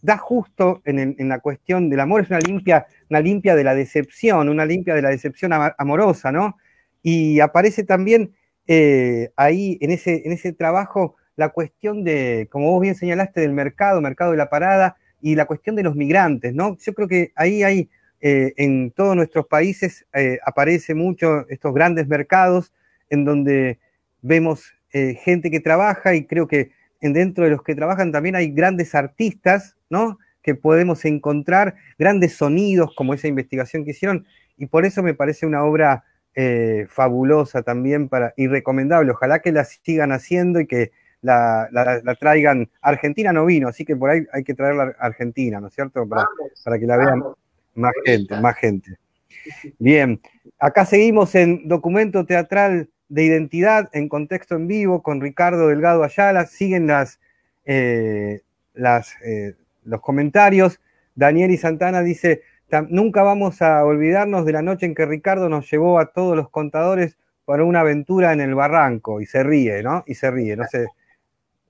[0.02, 4.48] da justo en, la cuestión del amor, es una limpia, una limpia de la decepción,
[4.48, 6.56] una limpia de la decepción amorosa, ¿no?
[7.02, 8.34] Y aparece también
[8.66, 13.52] eh, ahí en ese, en ese trabajo la cuestión de, como vos bien señalaste, del
[13.52, 16.76] mercado, mercado de la parada, y la cuestión de los migrantes, ¿no?
[16.78, 17.88] Yo creo que ahí hay,
[18.20, 22.72] eh, en todos nuestros países, eh, aparece mucho estos grandes mercados
[23.10, 23.78] en donde
[24.22, 24.72] vemos
[25.24, 26.70] gente que trabaja y creo que
[27.02, 30.18] dentro de los que trabajan también hay grandes artistas ¿no?
[30.42, 34.26] Que podemos encontrar grandes sonidos como esa investigación que hicieron
[34.56, 39.12] y por eso me parece una obra eh, fabulosa también para, y recomendable.
[39.12, 40.92] Ojalá que la sigan haciendo y que
[41.26, 42.68] la, traigan.
[42.80, 46.08] Argentina no vino, así que por ahí hay que traerla a Argentina, ¿no es cierto?
[46.08, 46.26] Para,
[46.64, 47.22] para que la vean
[47.74, 48.98] más gente, más gente.
[49.78, 50.20] Bien,
[50.58, 56.46] acá seguimos en documento teatral de identidad en contexto en vivo con Ricardo Delgado Ayala.
[56.46, 57.20] Siguen las,
[57.64, 58.40] eh,
[58.74, 59.54] las eh,
[59.84, 60.80] los comentarios.
[61.14, 62.42] Daniel y Santana dice,
[62.88, 66.50] nunca vamos a olvidarnos de la noche en que Ricardo nos llevó a todos los
[66.50, 70.02] contadores para una aventura en el barranco y se ríe, ¿no?
[70.06, 70.86] Y se ríe, no sé,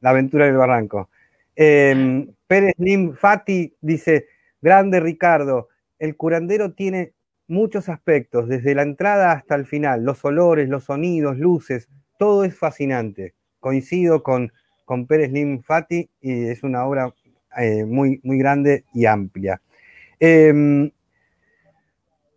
[0.06, 1.10] la aventura del barranco.
[1.56, 4.28] Em, Pérez Lim Fati dice,
[4.62, 5.66] grande Ricardo,
[5.98, 7.14] el curandero tiene
[7.48, 11.88] muchos aspectos, desde la entrada hasta el final, los olores, los sonidos, luces,
[12.20, 13.34] todo es fascinante.
[13.58, 14.52] Coincido con,
[14.84, 17.12] con Pérez Lim Fati y es una obra
[17.58, 19.60] eh, muy, muy grande y amplia.
[20.20, 20.88] Em,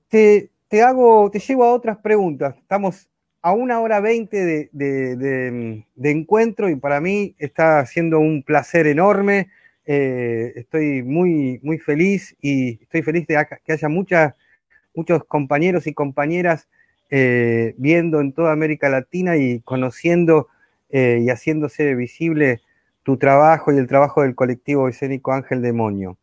[0.08, 2.56] te, te, hago, te llevo a otras preguntas.
[2.58, 3.08] Estamos
[3.50, 9.50] a una hora veinte de, encuentro y para mí está siendo un placer enorme.
[9.88, 16.68] Eh, estoy muy, muy feliz y estoy feliz de que haya muchos compañeros y compañeras
[17.10, 20.48] eh, viendo en toda América Latina y conociendo
[20.92, 22.62] eh, y haciéndose visible
[23.02, 26.20] tu trabajo y el trabajo del colectivo escénico Ángel Demonio.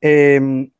[0.00, 0.70] Em,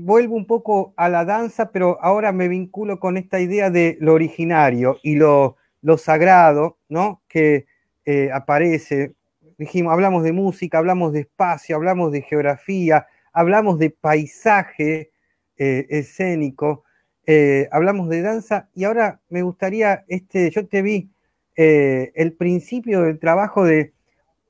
[0.00, 4.14] vuelvo un poco a la danza, pero ahora me vinculo con esta idea de lo
[4.14, 5.56] originario y lo,
[5.98, 7.22] sagrado, ¿no?
[7.28, 7.66] Que
[8.04, 9.14] eh, aparece.
[9.58, 15.10] Dijimos, hablamos de música, hablamos de espacio, hablamos de geografía, hablamos de paisaje
[15.56, 16.84] eh, escénico,
[17.26, 21.10] eh, hablamos de danza y ahora me gustaría, este, yo te vi
[21.56, 23.92] el principio del trabajo de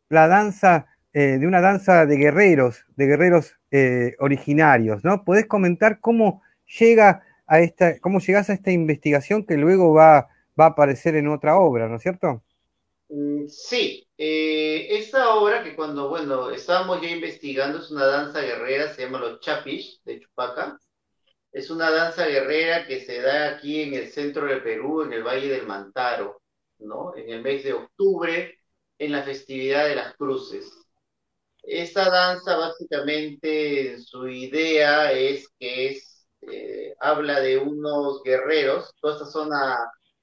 [0.09, 5.25] la danza eh, de una danza de guerreros, de guerreros eh, originarios, ¿no?
[5.25, 6.43] ¿Podés comentar cómo
[6.79, 10.29] llega a esta, cómo llegas a esta investigación que luego va,
[10.59, 12.45] va a aparecer en otra obra, ¿no es cierto?
[13.09, 18.95] Mm, sí, eh, esta obra que cuando, bueno, estábamos ya investigando es una danza guerrera,
[18.95, 20.79] se llama Los Chapish de Chupaca.
[21.53, 25.25] Es una danza guerrera que se da aquí en el centro de Perú, en el
[25.25, 26.43] Valle del Mantaro,
[26.79, 27.17] ¿no?
[27.17, 28.61] En el mes de octubre,
[28.99, 30.80] en la festividad de las cruces.
[31.63, 39.27] Esta danza básicamente su idea es que es, eh, habla de unos guerreros, toda esta
[39.27, 39.77] zona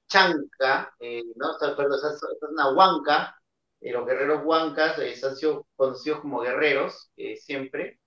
[0.08, 1.56] chanca, eh, ¿no?
[1.76, 3.36] perdón, esta zona huanca,
[3.80, 8.00] eh, los guerreros huancas han sido conocidos como guerreros siempre,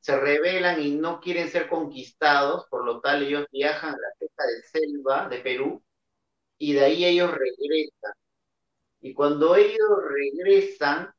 [0.00, 4.46] se rebelan y no quieren ser conquistados, por lo tal ellos viajan a la ceja
[4.46, 5.82] de selva de Perú
[6.58, 8.12] y de ahí ellos regresan.
[9.00, 11.12] Y cuando ellos regresan,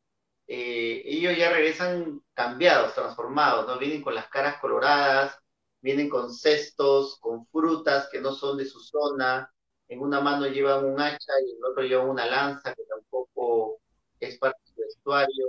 [0.47, 3.79] eh, ellos ya regresan cambiados, transformados, ¿no?
[3.79, 5.37] Vienen con las caras coloradas,
[5.81, 9.51] vienen con cestos, con frutas que no son de su zona,
[9.87, 13.79] en una mano llevan un hacha y en el otro llevan una lanza que tampoco
[14.19, 15.47] es parte de su vestuario,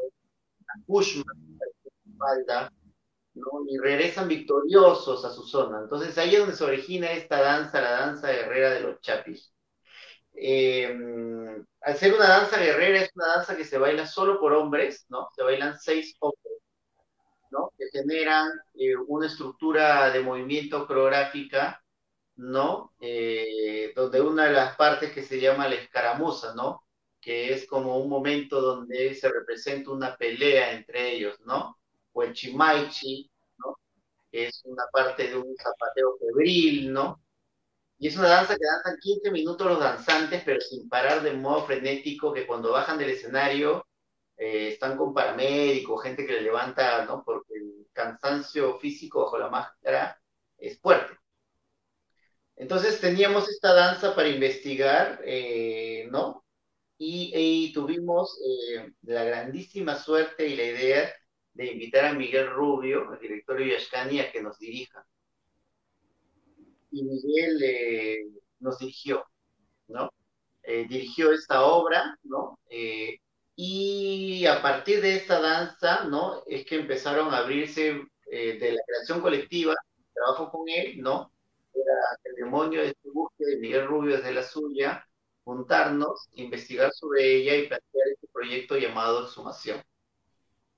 [0.60, 1.58] una pushman,
[2.04, 2.72] espalda,
[3.34, 3.46] ¿no?
[3.68, 5.80] Y regresan victoriosos a su zona.
[5.80, 9.52] Entonces ahí es donde se origina esta danza, la danza guerrera de los chapis.
[10.36, 10.88] Eh,
[11.82, 15.28] al ser una danza guerrera, es una danza que se baila solo por hombres, ¿no?
[15.34, 16.58] Se bailan seis hombres,
[17.50, 17.72] ¿no?
[17.78, 21.82] Que generan eh, una estructura de movimiento coreográfica,
[22.36, 22.94] ¿no?
[23.00, 26.84] Eh, donde una de las partes que se llama la escaramuza, ¿no?
[27.20, 31.78] Que es como un momento donde se representa una pelea entre ellos, ¿no?
[32.12, 33.76] O el chimaichi, ¿no?
[34.30, 37.22] Que es una parte de un zapateo febril, ¿no?
[37.98, 41.64] Y es una danza que danzan 15 minutos los danzantes, pero sin parar de modo
[41.66, 43.86] frenético, que cuando bajan del escenario
[44.36, 47.24] eh, están con paramédicos, gente que le levanta, ¿no?
[47.24, 50.20] Porque el cansancio físico bajo la máscara
[50.58, 51.16] es fuerte.
[52.56, 56.44] Entonces teníamos esta danza para investigar, eh, ¿no?
[56.98, 61.14] Y, tuvimos eh, la grandísima suerte y la idea
[61.54, 65.06] de invitar a Miguel Rubio, el director de Yashkani, a que nos dirija
[66.96, 68.26] y Miguel eh,
[68.60, 69.24] nos dirigió,
[69.88, 70.10] ¿no?
[70.62, 72.58] Eh, dirigió esta obra, ¿no?
[72.70, 73.18] Eh,
[73.56, 76.42] y a partir de esta danza, ¿no?
[76.46, 79.74] Es que empezaron a abrirse de la creación colectiva,
[80.12, 81.32] trabajo con él, ¿no?
[81.74, 81.94] Era
[82.24, 85.06] el demonio de su búsqueda de Miguel Rubio desde la suya,
[85.44, 89.82] juntarnos, investigar sobre ella y plantear este proyecto llamado Exhumación.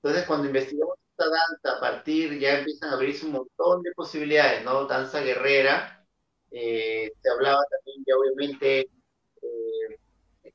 [0.01, 4.63] Entonces, cuando investigamos esta danza, a partir ya empiezan a abrirse un montón de posibilidades,
[4.63, 4.85] ¿no?
[4.85, 5.98] Danza guerrera,
[6.51, 8.79] eh, se hablaba también ya obviamente
[9.41, 10.51] eh,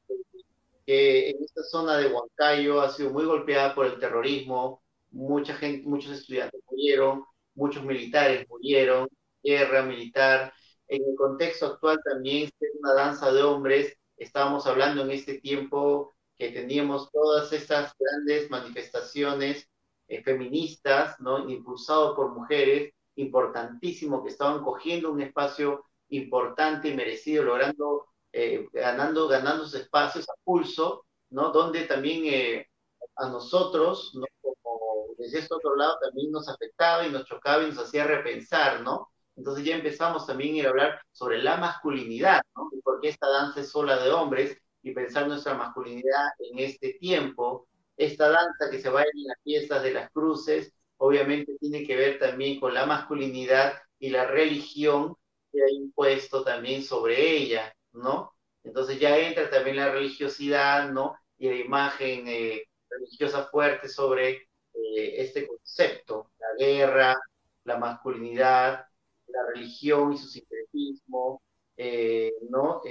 [0.86, 5.86] que en esta zona de Huancayo ha sido muy golpeada por el terrorismo, mucha gente,
[5.88, 9.08] muchos estudiantes murieron, muchos militares murieron,
[9.42, 10.52] guerra militar.
[10.88, 13.96] En el contexto actual también es una danza de hombres.
[14.16, 19.68] Estábamos hablando en este tiempo que teníamos todas estas grandes manifestaciones
[20.08, 21.48] eh, feministas, ¿no?
[21.48, 29.28] Impulsado por mujeres, importantísimo que estaban cogiendo un espacio importante y merecido, logrando, eh, ganando,
[29.28, 31.50] ganando sus espacios a pulso, ¿no?
[31.50, 32.68] Donde también eh,
[33.16, 34.26] a nosotros, ¿no?
[34.40, 38.80] como desde este otro lado también nos afectaba y nos chocaba y nos hacía repensar,
[38.82, 39.10] ¿no?
[39.36, 42.68] Entonces ya empezamos también a hablar sobre la masculinidad, ¿no?
[42.72, 46.94] Y por qué esta danza es sola de hombres y pensar nuestra masculinidad en este
[46.94, 47.66] tiempo.
[47.96, 52.18] Esta danza que se baila en las fiestas de las cruces, obviamente tiene que ver
[52.18, 55.16] también con la masculinidad y la religión
[55.52, 58.34] que ha impuesto también sobre ella, ¿no?
[58.64, 61.16] Entonces ya entra también la religiosidad, ¿no?
[61.38, 64.30] Y la imagen eh, religiosa fuerte sobre
[64.74, 67.16] eh, este concepto, la guerra,
[67.64, 68.86] la masculinidad,
[69.26, 71.42] la religión y su sincretismo,
[71.76, 72.82] eh, ¿no?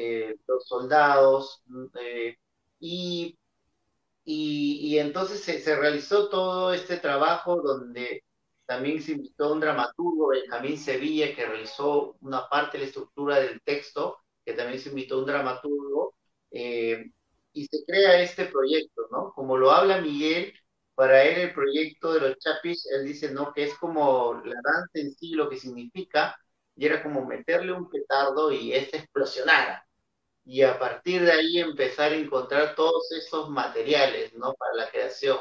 [0.47, 1.63] los soldados,
[2.79, 3.37] y,
[4.25, 8.23] y, entonces se, realizó todo este trabajo donde
[8.65, 13.61] también se invitó un dramaturgo, Benjamín Sevilla, que realizó una parte de la estructura del
[13.61, 16.15] texto, que también se invitó un dramaturgo,
[16.51, 17.11] eh,
[17.53, 19.33] y se crea este proyecto, ¿no?
[19.33, 20.53] Como lo habla Miguel,
[20.95, 23.53] para él el proyecto de los chapis, él dice, ¿no?
[23.53, 26.35] Que es como la danza en sí, lo que significa,
[26.75, 29.85] y era como meterle un petardo y este explosionara.
[30.45, 34.53] Y a partir de ahí empezar a encontrar todos esos materiales, ¿no?
[34.55, 35.37] Para la creación.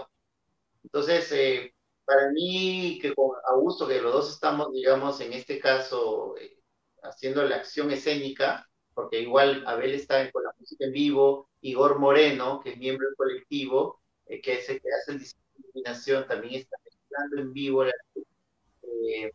[0.85, 1.75] Entonces, eh,
[2.05, 6.59] para mí, que con Augusto, que los dos estamos, digamos, en este caso, eh,
[7.03, 12.61] haciendo la acción escénica, porque igual Abel está con la música en vivo, Igor Moreno,
[12.63, 16.77] que es miembro del colectivo, eh, que es el que hace el discriminación, también está
[16.85, 17.85] mezclando en vivo.
[17.85, 19.33] Eh,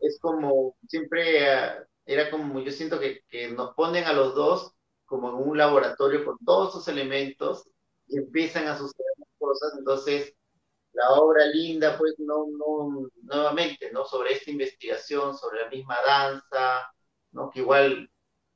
[0.00, 1.38] es como, siempre
[2.04, 4.74] era como, yo siento que, que, nos ponen a los dos
[5.06, 7.64] como en un laboratorio con todos esos elementos
[8.08, 10.34] y empiezan a suceder cosas, entonces
[10.92, 14.04] la obra linda, pues, no, no, nuevamente, ¿no?
[14.06, 16.90] Sobre esta investigación, sobre la misma danza,
[17.32, 17.50] ¿no?
[17.50, 18.10] Que igual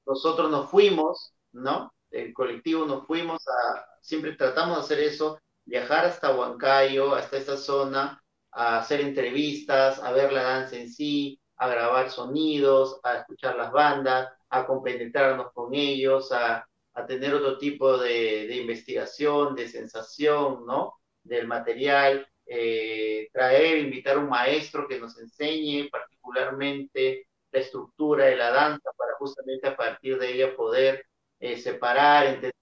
[0.06, 1.93] nosotros nos fuimos, ¿no?
[2.10, 7.56] El colectivo nos fuimos a, siempre tratamos de hacer eso, viajar hasta Huancayo, hasta esta
[7.59, 8.22] zona,
[8.52, 13.70] a hacer entrevistas, a ver la danza en sí, a grabar sonidos, a escuchar las
[13.70, 20.66] bandas, a compenetrarnos con ellos, a, a tener otro tipo de, de investigación, de sensación,
[20.66, 20.94] ¿no?
[21.22, 28.36] Del material, eh, traer, invitar a un maestro que nos enseñe particularmente la estructura de
[28.36, 31.05] la danza para justamente a partir de ella poder
[31.39, 32.52] eh, separar, entender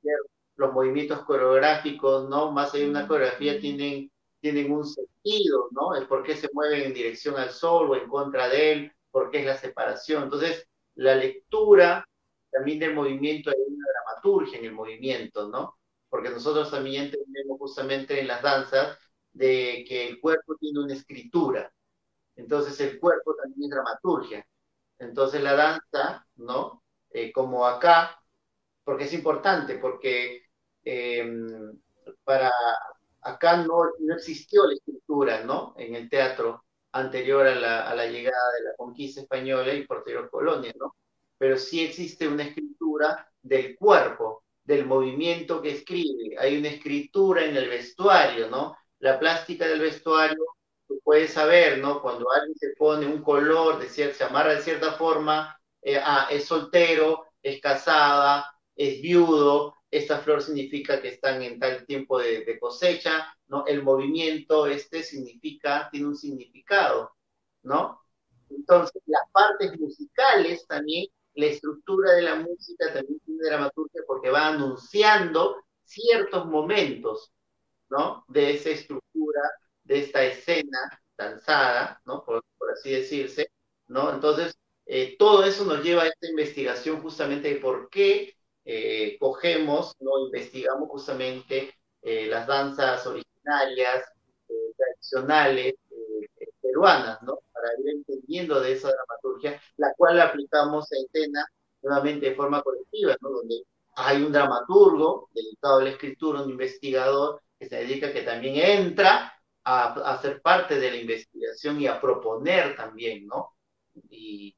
[0.56, 2.52] los movimientos coreográficos, ¿no?
[2.52, 4.10] Más allá de una coreografía tienen,
[4.40, 5.94] tienen un sentido, ¿no?
[5.96, 9.30] El por qué se mueven en dirección al sol o en contra de él, por
[9.30, 10.24] qué es la separación.
[10.24, 10.66] Entonces,
[10.98, 12.04] la lectura
[12.50, 15.78] también del movimiento, hay una dramaturgia en el movimiento, ¿no?
[16.08, 18.98] Porque nosotros también entendemos justamente en las danzas
[19.32, 21.72] de que el cuerpo tiene una escritura.
[22.36, 24.46] Entonces el cuerpo también es dramaturgia.
[24.98, 26.82] Entonces la danza, ¿no?
[27.10, 28.18] Eh, como acá,
[28.84, 30.42] porque es importante, porque
[30.84, 31.78] em,
[32.24, 32.50] para
[33.22, 35.74] acá no, no, existió la escritura, ¿no?
[35.78, 40.30] En el teatro anterior a la, a la llegada de la conquista española y posterior
[40.30, 40.96] colonia, ¿no?
[41.36, 46.36] Pero sí existe una escritura del cuerpo, del movimiento que escribe.
[46.38, 48.76] Hay una escritura en el vestuario, ¿no?
[49.00, 50.44] la plástica del vestuario,
[50.86, 52.02] tú puedes saber, ¿no?
[52.02, 56.46] Cuando alguien se pone un color, de se amarra de cierta forma, eh, ah, es
[56.46, 63.34] soltero, es casada, es viudo, esta flor significa que están en tal tiempo de, cosecha,
[63.46, 63.66] ¿no?
[63.66, 67.12] El movimiento este significa, tiene un significado,
[67.62, 68.02] ¿no?
[68.50, 74.48] Entonces, las partes musicales también, la estructura de la música también tiene dramaturgia porque va
[74.48, 77.32] anunciando ciertos momentos,
[77.88, 78.24] ¿no?
[78.28, 79.40] De esa estructura,
[79.84, 82.24] de esta escena danzada, ¿no?
[82.24, 83.50] Por, así decirse,
[83.86, 84.12] ¿no?
[84.12, 88.37] Entonces, eh, todo eso nos lleva a esta investigación justamente de por qué
[88.70, 90.26] eh, cogemos, ¿no?
[90.26, 91.72] Investigamos justamente
[92.02, 94.04] eh, las danzas originarias,
[94.76, 95.74] tradicionales,
[96.60, 97.38] peruanas, ¿no?
[97.50, 101.46] Para ir entendiendo de esa dramaturgia, la cual la aplicamos a escena
[101.80, 103.30] nuevamente de forma colectiva, ¿no?
[103.30, 103.62] Donde
[103.96, 109.32] hay un dramaturgo dedicado a la escritura, un investigador, que se dedica, que también entra
[109.64, 113.54] a, a, ser parte de la investigación y a proponer también, ¿no?
[114.10, 114.54] Y,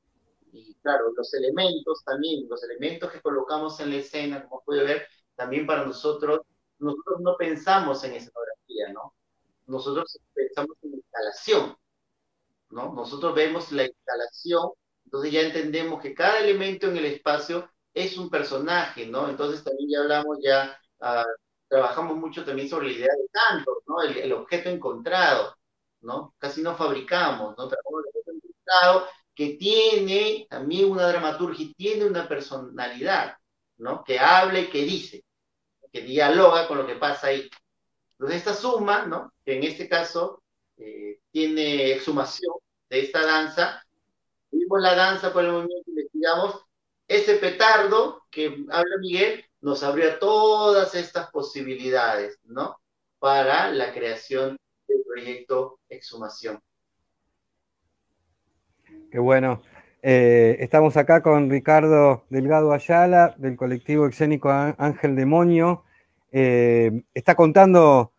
[0.53, 5.07] y, claro, los elementos también, los elementos que colocamos en la escena, como puede ver,
[5.35, 6.41] también para nosotros,
[6.79, 9.15] nosotros no pensamos en escenografía, ¿no?
[9.67, 11.77] Nosotros pensamos en instalación,
[12.71, 12.93] ¿no?
[12.95, 14.71] Nosotros vemos la instalación,
[15.05, 19.29] entonces ya entendemos que cada elemento en el espacio es un personaje, ¿no?
[19.29, 21.25] Entonces también ya hablamos ya uh,
[21.69, 24.03] trabajamos mucho también sobre la idea de canto, ¿no?
[24.03, 25.55] El, objeto encontrado,
[26.01, 26.35] ¿no?
[26.39, 27.69] Casi no fabricamos, ¿no?
[27.69, 33.37] Trabajamos el objeto encontrado que tiene también una dramaturgia tiene una personalidad,
[33.79, 34.05] ¿no?
[34.05, 35.25] Que hable, que dice,
[35.93, 37.49] que dialoga con lo que pasa ahí.
[38.13, 39.33] Entonces esta suma, ¿no?
[39.45, 40.43] Que en este caso
[40.77, 42.55] eh, tiene exhumación
[42.89, 43.83] de esta danza.
[44.51, 46.65] Vimos la danza por el movimiento, investigamos.
[47.09, 52.81] Ese petardo que habla Miguel nos abrió todas estas posibilidades, ¿no?
[53.19, 56.61] Para la creación del proyecto Exhumación.
[59.11, 59.61] Qué bueno.
[60.03, 65.83] Eh, estamos acá con Ricardo Delgado Ayala, del colectivo escénico Ángel Demonio.
[66.31, 68.13] Eh, está contando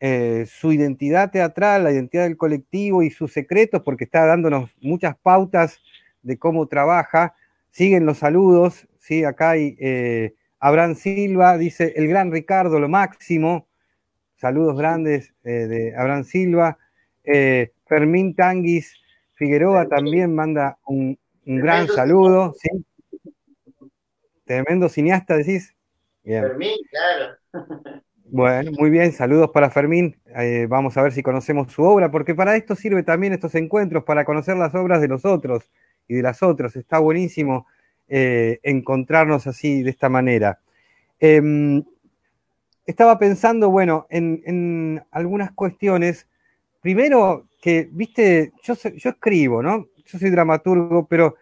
[0.00, 5.16] eh, su identidad teatral, la identidad del colectivo y sus secretos, porque está dándonos muchas
[5.16, 5.80] pautas
[6.22, 7.36] de cómo trabaja.
[7.70, 9.22] Siguen los saludos, ¿sí?
[9.22, 9.76] Acá hay
[10.58, 13.68] Abraham Silva, dice el gran Ricardo, lo máximo.
[14.34, 16.78] Saludos grandes de Abraham Silva.
[17.86, 19.01] Fermín Tanguis
[19.42, 22.68] Figueroa también manda un, un gran saludo, ¿sí?
[24.44, 25.74] Tremendo cineasta, decís.
[26.24, 27.36] Fermín, claro.
[28.34, 30.16] Bueno, muy bien, saludos para Fermín.
[30.38, 34.04] Eh, vamos a ver si conocemos su obra, porque para esto sirve también estos encuentros,
[34.04, 35.70] para conocer las obras de los otros
[36.08, 36.74] y de las otras.
[36.76, 37.66] Está buenísimo
[38.08, 40.60] eh, encontrarnos así, de esta manera.
[41.20, 41.84] Em,
[42.86, 46.26] estaba pensando, bueno, en, algunas cuestiones.
[46.80, 49.86] Primero, que, viste, yo, escribo, ¿no?
[50.04, 51.36] yo soy dramaturgo, pero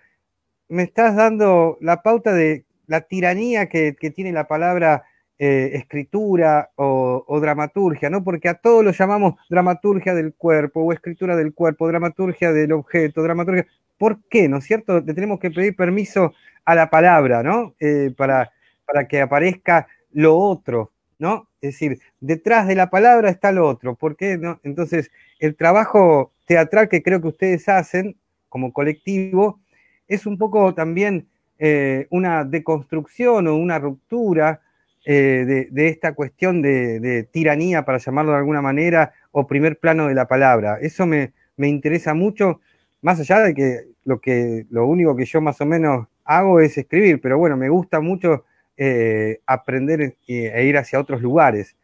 [0.68, 5.02] me estás dando la pauta de la tiranía que, tiene la palabra
[5.38, 8.22] eh, escritura o, dramaturgia, ¿no?
[8.22, 13.22] Porque a todos lo llamamos dramaturgia del cuerpo o escritura del cuerpo, dramaturgia del objeto,
[13.22, 13.66] dramaturgia.
[13.96, 14.46] ¿Por qué?
[14.46, 15.00] ¿No es cierto?
[15.00, 16.34] Le tenemos que pedir permiso
[16.66, 17.74] a la palabra, ¿no?
[17.80, 18.52] Eh, para,
[18.84, 21.48] para que aparezca lo otro, ¿no?
[21.60, 23.94] Es decir, detrás de la palabra está lo otro.
[23.94, 24.36] ¿Por qué?
[24.36, 24.58] No?
[24.64, 28.16] Entonces, el trabajo teatral que creo que ustedes hacen
[28.50, 29.60] como colectivo,
[30.06, 31.28] es un poco también
[31.58, 34.60] eh, una deconstrucción o una ruptura
[35.06, 40.14] eh, de, esta cuestión de, tiranía, para llamarlo de alguna manera, o primer plano de
[40.14, 40.78] la palabra.
[40.82, 42.60] Eso me, interesa mucho,
[43.00, 46.76] más allá de que lo, que lo único que yo más o menos hago es
[46.76, 48.44] escribir, pero bueno, me gusta mucho
[48.82, 51.76] eh, aprender e ir hacia otros lugares.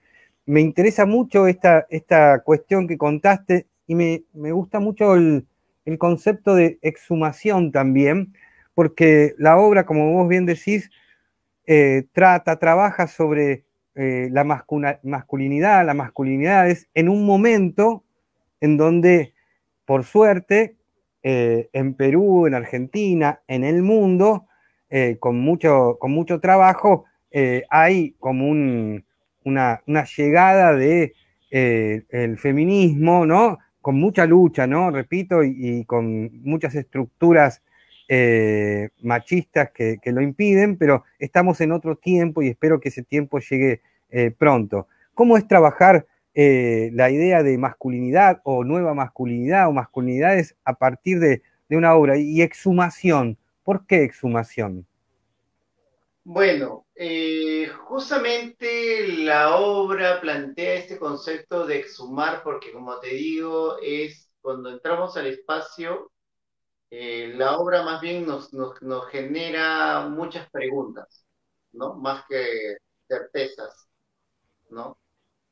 [0.47, 5.47] Me interesa mucho esta, esta cuestión que contaste y me, me gusta mucho el,
[5.85, 8.33] el concepto de exhumación también,
[8.75, 10.91] porque la obra, como vos bien decís,
[11.67, 13.65] eh, trata, trabaja sobre
[13.95, 18.05] eh, la masculinidad, las masculinidades, en un momento
[18.63, 19.35] en donde,
[19.85, 20.77] por suerte,
[21.23, 24.47] eh, en Perú, en Argentina, en el mundo,
[25.19, 27.05] con, mucho, con mucho trabajo,
[27.71, 31.15] hay como una, una, llegada de
[31.51, 33.59] el feminismo, ¿no?
[33.87, 34.91] con mucha lucha, ¿no?
[34.91, 37.63] Repito, y, con muchas estructuras
[38.09, 43.39] eh, machistas que, lo impiden, pero estamos en otro tiempo y espero que ese tiempo
[43.39, 44.89] llegue eh, pronto.
[45.15, 46.05] ¿Cómo es trabajar
[46.35, 51.95] eh, la idea de masculinidad o nueva masculinidad o masculinidades a partir de, de una
[51.95, 52.17] obra?
[52.19, 54.87] Y exhumación, ¿por qué exhumación?
[56.23, 64.31] Bueno, eh, justamente la obra plantea este concepto de exhumar porque, como te digo, es
[64.41, 66.13] cuando entramos al espacio,
[66.91, 68.51] eh, la obra más bien nos,
[69.11, 71.27] genera muchas preguntas,
[71.73, 71.95] ¿no?
[71.95, 72.77] Más que
[73.09, 73.89] certezas,
[74.71, 74.97] ¿no?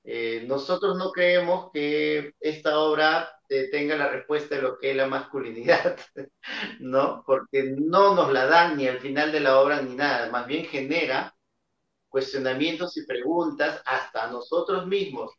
[0.04, 3.28] Eh, nosotros no creemos que esta obra
[3.70, 5.98] tenga la respuesta de lo que es la masculinidad,
[6.80, 7.22] ¿no?
[7.26, 10.66] Porque no nos la dan ni al final de la obra ni nada, más bien
[10.66, 11.34] genera
[12.08, 15.32] cuestionamientos y preguntas hasta nosotros mismos.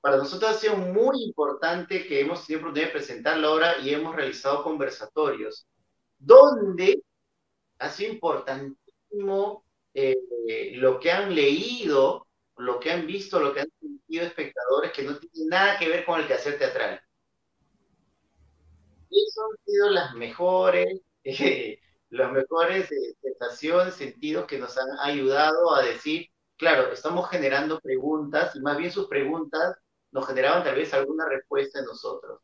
[0.00, 3.94] Para nosotros ha sido muy importante que hemos tenido oportunidad de presentar la obra y
[3.94, 5.66] hemos realizado conversatorios,
[6.18, 7.02] donde
[7.78, 9.64] ha sido importantísimo
[9.94, 10.16] eh,
[10.74, 12.26] lo que han leído,
[12.56, 16.04] lo que han visto, lo que han sentido espectadores que no tienen nada que ver
[16.04, 17.00] con el quehacer teatral.
[19.10, 21.80] Esas han sido las mejores, eh,
[22.10, 26.26] las mejores eh, sensaciones, sentidos que nos han ayudado a decir,
[26.56, 29.76] claro, estamos generando preguntas y más bien sus preguntas
[30.12, 32.40] nos generaban tal vez alguna respuesta en nosotros.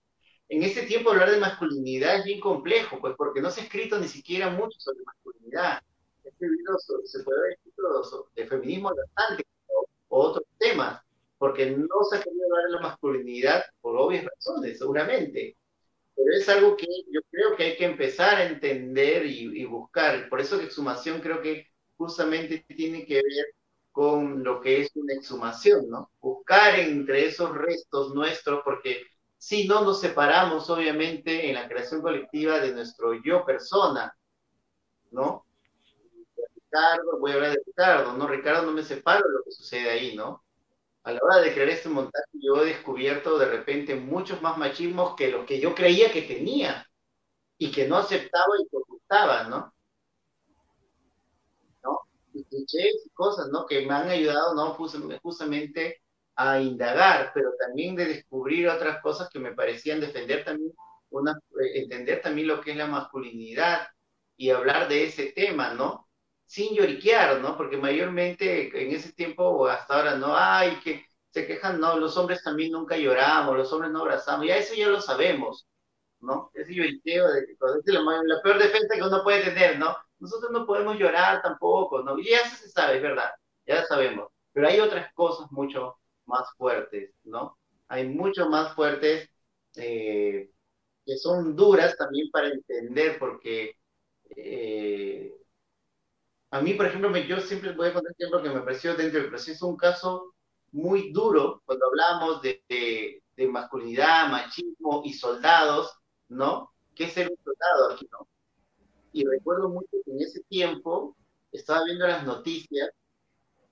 [0.49, 3.99] En ese tiempo hablar de masculinidad es bien complejo, pues porque no se ha escrito
[3.99, 5.81] ni siquiera mucho sobre masculinidad.
[6.25, 11.01] Este libro se puede haber escrito de feminismo bastante o, o otros temas,
[11.39, 15.57] porque no se ha querido hablar de la masculinidad por obvias razones, seguramente
[16.17, 20.29] pero es algo que yo creo que hay que empezar a entender y, buscar.
[20.29, 23.55] Por eso que exhumación creo que justamente tiene que ver
[23.93, 26.11] con lo que es una exhumación, ¿no?
[26.21, 29.03] Buscar entre esos restos nuestros, porque
[29.39, 34.17] si no nos separamos, obviamente, en la creación colectiva de nuestro yo persona,
[35.11, 35.47] ¿no?
[36.55, 38.27] Ricardo, voy a hablar de Ricardo, ¿no?
[38.27, 40.46] Ricardo no me separo de lo que sucede ahí, ¿no?
[41.07, 45.15] A la hora de crear este montaje, yo he descubierto de repente muchos más machismos
[45.15, 46.85] que los que yo creía que tenía
[47.59, 49.73] y que no aceptaba y ocultaba, ¿no?
[51.85, 52.01] ¿No?
[52.33, 52.45] Y
[53.15, 53.67] cosas, ¿no?
[53.67, 54.75] Que me han ayudado, ¿no?
[55.23, 56.03] Justamente
[56.35, 60.73] a indagar, pero también de descubrir otras cosas que me parecían defender también,
[61.11, 63.87] una, eh, entender también lo que es la masculinidad
[64.37, 66.06] y hablar de ese tema, ¿no?
[66.47, 67.57] Sin lloriquear, ¿no?
[67.57, 70.37] Porque mayormente en ese tiempo o hasta ahora, ¿no?
[70.37, 74.57] Ay, que se quejan, no, los hombres también nunca lloramos, los hombres no abrazamos, ya
[74.57, 75.67] eso ya lo sabemos,
[76.21, 76.51] ¿no?
[76.55, 79.97] Ese lloriqueo de es la, peor defensa que uno puede tener, ¿no?
[80.19, 82.19] Nosotros no podemos llorar tampoco, ¿no?
[82.19, 83.31] Y eso se sabe, es verdad,
[83.67, 84.29] ya sabemos.
[84.53, 87.59] Pero hay otras cosas mucho más fuertes, ¿no?
[87.89, 89.29] Hay mucho más fuertes
[89.77, 90.51] eh,
[91.05, 93.77] que son duras también para entender, porque
[94.37, 95.35] eh,
[96.57, 99.21] a mí, por ejemplo, yo siempre voy a contar un ejemplo que me pareció dentro
[99.21, 100.35] del proceso un caso
[100.73, 105.93] muy duro cuando hablamos de, de, masculinidad, machismo y soldados,
[106.29, 106.73] ¿no?
[106.95, 108.27] ¿Qué es ser un soldado aquí, no?
[109.13, 111.15] Y recuerdo mucho que en ese tiempo
[111.53, 112.91] estaba viendo las noticias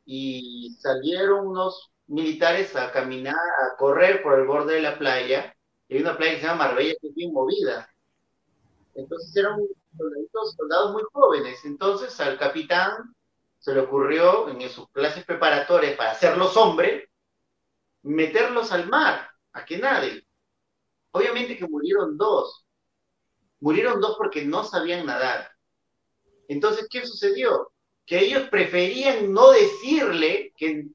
[0.05, 5.55] y salieron unos militares a caminar, a correr por el borde de la playa.
[5.89, 7.89] Y hay una playa que se llama Marbella que es bien movida.
[8.95, 9.33] Entonces
[10.57, 11.65] soldados muy jóvenes.
[11.65, 13.15] Entonces al capitán
[13.59, 17.09] se le ocurrió en sus clases preparatorias para hacerlos hombres,
[18.03, 20.27] meterlos al mar, a que nadie.
[21.13, 22.67] Obviamente que murieron dos.
[23.61, 25.51] Murieron dos porque no sabían nadar.
[26.49, 27.73] Entonces, ¿qué sucedió?
[28.05, 30.87] Que ellos preferían no decirle que,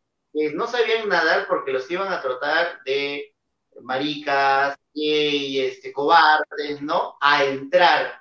[0.53, 3.34] no sabían nadar porque los iban a tratar de
[3.81, 7.17] maricas, y este, cobardes, ¿no?
[7.21, 8.19] A entrar.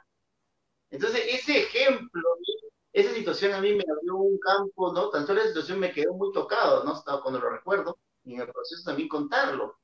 [0.90, 2.22] Entonces, ese ejemplo,
[2.92, 5.10] esa situación a mí me abrió un campo, ¿no?
[5.10, 7.02] Tanto la situación me quedó muy tocado, ¿no?
[7.22, 9.78] Cuando lo recuerdo, y en el proceso también contarlo,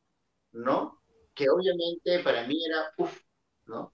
[0.52, 1.00] ¿no?
[1.34, 3.18] Que obviamente para mí era, uff,
[3.66, 3.92] ¿no?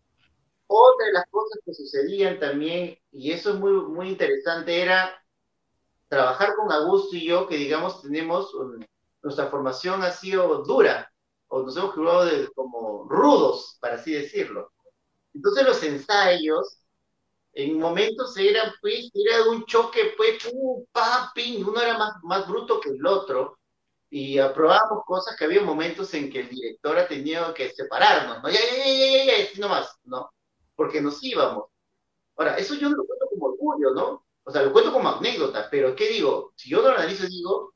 [0.67, 5.21] Otra de las cosas que sucedían también, y eso es muy, muy interesante, era
[6.09, 8.55] trabajar con Augusto y yo, que digamos tenemos,
[9.23, 11.13] nuestra formación ha sido dura,
[11.49, 14.73] o nos hemos jugado de, como rudos, para así decirlo.
[15.35, 16.80] Entonces los ensayos
[17.53, 21.33] en momentos era, pues, era un choque, pues, pum, pa,
[21.67, 23.59] uno era más, más bruto que el otro,
[24.11, 28.51] y aprobábamos cosas que había momentos en que el director ha tenido que separarnos, ¿no?
[28.51, 30.31] Ya, ya, ya, ya, ya, así nomás, ¿no?
[30.75, 31.67] Porque nos íbamos.
[32.37, 34.27] Ahora, eso yo no lo cuento como orgullo, ¿no?
[34.45, 36.53] O sea, lo cuento como anécdota, pero ¿qué digo?
[36.57, 37.75] Si yo lo analizo, digo,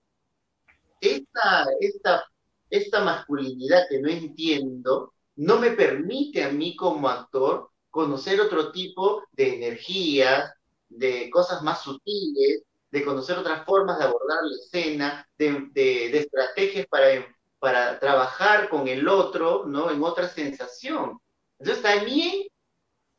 [1.01, 2.24] esta, esta,
[2.70, 9.23] esta masculinidad que no entiendo no me permite a mí como actor conocer otro tipo
[9.31, 10.53] de energías,
[10.89, 17.07] de cosas más sutiles, de conocer otras formas de abordar la escena, de, estrategias para,
[17.61, 19.93] para trabajar con el otro, ¿no?
[19.93, 21.21] En otra sensación.
[21.61, 22.49] Entonces también,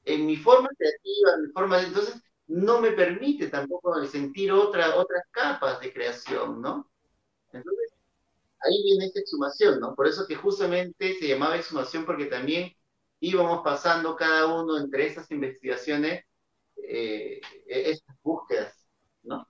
[0.04, 1.82] en mi forma creativa, en mi forma.
[1.82, 6.92] Entonces, no me permite tampoco sentir otra, otras capas de creación, ¿no?
[7.54, 7.94] Entonces,
[8.60, 9.96] ahí viene esta exhumación, ¿no?
[9.96, 12.76] Por eso que justamente se llamaba exhumación porque también
[13.20, 16.24] íbamos pasando cada uno entre esas investigaciones,
[16.78, 18.88] eh, estas búsquedas,
[19.24, 19.48] ¿no?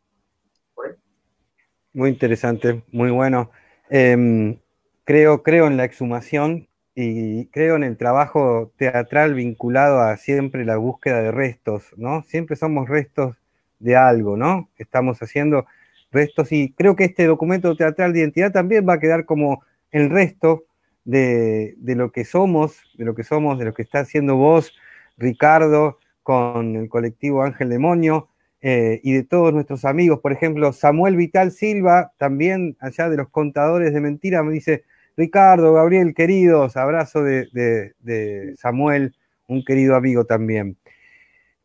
[1.93, 3.51] Muy interesante, muy bueno.
[3.89, 4.59] Em,
[5.03, 10.77] creo, creo en la exhumación y creo en el trabajo teatral vinculado a siempre la
[10.77, 12.23] búsqueda de restos, ¿no?
[12.23, 13.37] Siempre somos restos
[13.79, 14.69] de algo, ¿no?
[14.77, 15.65] Estamos haciendo
[16.11, 20.09] restos y creo que este documento teatral de identidad también va a quedar como el
[20.09, 20.65] resto
[21.05, 24.73] de, lo que somos, de lo que somos, de lo que está haciendo vos,
[25.17, 28.29] Ricardo, con el colectivo Ángel Demonio,
[28.61, 30.19] eh, y de todos nuestros amigos.
[30.19, 34.83] Por ejemplo, Samuel Vital Silva, también allá de los contadores de mentira, me dice,
[35.15, 39.15] Ricardo, Gabriel, queridos, abrazo de, Samuel,
[39.47, 40.77] un querido amigo también.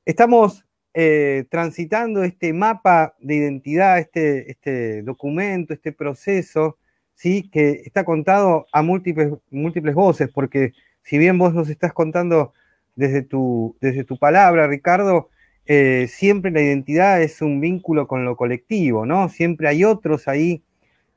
[0.05, 6.77] Estamos eh, transitando este mapa de identidad, este, este documento, este proceso
[7.21, 7.51] ¿sí?
[7.51, 10.73] que está contado a múltiples, múltiples voces, porque
[11.03, 12.55] si bien vos nos estás contando
[12.97, 15.29] desde tu, desde tu palabra, Ricardo,
[15.67, 19.29] eh, siempre la identidad es un vínculo con lo colectivo, ¿no?
[19.29, 20.63] Siempre hay otros ahí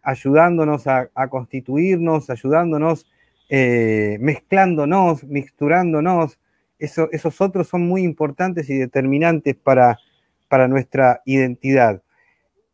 [0.01, 3.09] ayudándonos a, constituirnos, ayudándonos,
[3.47, 6.37] eh, mezclándonos, mixturándonos.
[6.79, 9.99] esos otros son muy importantes y determinantes para,
[10.49, 12.01] para nuestra identidad.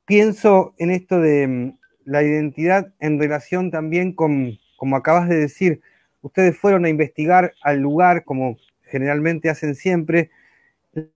[0.06, 5.82] Pienso en esto de, la identidad en relación también con, como acabas de decir,
[6.22, 10.32] ustedes fueron a investigar al lugar, como generalmente hacen siempre,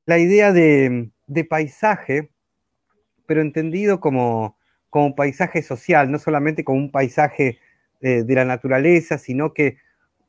[0.05, 1.11] la idea de,
[1.49, 2.29] paisaje,
[3.25, 4.57] pero entendido como,
[4.89, 7.59] como paisaje social, no solamente como un paisaje
[8.01, 9.77] eh, de la naturaleza, sino que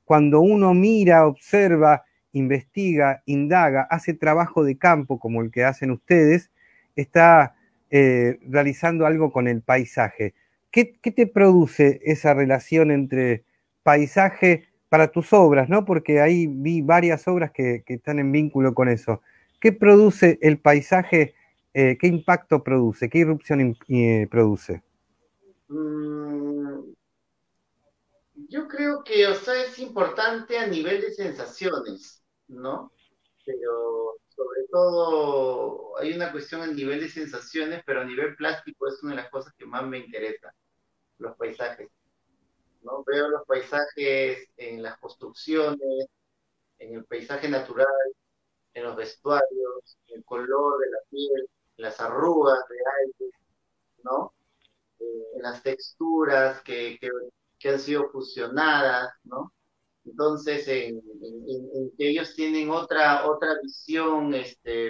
[0.04, 6.50] cuando uno mira, observa, investiga, indaga, hace trabajo de campo como el que hacen ustedes,
[6.96, 7.54] está
[7.90, 10.34] eh, realizando algo con el paisaje.
[10.74, 13.44] ¿Qué, te produce esa relación entre
[13.84, 15.84] paisaje para tus obras, ¿no?
[15.84, 19.22] Porque ahí vi varias obras que, están en vínculo con eso.
[19.60, 21.36] ¿Qué produce el paisaje?
[21.74, 23.08] Eh, ¿Qué impacto produce?
[23.08, 24.82] ¿Qué irrupción eh, produce?
[25.68, 26.92] Mm,
[28.48, 32.90] yo creo que, o es importante a nivel de sensaciones, ¿no?
[33.46, 39.00] Pero sobre todo hay una cuestión a nivel de sensaciones, pero a nivel plástico es
[39.04, 40.52] una de las cosas que más me interesa,
[41.18, 41.90] los paisajes.
[42.82, 43.02] ¿no?
[43.04, 46.06] Veo los paisajes en las construcciones,
[46.78, 47.86] en el paisaje natural,
[48.74, 53.32] en los vestuarios, en el color de la piel, en las arrugas de aire,
[54.02, 54.34] ¿no?
[55.00, 57.08] Eh, en las texturas que, que,
[57.58, 59.52] que, han sido fusionadas, ¿no?
[60.04, 61.00] Entonces, en,
[61.96, 64.88] que ellos tienen otra, otra visión, este,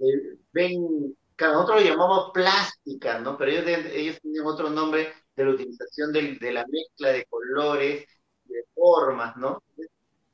[0.00, 3.36] eh, ven, nosotros lo llamamos plástica, ¿no?
[3.36, 8.06] Pero ellos, ellos tienen otro nombre de la utilización de, de la mezcla de colores,
[8.44, 9.62] de formas, ¿no?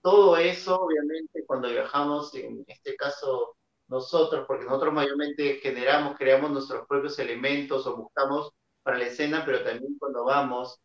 [0.03, 3.57] Todo eso, obviamente, cuando viajamos, en este caso
[3.91, 8.53] nosotros, porque nosotros mayormente generamos, creamos nuestros propios elementos o buscamos
[8.83, 10.81] para la escena, pero también cuando vamos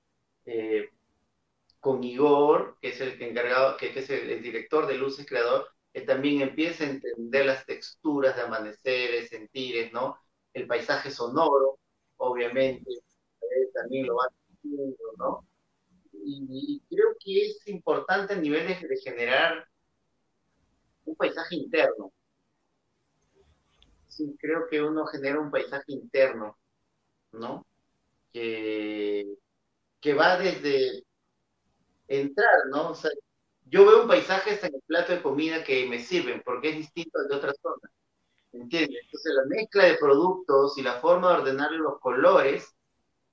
[0.45, 0.89] eh,
[1.79, 6.41] con Igor, que es el encargado, que, es el, director de Luces Creador, que también
[6.41, 10.19] empieza a entender las texturas de amaneceres, sentires, ¿no?
[10.53, 11.79] El paisaje sonoro,
[12.17, 15.47] obviamente, eh, también lo va haciendo, ¿no?
[16.11, 19.65] Y, creo que es importante a nivel de, generar
[21.05, 22.11] un paisaje interno.
[24.09, 26.57] Sí, creo que uno genera un paisaje interno,
[27.31, 27.65] ¿no?
[28.33, 29.37] Que,
[30.01, 31.05] que va desde
[32.09, 32.91] entrar, ¿no?
[32.91, 33.11] O sea,
[33.75, 36.77] yo veo un paisaje hasta en el plato de comida que me sirven, porque es
[36.77, 37.91] distinto al de otras zonas.
[38.53, 39.01] ¿Entiendes?
[39.03, 42.73] Entonces la mezcla de productos y la forma de ordenar los colores,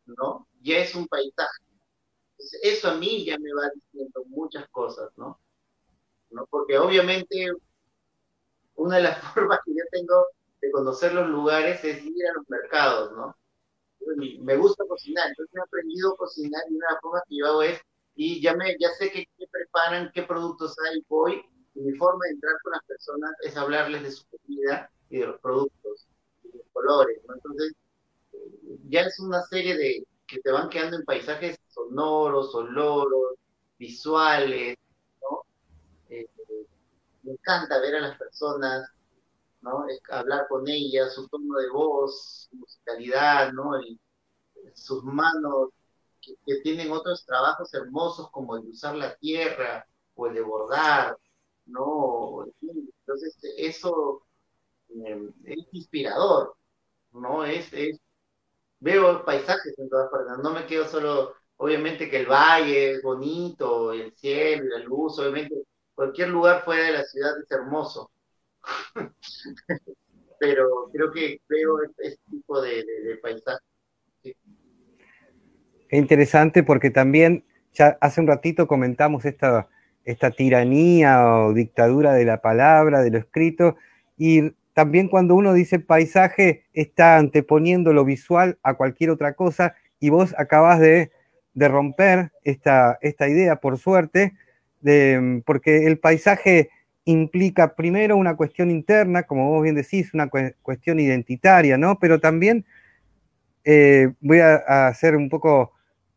[0.04, 0.48] ¿no?
[0.60, 1.62] Ya es un paisaje.
[2.32, 5.38] Entonces, eso a mí ya me va diciendo muchas cosas, ¿no?
[6.30, 6.44] ¿no?
[6.46, 7.52] Porque obviamente
[8.74, 10.26] una de las formas que yo tengo
[10.60, 13.36] de conocer los lugares es ir a los mercados, ¿no?
[14.40, 17.46] me gusta cocinar, entonces he aprendido a cocinar y una de las formas que yo
[17.46, 17.80] hago es,
[18.14, 21.42] y ya, me, ya sé qué, preparan, qué productos hay, voy,
[21.74, 25.26] y mi forma de entrar con las personas es hablarles de su comida y de
[25.26, 26.06] los productos,
[26.44, 27.18] y los colores.
[27.34, 27.72] Entonces,
[28.88, 33.34] ya es una serie de que te van quedando en paisajes sonoros, oloros,
[33.78, 34.76] visuales,
[35.20, 35.44] ¿no?
[36.10, 36.28] Eh,
[37.22, 38.88] me encanta ver a las personas
[39.62, 39.86] ¿no?
[40.10, 43.72] hablar con ella, su tono de voz, su musicalidad, ¿no?
[44.74, 45.70] sus manos,
[46.22, 51.16] que, tienen otros trabajos hermosos como el de usar la tierra o el de bordar,
[51.66, 52.46] ¿no?
[53.00, 54.22] Entonces, eso
[54.90, 56.56] em, es inspirador,
[57.12, 57.44] ¿no?
[57.44, 57.70] Es,
[58.80, 63.92] veo paisajes en todas partes, no me quedo solo, obviamente que el valle es bonito,
[63.92, 65.54] el cielo la luz, obviamente
[65.94, 68.10] cualquier lugar fuera de la ciudad es hermoso,
[70.40, 72.84] pero creo que veo este tipo de,
[73.22, 73.64] paisaje.
[75.92, 77.44] Es interesante porque también
[77.74, 79.68] ya hace un ratito comentamos esta,
[80.06, 83.76] esta tiranía o dictadura de la palabra, de lo escrito,
[84.16, 90.08] y también cuando uno dice paisaje está anteponiendo lo visual a cualquier otra cosa, y
[90.08, 91.10] vos acabas de,
[91.54, 94.32] romper esta, esta idea, por suerte,
[94.80, 96.70] de, porque el paisaje
[97.04, 100.30] implica primero una cuestión interna, como vos bien decís, una
[100.62, 101.98] cuestión identitaria, ¿no?
[101.98, 102.64] Pero también
[103.64, 105.72] eh, voy a, hacer un poco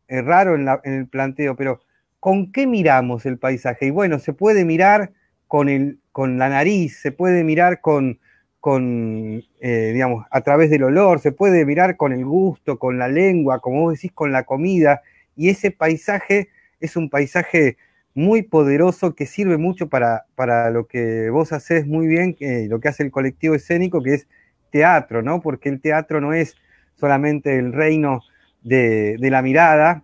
[0.08, 1.80] raro en, el planteo, pero
[2.20, 3.86] ¿con qué miramos el paisaje?
[3.86, 5.12] Y bueno, se puede mirar
[5.46, 8.18] con, el, con la nariz, se puede mirar con,
[8.60, 13.08] con eh, digamos, a través del olor, se puede mirar con el gusto, con la
[13.08, 15.02] lengua, como vos decís, con la comida,
[15.34, 16.48] y ese paisaje
[16.80, 17.76] es un paisaje
[18.14, 22.34] muy poderoso que sirve mucho para, para lo que vos haces muy bien,
[22.68, 24.26] lo que hace el colectivo escénico, que es
[24.70, 25.42] teatro, ¿no?
[25.42, 26.56] Porque el teatro no es
[26.94, 28.22] solamente el reino
[28.66, 30.02] de, la mirada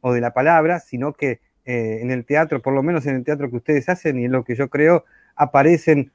[0.00, 3.24] o de la palabra, sino que eh, en el teatro, por lo menos en el
[3.24, 5.04] teatro que ustedes hacen y en lo que yo creo,
[5.36, 6.10] aparecen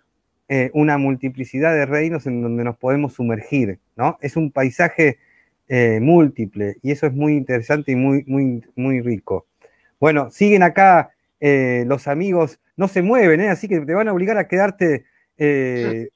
[0.49, 4.17] eh, una multiplicidad de reinos en donde nos podemos sumergir, ¿no?
[4.21, 5.19] Es un paisaje
[5.67, 9.47] eh, múltiple y eso es muy interesante y muy, muy, muy rico.
[9.99, 14.47] Bueno, siguen acá los amigos no se mueven, así que te van a obligar a
[14.47, 15.05] quedarte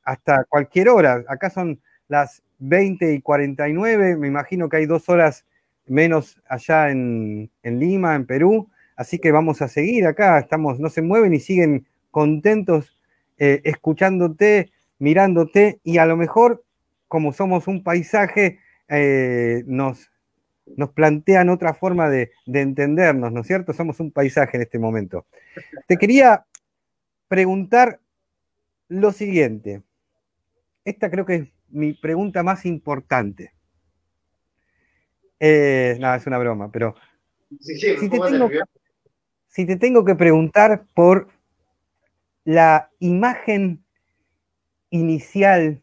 [0.04, 1.24] hasta cualquier hora.
[1.28, 5.46] Acá son las 20 y 49, me imagino que hay dos horas
[5.90, 11.02] menos allá en, Lima, en Perú, así que vamos a seguir acá, estamos, no se
[11.02, 12.98] mueven y siguen contentos
[13.38, 16.64] eh, escuchándote, mirándote y a lo mejor,
[17.08, 20.12] como somos un paisaje, eh, nos,
[20.78, 23.74] nos plantean otra forma de, de, entendernos, ¿no es cierto?
[23.74, 25.26] Somos un paisaje en este momento.
[25.88, 26.46] Te quería
[27.28, 28.00] preguntar
[28.88, 29.84] lo siguiente.
[30.84, 33.54] Esta creo que es mi pregunta más importante.
[35.40, 36.96] Eh, no, es una broma, pero
[37.62, 37.80] si,
[39.66, 41.30] te tengo, que preguntar por
[42.44, 43.84] la imagen
[44.90, 45.82] inicial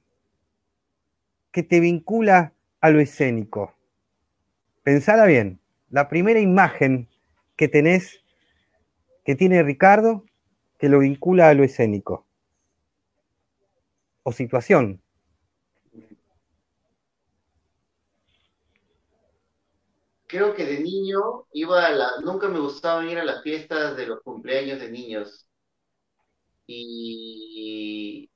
[1.50, 3.74] que te vincula a lo escénico.
[4.82, 5.58] Pensala bien,
[5.90, 7.08] la primera imagen
[7.56, 8.22] que tenés,
[9.24, 10.24] que tiene Ricardo,
[10.78, 12.26] que lo vincula a lo escénico.
[14.22, 15.00] O situación,
[20.26, 24.06] creo que de niño iba a la, nunca me gustaba ir a las fiestas de
[24.06, 25.48] los cumpleaños de niños.
[26.66, 28.30] Y,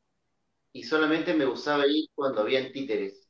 [0.73, 3.29] y solamente me gustaba ir cuando habían títeres.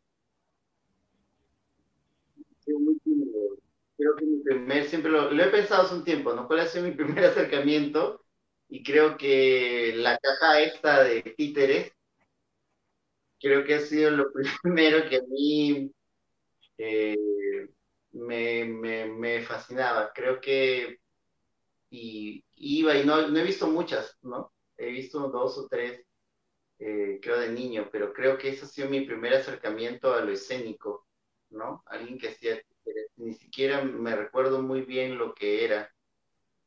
[3.97, 6.47] Creo que mi primer, siempre lo, he pensado hace un tiempo, ¿no?
[6.47, 8.25] ¿Cuál ha sido mi primer acercamiento?
[8.69, 11.93] Y creo que la caja esta de títeres,
[13.41, 14.27] creo que ha sido lo
[14.63, 15.91] primero que a mí
[16.79, 17.17] eh,
[18.13, 20.13] me, fascinaba.
[20.15, 20.99] Creo que
[21.91, 24.53] y, iba y no, no he visto muchas, ¿no?
[24.77, 26.05] He visto dos o tres,
[26.79, 30.33] eh, creo, de niño, pero creo que ese ha sido mi primer acercamiento a lo
[30.33, 31.07] escénico,
[31.51, 31.83] ¿no?
[31.87, 32.61] Alguien que hacía,
[33.17, 35.93] ni siquiera me recuerdo muy bien lo que era,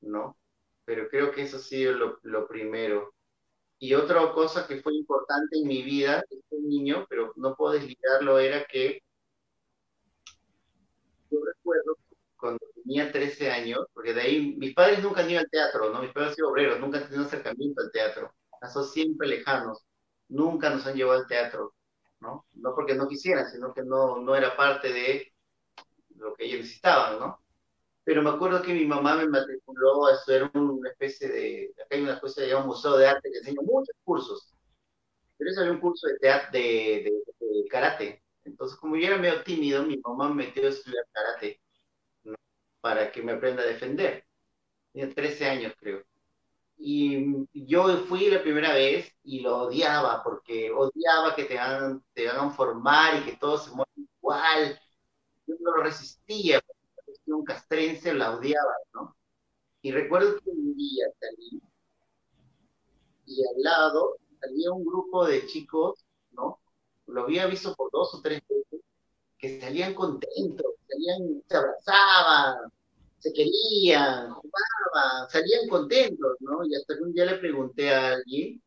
[0.02, 0.38] ¿no?
[0.86, 3.14] Pero creo que eso ha sido lo, lo primero.
[3.80, 8.40] Y otra cosa que fue importante en mi vida, este niño, pero no puedo desligarlo,
[8.40, 9.02] era que
[11.34, 11.97] yo recuerdo
[12.38, 16.01] cuando tenía 13 años, porque de ahí mis padres nunca han ido al teatro, ¿no?
[16.01, 18.34] Mis padres han sido obreros, nunca han tenido acercamiento al teatro,
[18.72, 19.85] son siempre lejanos,
[20.30, 21.73] nunca nos han llevado al teatro,
[22.19, 22.45] ¿no?
[22.53, 25.34] No porque no quisieran, sino que no, no era parte de
[26.18, 27.39] lo que ellos necesitaban, ¿no?
[28.03, 32.01] Pero me acuerdo que mi mamá me matriculó a estudiar una especie de, acá hay
[32.03, 34.53] una especie de un museo de arte que enseña muchos cursos,
[35.38, 39.44] pero eso había un curso de, teatro, de, de karate, entonces, como yo era medio
[39.44, 41.61] tímido, mi mamá me metió a estudiar karate
[42.82, 44.26] para que me aprenda a defender.
[44.91, 46.03] Tenía 13 años, creo.
[46.78, 52.30] Y yo fui la primera vez y lo odiaba, porque odiaba que te hagan, te
[52.30, 54.80] hagan formar y que todos se muevan igual.
[55.48, 56.61] Yo no lo resistía,
[57.28, 59.15] un castrense la odiaba, ¿no?
[59.82, 61.61] Y recuerdo que un día salí
[63.26, 66.02] y al lado había un grupo de chicos, ¿no?
[67.07, 68.81] Lo había visto por dos o tres veces,
[69.38, 72.71] que salían contentos, salían, se abrazaban,
[73.19, 76.65] se querían, jugaban, salían contentos, ¿no?
[76.65, 78.61] Y hasta que un día le pregunté a alguien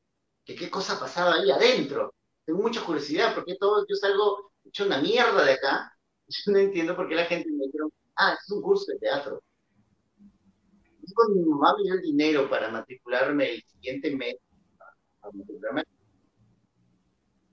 [0.44, 2.14] que qué cosa pasaba ahí adentro.
[2.44, 5.92] Tengo mucha curiosidad, porque todo, yo salgo hecho una mierda de acá,
[6.28, 9.42] yo no entiendo por qué la gente me dijeron, ah, es un curso de teatro.
[11.02, 14.36] Y cuando mi mamá me dio el dinero para matricularme el siguiente mes,
[15.22, 15.84] a matricularme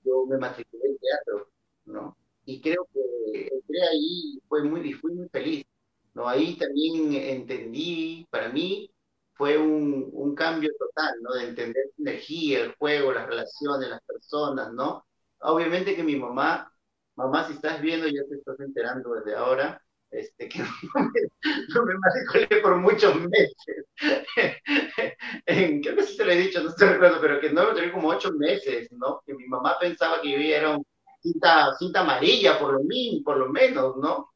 [0.04, 1.50] yo me matriculé en teatro,
[1.86, 2.18] ¿no?
[2.46, 5.66] Y creo que entré ahí fue muy, fui muy feliz,
[6.14, 6.28] ¿no?
[6.28, 8.92] Ahí también entendí, para mí
[9.34, 11.34] fue un, un cambio total, ¿no?
[11.34, 15.06] De entender la energía, el juego, las relaciones, las personas, ¿no?
[15.42, 16.72] Obviamente que mi mamá,
[17.16, 19.82] mamá, si estás viendo, ya te estás enterando desde ahora,
[20.14, 20.60] este, que
[21.76, 23.86] no me, matriculé por muchos meses.
[25.48, 27.68] en, creo que sí te lo he dicho, no te recuerdo, pero que no me
[27.68, 29.22] matriculé como ocho meses, ¿no?
[29.26, 30.86] Que mi mamá pensaba que yo era un
[31.22, 34.34] cinta, cinta amarilla, por lo, mínimo, por lo menos, ¿no?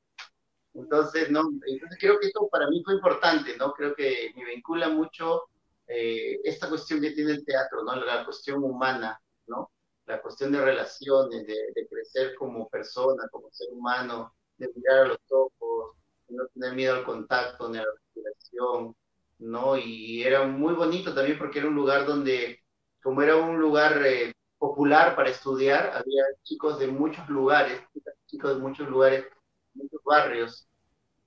[0.73, 3.73] Entonces, no, entonces creo que esto para mí fue importante, ¿no?
[3.73, 5.49] Creo que me vincula mucho
[5.87, 7.95] eh, esta cuestión que tiene el teatro, ¿no?
[7.95, 9.71] La cuestión humana, ¿no?
[10.05, 15.07] La cuestión de relaciones, de, de crecer como persona, como ser humano, de mirar a
[15.09, 15.95] los ojos,
[16.27, 18.95] de no tener miedo al contacto ni a la respiración,
[19.39, 19.77] ¿no?
[19.77, 22.63] Y era muy bonito también porque era un lugar donde,
[23.01, 27.79] como era un lugar eh, popular para estudiar, había chicos de muchos lugares,
[28.25, 29.25] chicos de muchos lugares,
[29.73, 30.67] muchos barrios,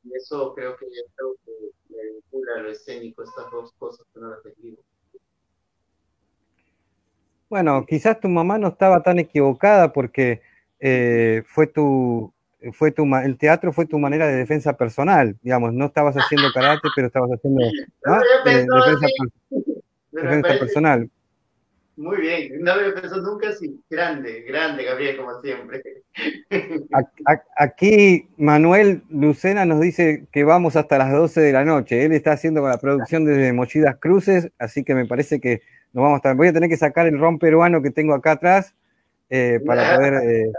[0.02, 1.52] y eso creo que es algo que
[1.88, 4.82] me vincula a lo escénico, estas dos cosas que no las describo.
[7.48, 10.40] Bueno, quizás tu mamá no estaba tan equivocada porque
[10.78, 12.32] eh, fue tu,
[12.72, 16.88] fue tu, el teatro fue tu manera de defensa personal, digamos, no estabas haciendo karate,
[16.94, 17.62] pero estabas haciendo
[20.12, 21.10] defensa, personal.
[21.96, 23.78] Muy bien, no había pensado nunca así.
[23.90, 25.82] Grande, grande, Gabriel, como siempre.
[27.56, 32.04] Aquí Manuel Lucena nos dice que vamos hasta las 12 de la noche.
[32.04, 35.60] Él está haciendo la producción desde Mochidas Cruces, así que me parece que
[35.92, 36.36] nos vamos a estar.
[36.36, 38.74] Voy a tener que sacar el ron peruano que tengo acá atrás
[39.28, 40.52] eh, para poder eh,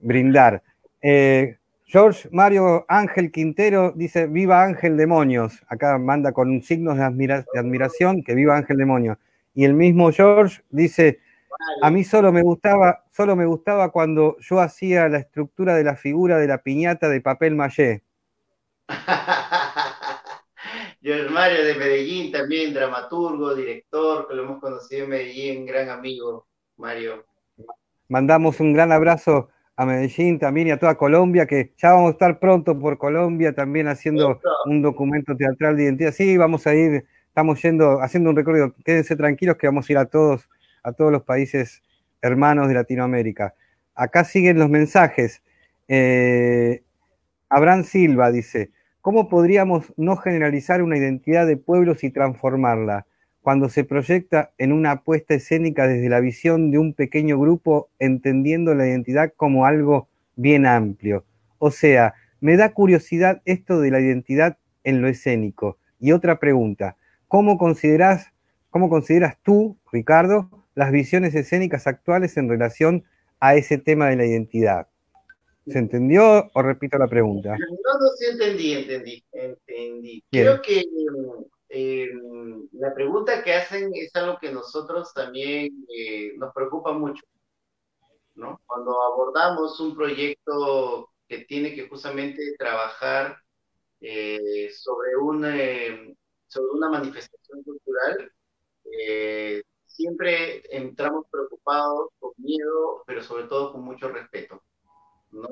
[0.00, 0.62] brindar.
[1.02, 5.62] Eh, George Mario Ángel Quintero dice: Viva Ángel Demonios.
[5.68, 9.18] Acá manda con signos de, de admiración que viva Ángel Demonios.
[9.54, 11.20] Y el mismo George dice,
[11.82, 15.96] a mí solo me gustaba, solo me gustaba cuando yo hacía la estructura de la
[15.96, 18.04] figura de la piñata de papel maché.
[21.02, 26.46] George Mario de Medellín también, dramaturgo, director, que lo hemos conocido en Medellín, gran amigo,
[26.76, 27.24] Mario.
[28.08, 29.48] Mandamos un gran abrazo
[29.78, 33.54] a Medellín también y a toda Colombia, que ya vamos a estar pronto por Colombia
[33.54, 36.10] también haciendo un documento teatral de identidad.
[36.10, 38.74] Sí, vamos a ir estamos yendo, haciendo un recorrido.
[38.84, 40.48] Quédense tranquilos que vamos a ir a todos,
[40.82, 41.80] a todos los países
[42.20, 43.54] hermanos de Latinoamérica.
[43.94, 45.42] Acá siguen los mensajes.
[45.86, 46.82] Eh,
[47.48, 53.06] Abraham Silva dice, ¿cómo podríamos no generalizar una identidad de pueblos y transformarla
[53.48, 58.74] cuando se proyecta en una apuesta escénica desde la visión de un pequeño grupo, entendiendo
[58.74, 60.06] la identidad como algo
[60.36, 61.24] bien amplio?
[61.56, 65.78] O sea, me da curiosidad esto de la identidad en lo escénico.
[65.98, 68.26] Y otra pregunta, ¿Cómo consideras,
[68.68, 73.04] cómo consideras tú, Ricardo, las visiones escénicas actuales en relación
[73.40, 74.88] a ese tema de la identidad?
[75.66, 77.56] ¿Se entendió o repito la pregunta?
[77.56, 80.22] No, no, sí entendí, entendí, entendí.
[80.30, 80.84] Creo que
[81.68, 82.08] eh,
[82.72, 87.22] la pregunta que hacen es algo que nosotros también eh, nos preocupa mucho,
[88.34, 88.60] ¿no?
[88.66, 93.36] Cuando abordamos un proyecto que tiene que justamente trabajar
[94.00, 96.16] eh, sobre un,
[96.46, 98.32] sobre una manifestación cultural,
[98.98, 104.62] eh, siempre entramos preocupados, con miedo, pero sobre todo con mucho respeto,
[105.32, 105.48] ¿no?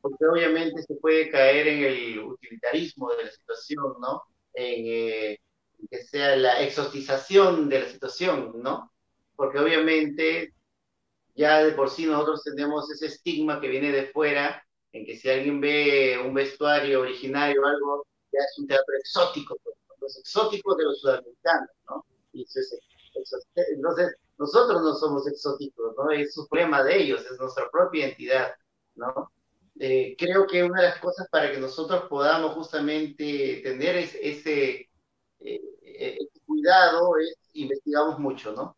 [0.00, 4.22] Porque obviamente se puede caer en el utilitarismo de la situación, ¿no?
[4.54, 5.40] En eh,
[5.88, 8.92] que sea la exotización de la situación, ¿no?
[9.36, 10.54] Porque obviamente
[11.34, 14.62] ya de por sí nosotros tenemos ese estigma que viene de fuera,
[14.92, 19.56] en que si alguien ve un vestuario originario o algo, ya es un teatro exótico,
[19.62, 22.04] pues, los exóticos de los sudamericanos, ¿no?
[22.32, 22.46] Y
[23.74, 26.10] entonces, nosotros no somos exóticos, ¿no?
[26.10, 28.54] Es su problema de ellos, es nuestra propia identidad,
[28.94, 29.32] ¿no?
[29.78, 34.89] Eh, creo que una de las cosas para que nosotros podamos justamente tener ese,
[35.40, 38.76] eh, eh, cuidado es investigamos mucho, ¿no?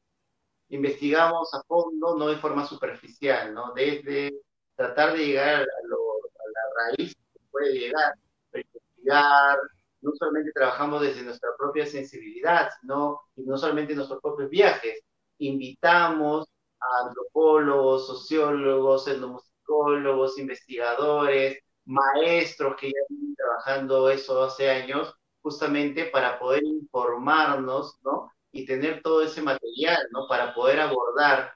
[0.68, 3.72] Investigamos a fondo, no de forma superficial, ¿no?
[3.74, 4.32] Desde
[4.76, 8.14] tratar de llegar a, la raíz que puede llegar,
[8.55, 9.59] investigar,
[10.01, 15.01] no solamente trabajamos desde nuestra propia sensibilidad, sino y no solamente en nuestros propios viajes,
[15.39, 16.48] invitamos
[16.80, 26.39] a antropólogos, sociólogos, etnomusicólogos, investigadores, maestros que ya vienen trabajando eso hace años, justamente para
[26.39, 28.32] poder informarnos, ¿no?
[28.52, 30.27] Y tener todo ese material, ¿no?
[30.28, 31.52] Para poder abordar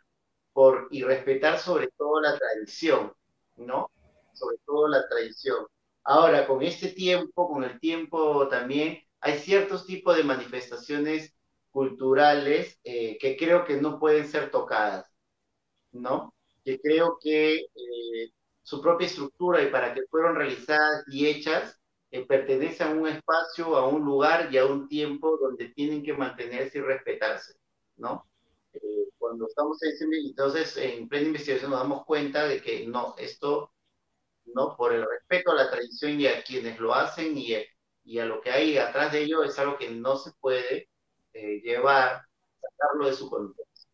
[0.53, 3.13] por, y respetar sobre todo la tradición,
[3.57, 3.91] ¿no?
[4.33, 5.67] Sobre todo la tradición.
[6.05, 11.35] Ahora, con este tiempo, con el tiempo también, hay ciertos tipos de manifestaciones
[11.71, 15.07] culturales eh, que creo que no pueden ser tocadas,
[15.93, 16.35] ¿no?
[16.65, 18.31] Que creo que eh,
[18.63, 21.79] su propia estructura y para que fueron realizadas y hechas,
[22.17, 26.13] eh, pertenece a un espacio, a un lugar y a un tiempo donde tienen que
[26.13, 27.55] mantenerse y respetarse,
[27.97, 28.27] ¿no?
[29.19, 33.73] cuando estamos en, entonces en plena investigación nos damos cuenta de que no, esto
[34.55, 34.77] ¿no?
[34.77, 37.55] Por el respeto a la tradición y a quienes lo hacen y,
[38.19, 40.89] a lo que hay atrás de ello es algo que no se puede
[41.33, 42.23] eh, llevar,
[42.61, 43.89] sacarlo de su contexto,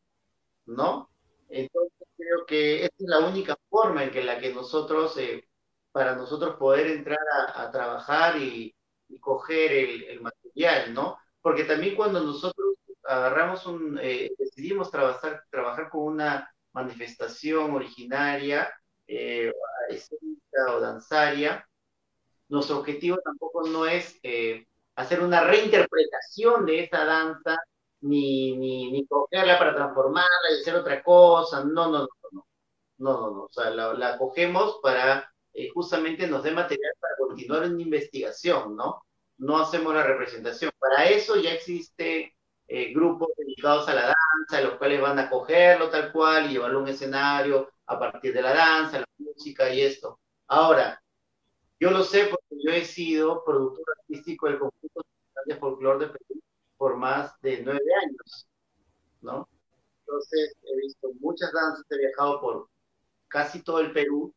[0.67, 1.11] ¿no?
[1.49, 5.49] Entonces creo que es la única forma en que la que nosotros, eh,
[5.93, 7.19] para nosotros poder entrar
[7.55, 8.75] a, trabajar y,
[9.21, 9.73] coger
[10.09, 11.19] el, material, ¿no?
[11.43, 18.73] Porque también cuando nosotros agarramos un, eh, decidimos trabajar, trabajar con una manifestación originaria,
[19.07, 19.53] eh,
[19.91, 21.69] escénica o danzaria,
[22.49, 24.67] nuestro objetivo tampoco no es eh,
[24.97, 27.57] hacer una reinterpretación de esa danza,
[28.01, 32.47] ni, ni, ni, cogerla para transformarla y hacer otra cosa, no, no, no, no,
[32.99, 33.43] no, no, no.
[33.45, 38.77] o sea, la, la cogemos para eh, justamente nos dé material para continuar en investigación,
[38.77, 39.05] ¿no?
[39.39, 40.71] No hacemos la representación.
[40.79, 42.37] Para eso ya existe
[42.69, 46.79] eh, grupos dedicados a la danza, los cuales van a cogerlo tal cual y llevarlo
[46.79, 50.19] a un escenario a partir de la danza, la música y esto.
[50.47, 51.03] Ahora,
[51.81, 55.03] yo lo sé porque yo he sido productor artístico del conjunto
[55.47, 56.41] de folclore de Perú
[56.77, 58.47] por más de nueve años,
[59.21, 59.49] ¿no?
[60.01, 62.69] Entonces he visto muchas danzas, he viajado por
[63.29, 64.33] casi todo el Perú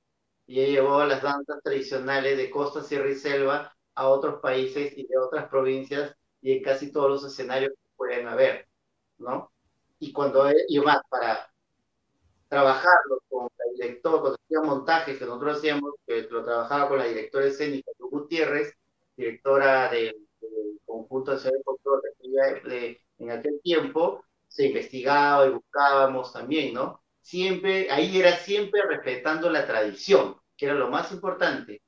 [0.48, 5.18] he llevado las danzas tradicionales de costa, sierra y selva a otros países y de
[5.18, 8.68] otras provincias y en casi todos los escenarios que pueden haber,
[9.18, 9.52] ¿no?
[10.00, 11.50] Y cuando, y más, para
[12.50, 17.06] trabajarlo con la directora, cuando hacía montajes que nosotros hacíamos, que lo trabajaba con la
[17.06, 18.74] directora escénica, Gutiérrez,
[19.18, 20.16] directora del,
[20.86, 27.02] conjunto de Ciudad de, de, en aquel tiempo, se investigaba y buscábamos también, ¿no?
[27.26, 31.81] Siempre, ahí era siempre respetando la tradición, que era lo más importante,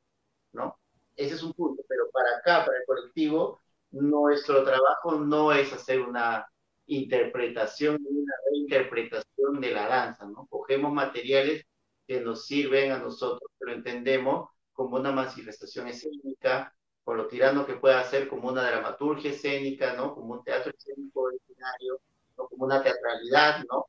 [0.53, 0.79] ¿no?
[1.15, 3.61] Ese es un punto, pero para acá, para el colectivo,
[3.91, 6.47] nuestro trabajo no es hacer una
[6.87, 10.47] interpretación una reinterpretación de la danza, ¿no?
[10.47, 11.65] Cogemos materiales
[12.07, 16.73] que nos sirven a nosotros, pero entendemos como una manifestación escénica,
[17.03, 20.15] por lo tirano que pueda ser como una dramaturgia escénica, ¿no?
[20.15, 22.01] Como un teatro escénico originario,
[22.35, 23.87] como una teatralidad, ¿no?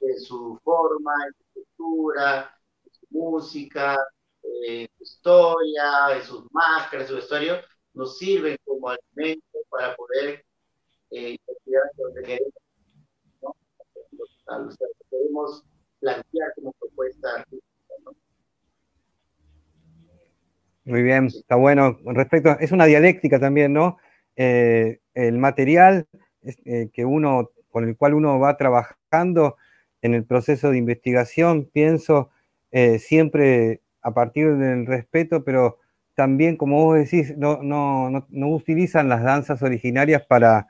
[0.00, 3.98] En su forma, en su en su música,
[4.66, 7.56] en su historia, en sus máscaras, su vestuario,
[7.94, 10.44] nos sirven como alimento para poder
[11.10, 11.36] eh,
[11.96, 12.38] lo que
[15.10, 15.64] queremos,
[16.00, 17.68] plantear como propuesta artística.
[20.84, 21.98] Muy bien, está bueno.
[22.04, 23.98] Respecto, es una dialéctica también, ¿no?
[24.36, 26.06] Eh, el material
[26.42, 29.56] eh, que uno con el cual uno va trabajando
[30.02, 32.30] en el proceso de investigación, pienso
[32.70, 35.78] eh, siempre a partir del respeto, pero
[36.14, 40.66] también, como vos decís, no, no, no, utilizan las danzas originarias para,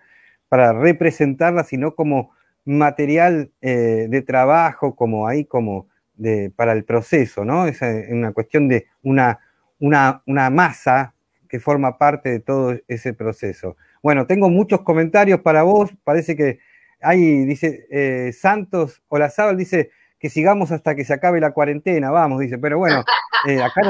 [0.48, 2.32] para representarlas, sino como
[2.64, 7.66] material eh, de trabajo, como ahí, como de, para el proceso, ¿no?
[7.66, 7.80] Es
[8.10, 9.38] una cuestión de una,
[9.78, 11.14] una, una masa
[11.48, 13.76] que forma parte de todo ese proceso.
[14.02, 16.58] Bueno, tengo muchos comentarios para vos, parece que
[17.00, 22.40] Ahí dice eh, Santos Olazábal, dice que sigamos hasta que se acabe la cuarentena, vamos,
[22.40, 23.04] dice, pero bueno,
[23.46, 23.88] eh, acá, en,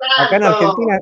[0.42, 0.98] Argentina,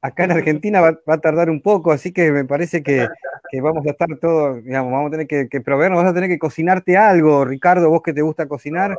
[0.00, 3.06] acá en Argentina va, a tardar un poco, así que me parece que,
[3.62, 6.40] vamos a estar todos, digamos, vamos a tener que, que, proveernos, vas a tener que
[6.40, 8.96] cocinarte algo, Ricardo, vos que te gusta cocinar,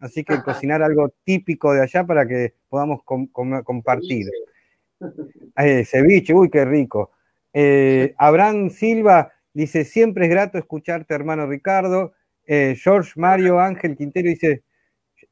[0.00, 4.30] así que cocinar algo típico de allá para que podamos compartir.
[5.58, 7.10] Eh, ceviche, uy, qué rico.
[8.16, 12.12] Abraham Silva Dice, siempre es grato escucharte, hermano Ricardo.
[12.46, 14.62] Eh, George Mario Ángel Quintero dice,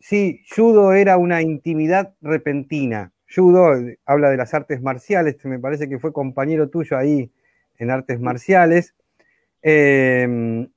[0.00, 3.12] sí, judo era una intimidad repentina.
[3.28, 3.72] Judo
[4.04, 7.32] habla de las artes marciales, me parece que fue compañero tuyo ahí
[7.78, 8.94] en artes marciales.
[9.62, 10.68] Em,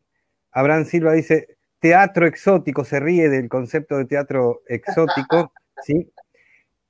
[0.52, 5.54] Abraham Silva dice, teatro exótico, se ríe del concepto de teatro exótico,
[5.84, 6.12] ¿sí?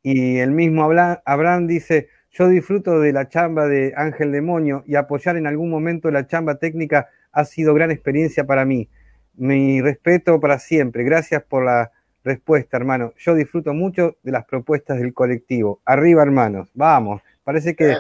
[0.01, 0.83] Y el mismo
[1.25, 6.11] Abraham dice, yo disfruto de la chamba de Ángel Demonio y apoyar en algún momento
[6.11, 8.89] la chamba técnica ha sido gran experiencia para mí.
[9.35, 11.03] Mi respeto para siempre.
[11.03, 11.91] Gracias por la
[12.23, 13.13] respuesta, hermano.
[13.17, 15.81] Yo disfruto mucho de las propuestas del colectivo.
[15.85, 16.69] Arriba, hermanos.
[16.73, 17.21] Vamos.
[17.43, 17.95] Parece que,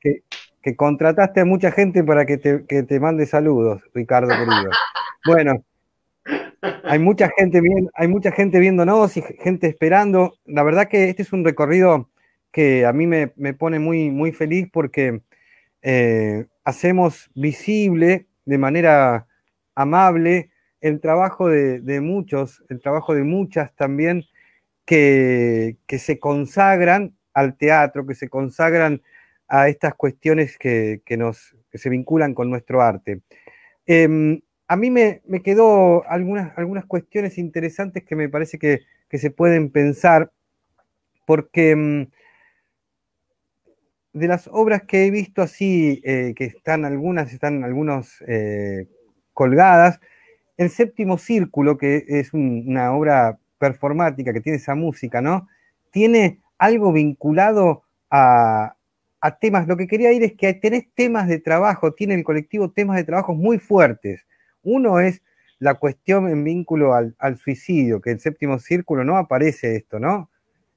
[0.00, 4.70] que, contrataste a mucha gente para que te, que te mande saludos, Ricardo querido.
[5.26, 5.64] Bueno,
[6.84, 10.34] hay mucha gente bien, hay mucha gente viéndonos y gente esperando.
[10.46, 12.08] La verdad que este es un recorrido
[12.52, 15.20] que a mí me, pone muy, muy feliz porque
[15.82, 19.26] eh, hacemos visible de manera
[19.74, 20.50] amable
[20.80, 24.24] el trabajo de, muchos, el trabajo de muchas también
[24.84, 29.02] que, se consagran al teatro, que se consagran
[29.48, 33.20] a estas cuestiones que, nos, se vinculan con nuestro arte.
[33.86, 38.80] Em, a mí me, quedó algunas, algunas cuestiones interesantes que me parece que,
[39.10, 40.30] se pueden pensar,
[41.24, 42.08] porque em,
[44.18, 48.86] de las obras que he visto así, eh, que están algunas, están algunos eh,
[49.32, 50.00] colgadas,
[50.56, 55.48] El séptimo círculo, que es una obra performática que tiene esa música, ¿no?
[55.90, 58.74] Tiene algo vinculado a,
[59.40, 59.68] temas.
[59.68, 63.04] Lo que quería ir es que tenés temas de trabajo, tiene el colectivo temas de
[63.04, 64.26] trabajo muy fuertes.
[64.62, 65.22] Uno es
[65.58, 70.30] la cuestión en vínculo al, suicidio, que en séptimo círculo no aparece esto, ¿no?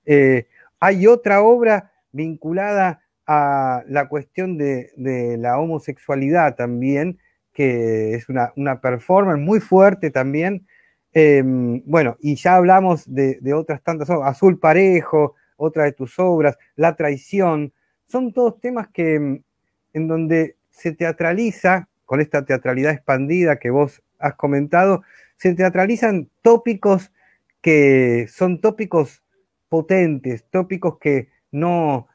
[0.06, 0.48] Eh,
[0.80, 4.92] hay otra obra vinculada a la cuestión de,
[5.40, 7.20] la homosexualidad también,
[7.54, 10.66] que es una, performance muy fuerte también.
[11.14, 16.58] Em, bueno, y ya hablamos de, otras tantas obras, Azul Parejo, otra de tus obras,
[16.76, 17.74] La Traición,
[18.08, 19.44] son todos temas que em,
[19.94, 25.04] en donde se teatraliza, con esta teatralidad expandida que vos has comentado,
[25.38, 27.12] se teatralizan tópicos
[27.62, 29.24] que son tópicos
[29.70, 32.08] potentes, tópicos que no,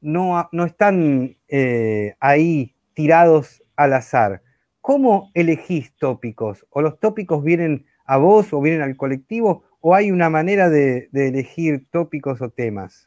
[0.00, 4.42] no, están eh, ahí tirados al azar.
[4.88, 6.64] ¿cómo elegís tópicos?
[6.70, 9.64] ¿O los tópicos vienen a vos o vienen al colectivo?
[9.82, 13.06] ¿O hay una manera de, elegir tópicos o temas?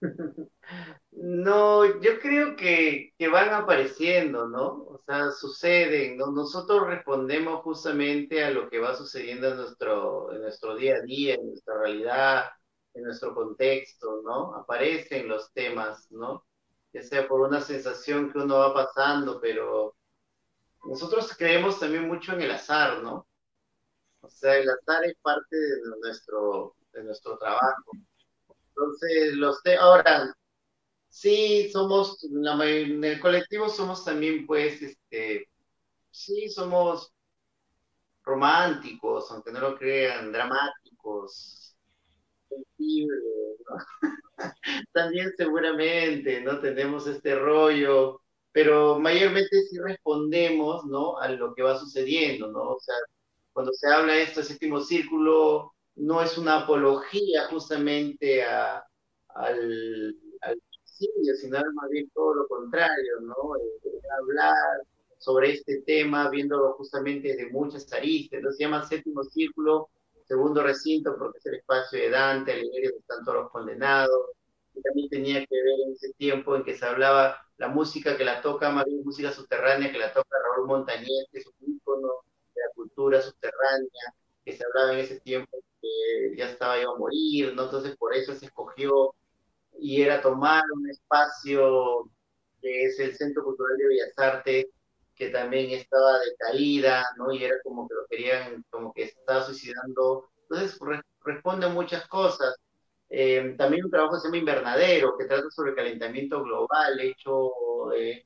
[1.12, 4.84] No, yo creo que, van apareciendo, ¿no?
[4.84, 6.30] O sea, suceden, ¿no?
[6.30, 9.56] Nosotros respondemos justamente a lo que va sucediendo en
[10.40, 12.44] nuestro día a día, en nuestra realidad,
[12.94, 14.54] en nuestro contexto, ¿no?
[14.54, 16.44] Aparecen los temas, ¿no?
[16.92, 19.94] Ya sea por una sensación que uno va pasando, pero
[20.84, 23.26] nosotros creemos también mucho en el azar, ¿no?
[24.22, 27.92] O sea, el azar es parte de nuestro, de nuestro trabajo.
[28.68, 30.34] Entonces, los te ahora,
[31.08, 35.48] sí, somos, en el colectivo somos también, pues, este,
[36.10, 37.12] sí, somos
[38.22, 41.59] románticos, aunque no lo crean, dramáticos,
[44.92, 46.60] también seguramente, ¿no?
[46.60, 48.20] Tenemos este rollo,
[48.52, 51.18] pero mayormente sí respondemos, ¿no?
[51.18, 52.70] A lo que va sucediendo, ¿no?
[52.70, 52.94] O sea,
[53.52, 58.84] cuando se habla de esto, séptimo círculo, no es una apología justamente a,
[59.28, 63.34] al, al suicidio, sino más bien todo lo contrario, ¿no?
[64.20, 64.54] Hablar
[65.18, 68.50] sobre este tema, viéndolo justamente desde muchas aristas, ¿no?
[68.52, 69.90] Se llama séptimo círculo,
[70.30, 74.30] segundo recinto, porque es el espacio de Dante, Alighieri, están todos los condenados,
[74.74, 78.24] y también tenía que ver en ese tiempo en que se hablaba la música que
[78.24, 82.08] la toca, más bien música subterránea que la toca Raúl Montañez, que es un ícono
[82.54, 86.96] de la cultura subterránea, que se hablaba en ese tiempo que ya estaba iba a
[86.98, 87.64] morir, ¿no?
[87.64, 89.14] Entonces por eso se escogió
[89.80, 92.08] y era tomar un espacio
[92.62, 94.66] que es el Centro Cultural de Bellas Artes,
[95.20, 97.30] que también estaba de caída, ¿no?
[97.30, 100.30] Y era como que lo querían, como que estaba suicidando.
[100.48, 100.80] Entonces
[101.22, 102.56] responde a muchas cosas.
[103.10, 107.92] Eh, también un trabajo que se llama Invernadero, que trata sobre el calentamiento global, hecho
[107.92, 108.24] eh,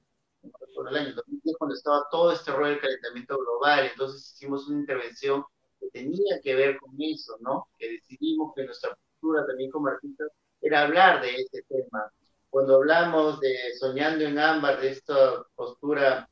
[0.73, 3.87] por el año 2010, cuando estaba todo este rollo del calentamiento global.
[3.91, 5.45] Entonces hicimos una intervención
[5.81, 7.67] que tenía que ver con eso, ¿no?
[7.77, 10.29] Que decidimos que nuestra postura también como artistas
[10.61, 12.09] era hablar de este tema.
[12.51, 16.29] Cuando hablamos de Soñando en Ámbar, de esta postura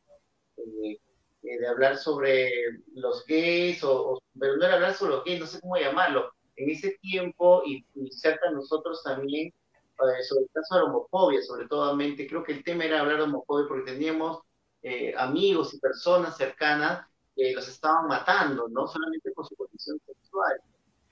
[0.57, 0.99] eh,
[1.43, 2.51] de hablar sobre
[2.95, 6.71] los gays, o, pero no era hablar sobre los gays, no sé cómo llamarlo, en
[6.71, 11.69] ese tiempo y, cerca de nosotros también eh, sobre el caso de la homofobia, sobre
[11.69, 14.41] todo, creo que el tema era hablar de homofobia porque teníamos
[14.83, 17.07] eh, amigos y personas cercanas
[17.37, 20.61] que los estaban matando, no solamente por su condición sexual,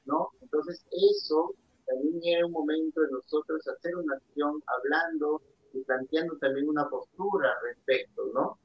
[0.05, 0.31] ¿no?
[0.43, 1.55] Entonces eso
[1.87, 5.41] también era un momento de nosotros hacer una acción hablando
[5.73, 8.59] y planteando también una postura al respecto, ¿no?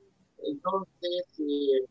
[0.46, 1.86] Entonces, eh,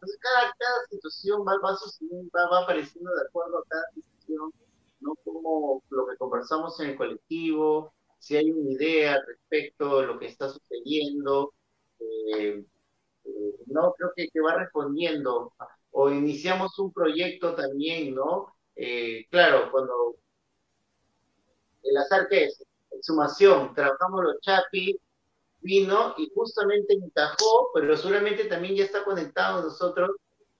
[0.00, 4.52] pues cada, cada situación va, va, va, apareciendo de acuerdo a cada situación,
[5.00, 5.14] ¿no?
[5.24, 10.26] Como lo que conversamos en el colectivo, si hay una idea respecto a lo que
[10.26, 11.54] está sucediendo,
[12.00, 12.64] eh,
[13.24, 15.52] eh, no, creo que, que va respondiendo.
[15.92, 18.54] O iniciamos un proyecto también, ¿no?
[19.30, 20.16] claro, cuando
[21.84, 24.96] el azar que es, exhumación, trabajamos los chapis,
[25.64, 30.10] vino y justamente encajó, pero seguramente también ya está conectado a nosotros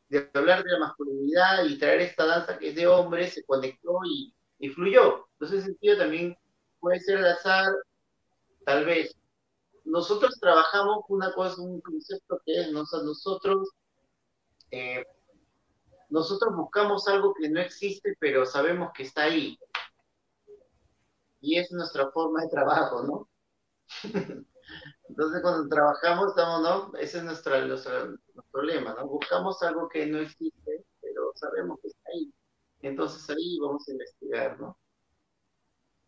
[0.08, 4.00] de hablar de la masculinidad y traer esta danza que es de hombres, se conectó
[4.04, 4.34] y,
[4.70, 5.26] fluyó.
[5.32, 6.34] Entonces, ese sentido también
[6.80, 7.70] puede ser el azar,
[8.64, 9.14] tal vez.
[9.84, 13.68] Nosotros trabajamos una cosa, un concepto que es, nosotros,
[14.70, 15.04] eh,
[16.08, 19.58] nosotros buscamos algo que no existe, pero sabemos que está ahí.
[21.42, 23.28] Y es nuestra forma de trabajo, ¿no?
[25.08, 26.98] Entonces, cuando trabajamos, estamos, ¿no?
[26.98, 29.06] Ese es nuestro, nuestro, lema, ¿no?
[29.06, 32.32] Buscamos algo que no existe, pero sabemos que está ahí.
[32.82, 34.76] Entonces, ahí vamos a investigar, ¿no?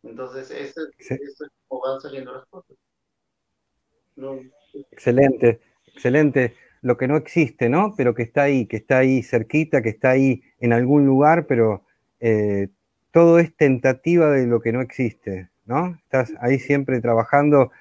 [0.02, 1.38] Entonces, eso, es
[1.68, 2.76] como van saliendo las cosas.
[4.92, 6.56] Excelente, excelente.
[6.82, 7.94] Lo que no existe, ¿no?
[7.96, 11.84] Pero que está ahí, que está ahí cerquita, que está ahí en algún lugar, pero
[12.20, 12.68] eh,
[13.10, 15.96] todo es tentativa de lo que no existe, ¿no?
[16.02, 17.72] Estás ahí siempre trabajando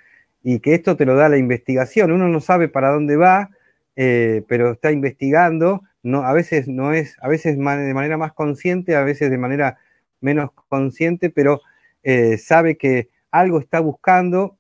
[0.48, 2.12] y que esto te lo da la investigación.
[2.12, 3.50] Uno no sabe para dónde va,
[3.96, 5.82] eh, pero está investigando.
[6.04, 9.80] No, a veces no es, a veces de manera más consciente, a veces de manera
[10.22, 11.62] menos consciente, pero
[12.04, 14.60] eh, sabe que algo está buscando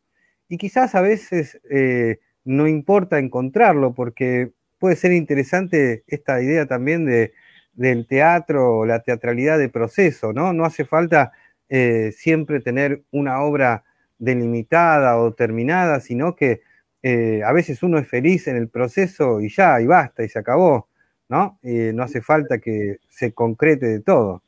[0.49, 7.05] y quizás a veces eh, no importa encontrarlo porque puede ser interesante esta idea también
[7.05, 7.33] de,
[7.73, 10.51] del teatro, la teatralidad de proceso, ¿no?
[10.51, 11.31] No hace falta
[12.11, 13.83] siempre tener una obra
[14.17, 16.61] delimitada o terminada, sino que
[17.03, 20.39] eh, a veces uno es feliz en el proceso y ya, y basta, y se
[20.39, 20.87] acabó,
[21.29, 21.59] ¿no?
[21.61, 24.43] no hace falta que se concrete de todo.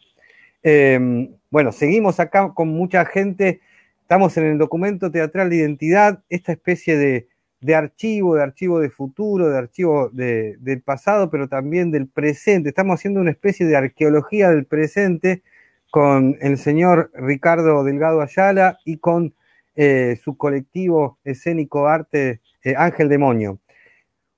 [0.64, 3.62] Em, bueno, seguimos acá con mucha gente,
[4.02, 7.28] estamos en el documento teatral de identidad, esta especie de,
[7.62, 12.70] de archivo, de archivo de futuro, de archivo del pasado, pero también del presente.
[12.70, 15.44] Estamos haciendo una especie de arqueología del presente
[15.90, 19.34] con el señor Ricardo Delgado Ayala y con
[19.80, 23.60] eh, su colectivo escénico arte eh, Ángel Demonio.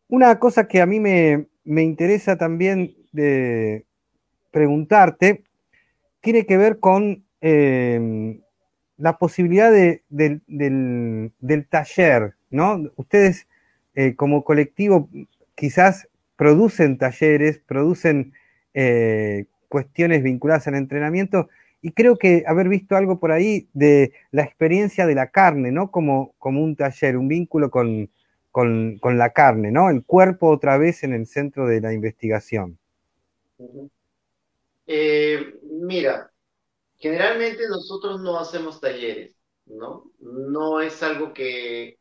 [0.10, 3.86] Una cosa que a mí me, interesa también de
[4.52, 5.46] preguntarte
[6.20, 8.42] tiene que ver con eh,
[8.98, 12.92] la posibilidad del, taller, ¿no?
[12.98, 13.48] Ustedes
[13.96, 15.10] eh, como colectivo
[15.56, 18.34] quizás producen talleres, producen
[19.70, 21.50] cuestiones vinculadas al entrenamiento
[21.82, 25.92] y creo que haber visto algo por ahí de la experiencia de la carne, ¿no?
[25.92, 28.10] Como, como un taller, un vínculo con,
[29.04, 29.90] la carne, ¿no?
[29.90, 32.78] El cuerpo otra vez en el centro de la investigación.
[34.88, 36.30] Eh, mira,
[37.00, 39.34] Generalmente nosotros no hacemos talleres,
[39.66, 40.12] ¿no?
[40.20, 41.98] No es algo que,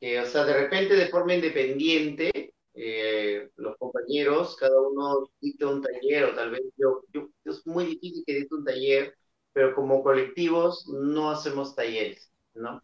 [0.00, 6.24] o sea, de repente de forma independiente, eh, los compañeros, cada uno dicta un taller,
[6.26, 9.14] o tal vez yo, yo, es muy difícil que dicte un taller,
[9.52, 12.80] pero como colectivos no hacemos talleres, ¿no?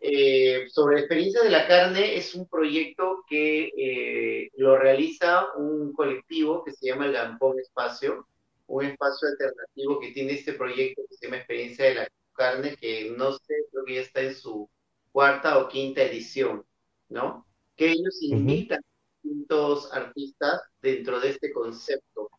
[0.00, 5.92] Eh, sobre la experiencia de la carne es un proyecto que eh, lo realiza un
[5.94, 8.26] colectivo que se llama el Gampón Espacio,
[8.66, 13.10] un espacio alternativo que tiene este proyecto que se llama Experiencia de la Carne, que
[13.16, 14.68] no sé, creo que ya está en su
[15.12, 16.64] cuarta o quinta edición,
[17.08, 17.46] ¿no?
[17.76, 18.80] Que ellos invitan
[19.22, 22.30] distintos artistas dentro de este concepto.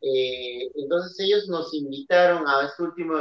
[0.00, 3.14] Eh, entonces ellos nos invitaron a este último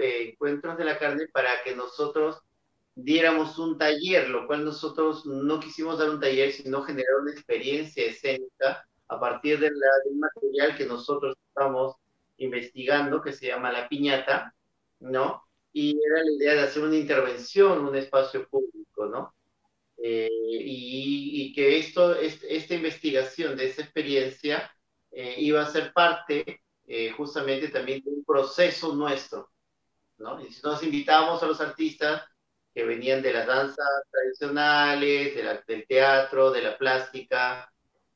[0.00, 2.38] encuentro de la carne para que nosotros
[2.94, 8.06] diéramos un taller, lo cual nosotros no quisimos dar un taller, sino generar una experiencia
[8.06, 11.96] escénica a partir de, la, del material que nosotros estamos
[12.38, 14.54] investigando, que se llama la piñata,
[15.00, 15.42] ¿no?
[15.72, 19.34] Y era la idea de hacer una intervención en un espacio público, ¿no?
[20.06, 24.70] Eh, y, que esto, esta investigación de esa experiencia
[25.10, 29.50] eh, iba a ser parte eh, justamente también de un proceso nuestro,
[30.18, 30.42] ¿no?
[30.42, 32.22] Y nos invitábamos a los artistas
[32.74, 35.34] que venían de las danzas tradicionales,
[35.66, 37.72] del teatro, de la plástica,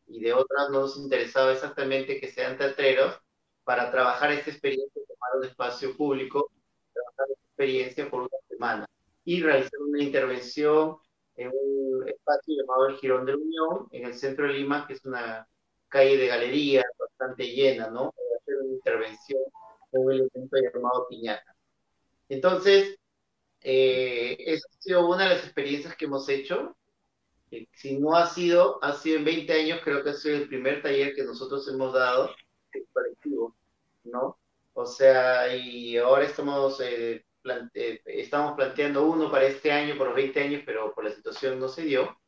[0.08, 3.18] y de otras no nos interesaba exactamente que sean teatreros
[3.64, 6.50] para trabajar esta experiencia, tomar un espacio público,
[6.92, 8.86] trabajar esta experiencia por una semana
[9.24, 10.98] y realizar una intervención
[11.38, 14.94] en un espacio llamado el Girón de la Unión, en el centro de Lima, que
[14.94, 15.48] es una
[15.88, 18.12] calle de galerías bastante llena, ¿no?
[18.12, 19.40] Para hacer una intervención
[19.92, 21.54] en un elemento llamado piñata.
[22.28, 22.98] Entonces,
[23.62, 26.76] eh, esa ha sido una de las experiencias que hemos hecho
[27.72, 30.82] si no ha sido, ha sido en 20 años, creo que ha sido el primer
[30.82, 32.30] taller que nosotros hemos dado
[32.92, 33.56] colectivo,
[34.04, 34.38] ¿no?
[34.74, 37.24] O sea, y ahora estamos, eh,
[38.04, 41.68] estamos planteando uno para este año, por los 20 años, pero por la situación no
[41.68, 42.18] se dio,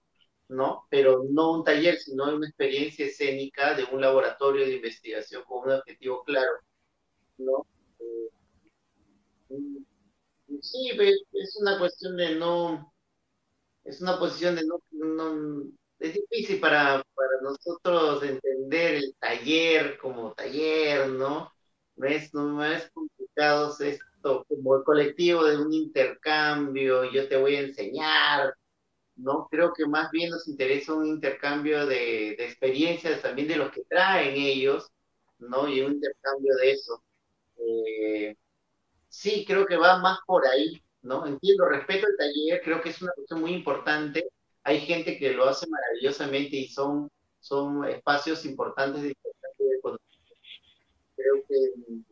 [0.48, 0.86] ¿no?
[0.90, 5.72] Pero no un taller, sino una experiencia escénica de un laboratorio de investigación con un
[5.78, 6.52] objetivo claro,
[7.38, 7.66] ¿no?
[8.00, 8.28] Eh,
[10.62, 12.92] sí, pues, es una cuestión de no
[13.84, 15.64] es una posición de no, no
[15.98, 21.52] es difícil para, para nosotros entender el taller como taller, ¿no?
[21.96, 27.56] No es, no es complicado esto como el colectivo de un intercambio, yo te voy
[27.56, 28.54] a enseñar,
[29.16, 29.48] ¿no?
[29.50, 33.82] Creo que más bien nos interesa un intercambio de, de experiencias también de los que
[33.88, 34.90] traen ellos,
[35.38, 35.68] ¿no?
[35.68, 37.02] Y un intercambio de eso.
[37.58, 38.36] Eh,
[39.08, 41.26] sí, creo que va más por ahí, ¿no?
[41.26, 44.28] Entiendo, respeto el taller, creo que es una cuestión muy importante.
[44.64, 47.10] Hay gente que lo hace maravillosamente y son,
[47.40, 49.14] son espacios importantes de
[51.22, 51.56] Creo que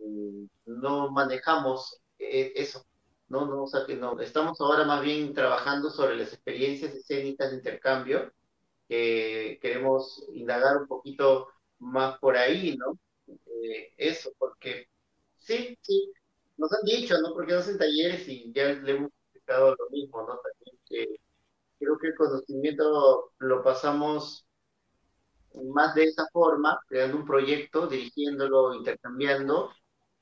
[0.04, 2.84] mm, no manejamos eh, eso,
[3.28, 3.46] ¿no?
[3.46, 4.18] no o sea, que no.
[4.20, 8.32] Estamos ahora más bien trabajando sobre las experiencias escénicas de intercambio.
[8.88, 11.48] queremos indagar un poquito
[11.78, 12.98] más por ahí, ¿no?
[13.62, 14.88] Eh, eso, porque
[15.38, 16.12] sí, sí,
[16.56, 17.34] nos han dicho, ¿no?
[17.34, 20.38] Porque hacen talleres y ya le hemos explicado lo mismo, ¿no?
[20.38, 21.20] También que
[21.78, 24.47] creo que el conocimiento lo pasamos
[25.54, 29.70] más de esa forma, creando un proyecto, dirigiéndolo, intercambiando,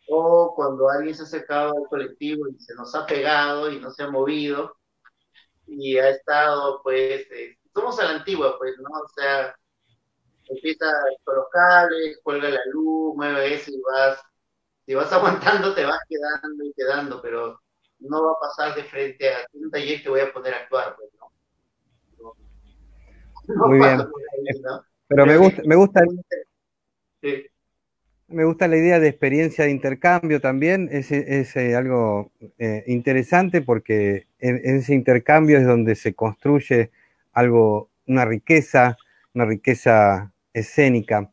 [0.08, 3.90] o cuando alguien se ha acercado al colectivo y se nos ha pegado y no
[3.90, 4.76] se ha movido
[5.66, 8.88] y ha estado, pues, eh, somos a la antigua, pues, ¿no?
[9.00, 9.54] O sea,
[10.48, 10.86] empieza
[11.24, 14.20] con los cables, cuelga la luz, mueve eso y vas
[14.86, 17.60] si vas aguantando te vas quedando y quedando, pero
[17.98, 20.96] no va a pasar de frente a un taller que voy a poner a actuar,
[20.96, 22.34] pues, ¿no?
[23.66, 24.08] Muy bien.
[25.08, 26.00] Pero me gusta, me gusta,
[28.28, 33.62] me gusta la idea de experiencia de intercambio también, es, es eh, algo eh, interesante
[33.62, 36.90] porque en, ese intercambio es donde se construye
[37.32, 38.96] algo, una riqueza,
[39.34, 41.30] una riqueza escénica.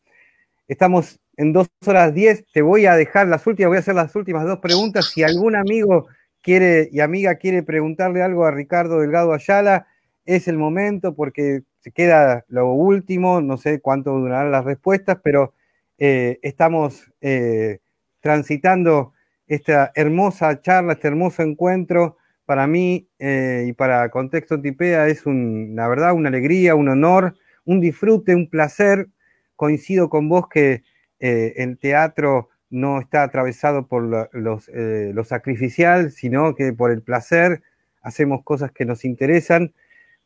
[0.68, 4.14] Estamos en dos horas diez, te voy a dejar las últimas, voy a hacer las
[4.14, 5.06] últimas dos preguntas.
[5.06, 6.06] Si algún amigo
[6.42, 9.88] quiere y amiga quiere preguntarle algo a Ricardo Delgado Ayala,
[10.26, 15.52] es el momento porque se queda lo último, no sé cuánto durarán las respuestas, pero
[15.98, 17.80] eh, estamos eh,
[18.20, 19.12] transitando
[19.46, 22.16] esta hermosa charla, este hermoso encuentro.
[22.46, 27.36] Para mí eh, y para Contexto Tipea es la verdad una alegría, un honor,
[27.66, 29.08] un disfrute, un placer.
[29.54, 30.84] Coincido con vos que
[31.20, 34.02] el teatro no está atravesado por
[34.34, 37.62] lo sacrificial, sino que por el placer.
[38.02, 39.74] Hacemos cosas que nos interesan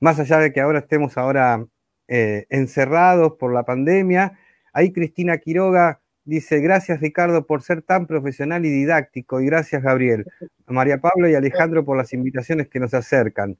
[0.00, 1.66] más allá de que ahora estemos ahora
[2.08, 4.38] eh, encerrados por la pandemia.
[4.72, 10.26] Ahí Cristina Quiroga dice, gracias Ricardo por ser tan profesional y didáctico, y gracias Gabriel,
[10.66, 13.56] a María Pablo y Alejandro por las invitaciones que nos acercan.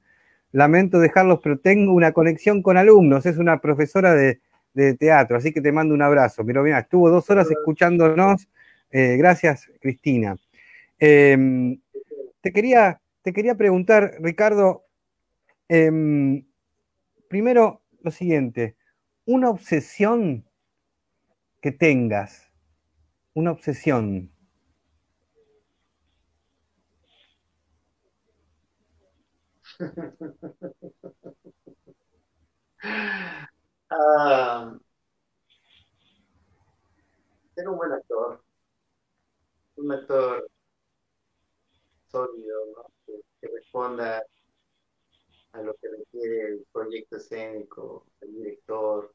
[0.51, 4.39] Lamento dejarlos, pero tengo una conexión con alumnos, es una profesora de,
[4.97, 6.45] teatro, así que te mando un abrazo.
[6.45, 8.47] Pero mira, estuvo dos horas escuchándonos.
[8.91, 10.37] Eh, gracias, Cristina.
[10.99, 11.81] Em,
[12.41, 14.85] te, quería, te quería preguntar, Ricardo,
[15.69, 16.45] Em,
[17.29, 18.77] primero, lo siguiente,
[19.25, 20.45] una obsesión
[21.61, 22.51] que tengas,
[23.33, 24.31] una obsesión.
[33.91, 34.79] Ah,
[37.57, 38.41] un buen actor,
[39.77, 40.47] un actor
[42.11, 42.91] sólido,
[43.39, 44.23] que responda
[45.53, 49.13] a lo que requiere el proyecto escénico, el director,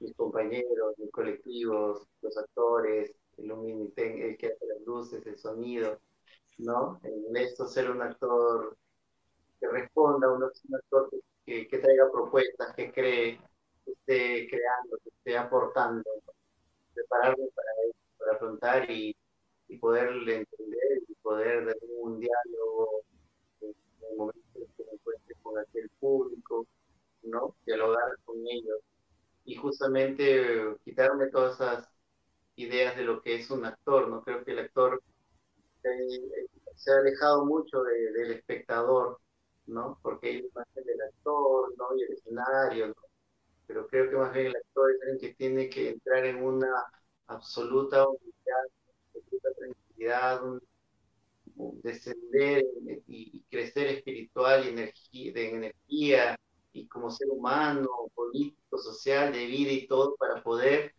[0.00, 6.00] mis compañeros, mis colectivos, los actores, el, el que hace las luces, el sonido,
[6.58, 7.00] ¿no?
[7.02, 8.76] En esto ser un actor
[9.60, 11.10] que responda, un, actor
[11.44, 13.40] que, que, traiga propuestas, que cree,
[13.84, 16.04] que esté creando, que esté aportando,
[16.94, 17.70] prepararme para
[18.18, 19.16] para afrontar y,
[19.68, 23.04] y poderle entender y poder dar un diálogo
[24.10, 24.42] el momento
[24.76, 26.66] que me encuentre con aquel público,
[27.22, 27.56] ¿no?
[27.66, 28.80] Dialogar con ellos
[29.44, 31.88] y justamente quitarme todas esas
[32.56, 34.22] ideas de lo que es un actor, ¿no?
[34.22, 35.02] Creo que el actor
[36.76, 39.20] se ha alejado mucho del espectador,
[39.66, 39.98] ¿no?
[40.02, 41.96] Porque es más del actor, ¿no?
[41.96, 42.94] Y el escenario, ¿no?
[43.66, 46.68] Pero creo que más bien el actor es alguien que tiene que entrar en una
[47.28, 48.64] absoluta humildad,
[49.14, 50.42] absoluta tranquilidad,
[51.82, 52.64] descender
[53.06, 56.40] y, crecer espiritual y energía, de energía
[56.72, 60.94] y como ser humano, político, social, de vida y todo para poder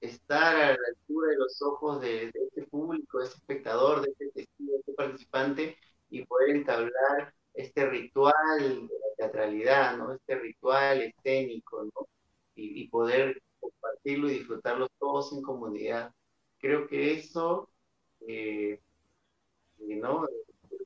[0.00, 4.30] estar a la altura de los ojos de, este público, de este espectador, de este
[4.30, 5.76] testigo, de este participante
[6.10, 10.12] y poder entablar este ritual de la teatralidad, ¿no?
[10.12, 12.08] Este ritual escénico, ¿no?
[12.54, 16.12] Y, poder compartirlo y disfrutarlo todos en comunidad.
[16.58, 17.68] Creo que eso
[18.26, 18.80] eh,
[19.78, 20.26] ¿no?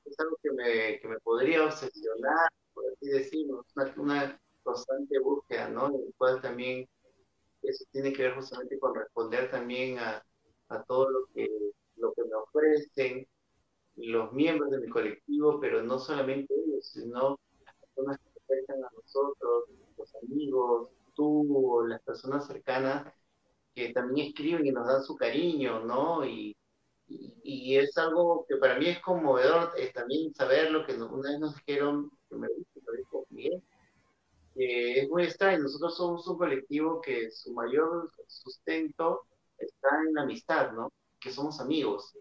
[0.05, 5.69] Es algo que me, que me podría obsesionar, por así decirlo, es una, constante búsqueda,
[5.69, 5.89] ¿no?
[5.89, 6.89] En el cual también
[7.62, 10.23] eso tiene que ver justamente con responder también a,
[10.69, 11.49] a todo lo que,
[11.97, 13.27] lo que me ofrecen
[13.97, 18.85] los miembros de mi colectivo, pero no solamente ellos, sino las personas que se acercan
[18.85, 19.65] a nosotros,
[19.97, 23.12] los amigos, tú, las personas cercanas
[23.75, 26.25] que también escriben y nos dan su cariño, ¿no?
[26.25, 26.57] Y,
[27.11, 31.41] y, es algo que para mí es conmovedor es también saber lo que una vez
[31.41, 32.47] nos dijeron, que me
[32.97, 33.62] dijo Miguel,
[34.55, 35.65] que es muy extraño.
[35.65, 39.23] Nosotros somos un colectivo que su mayor sustento
[39.59, 40.93] está en la amistad, ¿no?
[41.20, 42.15] Que somos amigos.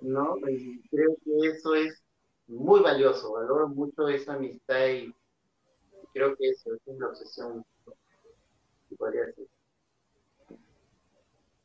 [0.00, 0.36] ¿No?
[0.48, 2.02] Y creo que eso es
[2.46, 5.14] muy valioso, valoro mucho esa amistad y
[6.14, 7.64] creo que eso es una obsesión,
[8.96, 9.48] podría decir.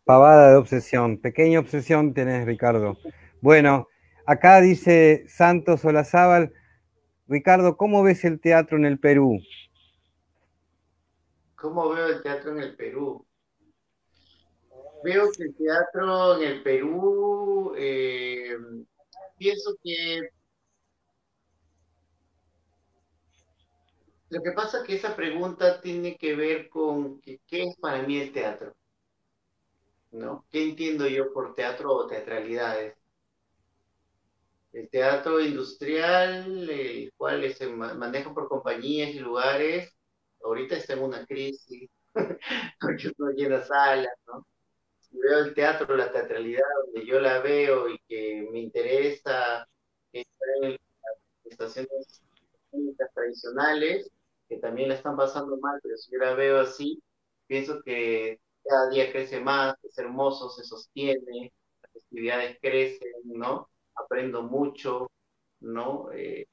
[0.06, 2.98] Pavada de obsesión, pequeña obsesión tenés, Ricardo.
[3.42, 3.88] Bueno,
[4.26, 6.54] acá dice Santos Olazábal,
[7.28, 9.40] Ricardo, ¿cómo ves el teatro en el Perú?
[11.56, 13.26] ¿Cómo veo el teatro en el Perú?
[15.06, 18.58] Veo que el teatro en el Perú, eh,
[19.38, 20.30] pienso que
[24.30, 28.18] lo que pasa es que esa pregunta tiene que ver con qué es para mí
[28.18, 28.76] el teatro.
[30.14, 30.46] ¿No?
[30.50, 32.96] ¿Qué entiendo yo por teatro o teatralidades?
[34.74, 39.96] El teatro industrial, el cual se maneja por compañías y lugares,
[40.44, 41.90] ahorita está en una crisis,
[42.80, 44.46] porque no llena salas, ¿no?
[45.02, 49.68] Si veo el teatro, la teatralidad, donde yo la veo y que me interesa
[50.14, 50.80] estar en las
[51.46, 52.22] estaciones
[53.14, 54.10] tradicionales,
[54.50, 57.02] que también la están pasando mal, pero si yo la veo así,
[57.48, 63.70] pienso que cada día crece más, es hermoso, se sostiene, las actividades crecen, ¿no?
[63.96, 65.12] Aprendo mucho,
[65.62, 66.12] ¿no?
[66.14, 66.48] Eh,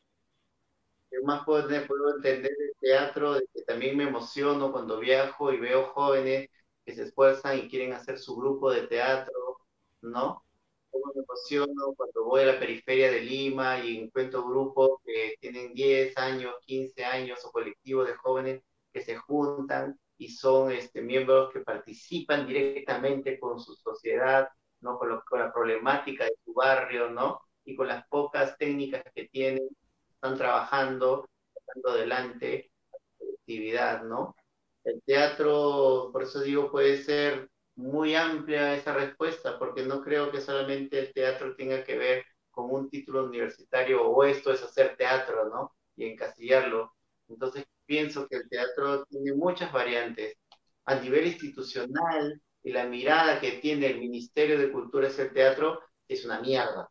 [1.10, 3.34] ¿Qué más puedo, puedo entender el teatro?
[3.34, 6.48] De que también me emociono cuando viajo y veo jóvenes
[6.84, 9.58] que se esfuerzan y quieren hacer su grupo de teatro,
[10.02, 10.44] ¿no?
[10.90, 15.74] Cómo me emociono cuando voy a la periferia de Lima y encuentro grupos que tienen
[15.74, 18.62] 10 años, 15 años o colectivos de jóvenes
[18.92, 24.48] que se juntan y son este, miembros que participan directamente con su sociedad,
[24.82, 24.98] ¿no?
[24.98, 27.40] Con, lo, con la problemática de su barrio, ¿no?
[27.64, 29.66] Y con las pocas técnicas que tienen,
[30.14, 32.70] están trabajando, sacando adelante
[33.18, 34.36] la actividad, ¿no?
[34.84, 40.42] El teatro, por eso digo, puede ser muy amplia esa respuesta, porque no creo que
[40.42, 45.48] solamente el teatro tenga que ver con un título universitario o esto es hacer teatro,
[45.48, 45.74] ¿no?
[45.96, 46.94] Y encasillarlo.
[47.28, 50.36] Entonces pienso que el teatro tiene muchas variantes.
[50.84, 55.80] A nivel institucional y la mirada que tiene el Ministerio de Cultura hacia el teatro
[56.06, 56.88] es una mierda,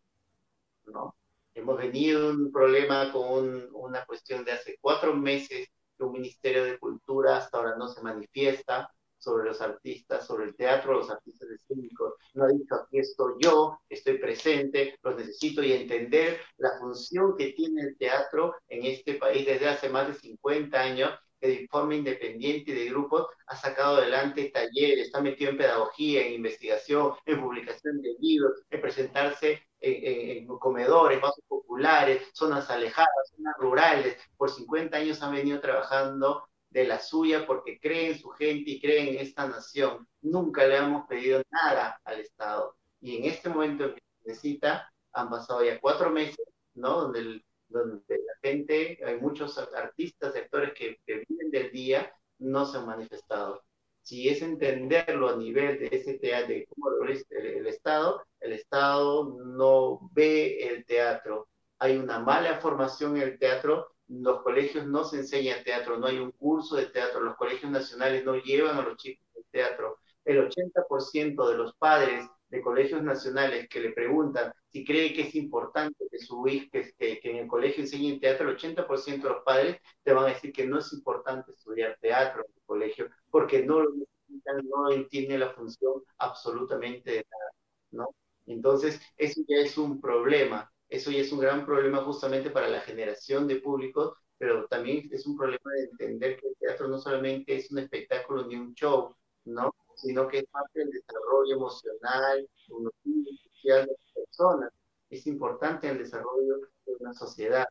[0.87, 1.15] ¿no?
[1.53, 6.77] Hemos venido un problema con una cuestión de hace cuatro meses que un Ministerio de
[6.77, 12.13] Cultura hasta ahora no se manifiesta, sobre los artistas, sobre el teatro, los artistas escénicos.
[12.33, 17.53] No ha dicho aquí estoy yo, estoy presente, los necesito y entender la función que
[17.53, 21.95] tiene el teatro en este país desde hace más de 50 años que de forma
[21.95, 28.01] independiente de grupos ha sacado adelante talleres, está metido en pedagogía, en investigación, en publicación
[28.01, 34.17] de libros, en presentarse en, en, comedores, vasos populares, zonas alejadas, zonas rurales.
[34.37, 38.81] Por 50 años han venido trabajando de la suya porque cree en su gente y
[38.81, 40.07] cree en esta nación.
[40.21, 42.75] Nunca le hemos pedido nada al Estado.
[43.01, 47.01] Y en este momento que necesita, han pasado ya cuatro meses, ¿no?
[47.01, 52.85] Donde, donde la gente, hay muchos artistas, actores que, viven del día, no se han
[52.85, 53.63] manifestado.
[54.01, 58.53] Si es entenderlo a nivel de ese teatro, de cómo lo el, el Estado, el
[58.53, 61.47] Estado no ve el teatro.
[61.79, 66.17] Hay una mala formación en el teatro los colegios no se enseña teatro, no hay
[66.17, 69.99] un curso de teatro, los colegios nacionales no llevan a los chicos al teatro.
[70.25, 75.35] El 80% de los padres de colegios nacionales que le preguntan si cree que es
[75.35, 79.77] importante que su que, que, en el colegio enseñen teatro, el 80% de los padres
[80.03, 83.81] te van a decir que no es importante estudiar teatro en el colegio porque no
[83.81, 87.51] lo necesitan, no entienden la función absolutamente de nada,
[87.91, 88.15] ¿no?
[88.47, 92.81] Entonces, eso ya es un problema eso ya es un gran problema justamente para la
[92.81, 97.55] generación de públicos, pero también es un problema de entender que el teatro no solamente
[97.55, 99.73] es un espectáculo ni un show, ¿no?
[99.95, 104.71] Sino que es parte del desarrollo emocional, social de las personas.
[105.09, 107.67] Es importante el desarrollo de una sociedad.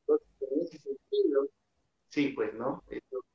[0.00, 1.48] Entonces, en ese sentido,
[2.08, 2.84] sí, pues, ¿no?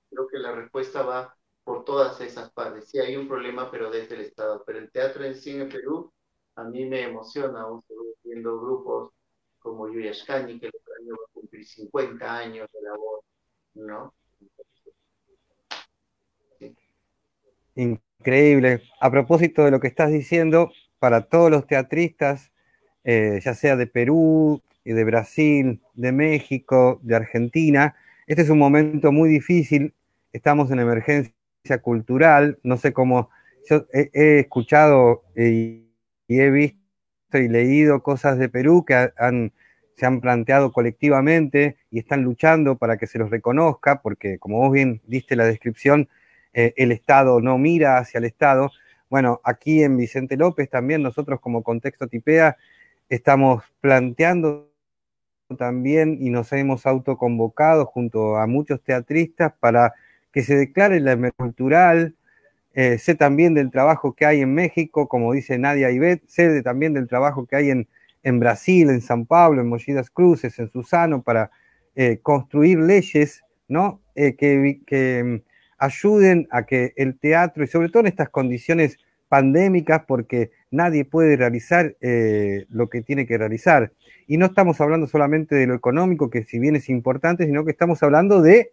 [0.10, 2.90] creo que la respuesta va por todas esas partes.
[2.90, 4.64] Sí, hay un problema, pero desde el Estado.
[4.66, 6.12] Pero el teatro en sí en Perú
[6.62, 7.66] a mí me emociona
[8.24, 9.12] viendo grupos
[9.60, 13.24] como Yuya Shkani, que el otro año va a cumplir 50 años de labor,
[13.76, 14.14] ¿no?
[17.76, 18.84] Increíble.
[19.00, 22.52] A propósito de lo que estás diciendo, para todos los teatristas,
[23.04, 27.96] eh, ya sea de Perú, de Brasil, de México, de Argentina,
[28.28, 29.94] este es un momento muy difícil.
[30.32, 32.60] Estamos en emergencia cultural.
[32.64, 33.30] No sé cómo.
[33.70, 35.91] Yo he, escuchado y
[36.32, 36.78] y he visto
[37.34, 39.12] y leído cosas de Perú que
[39.98, 44.72] se han planteado colectivamente y están luchando para que se los reconozca, porque como vos
[44.72, 46.08] bien diste la descripción,
[46.54, 48.72] eh, el Estado no mira hacia el Estado.
[49.10, 52.56] Bueno, aquí en Vicente López también nosotros como contexto tipea
[53.10, 54.72] estamos planteando
[55.58, 59.96] también y nos hemos autoconvocado junto a muchos teatristas para
[60.32, 62.16] que se declare la cultural,
[62.74, 66.94] eh, sé también del trabajo que hay en México, como dice Nadia Ibet, sé también
[66.94, 67.88] del trabajo que hay en,
[68.24, 71.52] en, Brasil, en San Pablo, en Mollidas Cruces, en Susano, para
[71.96, 74.02] eh, construir leyes ¿no?
[74.16, 75.42] Eh, que, mm,
[75.78, 81.36] ayuden a que el teatro, y sobre todo en estas condiciones pandémicas, porque nadie puede
[81.38, 81.96] realizar
[82.70, 83.92] lo que tiene que realizar.
[84.28, 87.72] Y no estamos hablando solamente de lo económico, que si bien es importante, sino que
[87.72, 88.70] estamos hablando del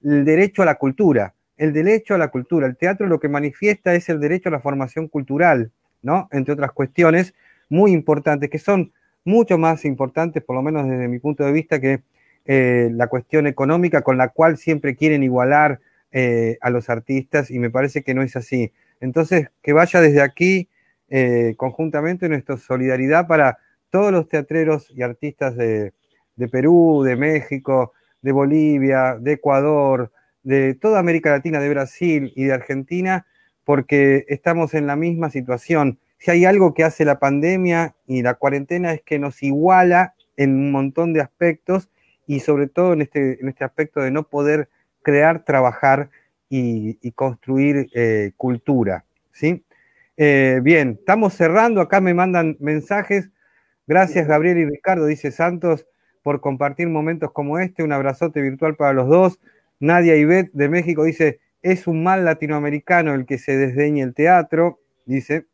[0.00, 2.66] derecho a la cultura el derecho a la cultura.
[2.66, 5.70] El teatro lo que manifiesta es el derecho a la formación cultural,
[6.02, 6.28] ¿no?
[6.32, 7.34] Entre otras cuestiones
[7.68, 8.92] muy importantes, que son
[9.24, 12.02] mucho más importantes, por lo menos desde mi punto de vista, que
[12.44, 15.80] eh, la cuestión económica con la cual siempre quieren igualar
[16.12, 18.72] eh, a los artistas y me parece que no es así.
[19.00, 20.68] Entonces, que vaya desde aquí
[21.08, 23.58] eh, conjuntamente nuestra solidaridad para
[23.90, 25.92] todos los teatreros y artistas de,
[26.36, 30.12] de Perú, de México, de Bolivia, de Ecuador,
[30.46, 33.26] de toda América Latina, de Brasil y de Argentina,
[33.64, 35.98] porque estamos en la misma situación.
[36.18, 40.52] Si hay algo que hace la pandemia y la cuarentena es que nos iguala en
[40.52, 41.90] un montón de aspectos
[42.28, 44.68] y sobre todo en este, en este aspecto de no poder
[45.02, 46.10] crear, trabajar
[46.48, 49.04] y, construir eh, cultura.
[49.32, 49.64] ¿sí?
[50.16, 53.30] Eh, bien, estamos cerrando, acá me mandan mensajes.
[53.88, 55.88] Gracias Gabriel y Ricardo, dice Santos,
[56.22, 57.82] por compartir momentos como este.
[57.82, 59.40] Un abrazote virtual para los dos.
[59.80, 64.80] Nadia Ibet de México dice, es un mal latinoamericano el que se desdeñe el teatro,
[65.04, 65.46] dice,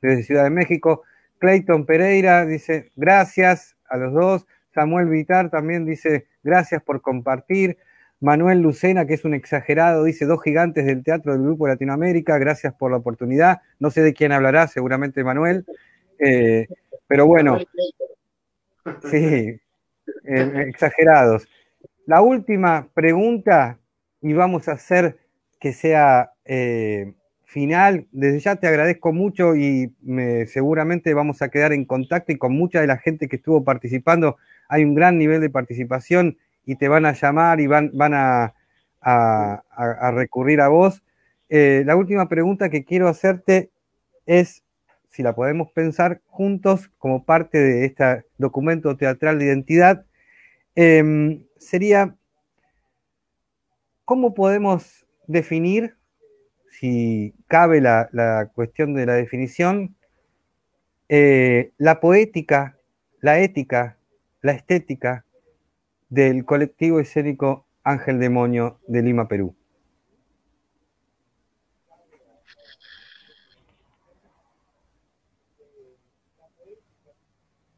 [0.00, 1.02] desde Ciudad de México.
[1.38, 4.46] Clayton Pereira dice, gracias a los dos.
[4.74, 7.78] Samuel Vitar también dice, gracias por compartir.
[8.20, 12.72] Manuel Lucena, que es un exagerado, dice, dos gigantes del teatro del Grupo Latinoamérica, gracias
[12.74, 13.60] por la oportunidad.
[13.78, 15.66] No sé de quién hablará, seguramente Manuel.
[16.18, 16.66] Eh,
[17.06, 17.58] pero bueno,
[19.10, 19.60] sí,
[20.24, 21.46] eh, exagerados.
[22.06, 23.80] La última pregunta,
[24.22, 25.18] y vamos a hacer
[25.58, 28.06] que sea eh, final.
[28.12, 29.92] Desde ya te agradezco mucho y
[30.46, 34.36] seguramente vamos a quedar en contacto y con mucha de la gente que estuvo participando.
[34.68, 38.54] Hay un gran nivel de participación y te van a llamar y van, van a,
[40.12, 41.02] recurrir a vos.
[41.48, 43.70] Eh, la última pregunta que quiero hacerte
[44.26, 44.62] es
[45.08, 50.04] si la podemos pensar juntos como parte de este documento teatral de identidad,
[50.76, 52.16] em, sería,
[54.04, 55.96] ¿cómo podemos definir
[56.70, 59.96] si cabe la, cuestión de la definición,
[61.08, 62.78] eh, la poética,
[63.20, 63.98] la ética,
[64.42, 65.24] la estética
[66.08, 69.54] del colectivo escénico Ángel Demonio de Lima, Perú.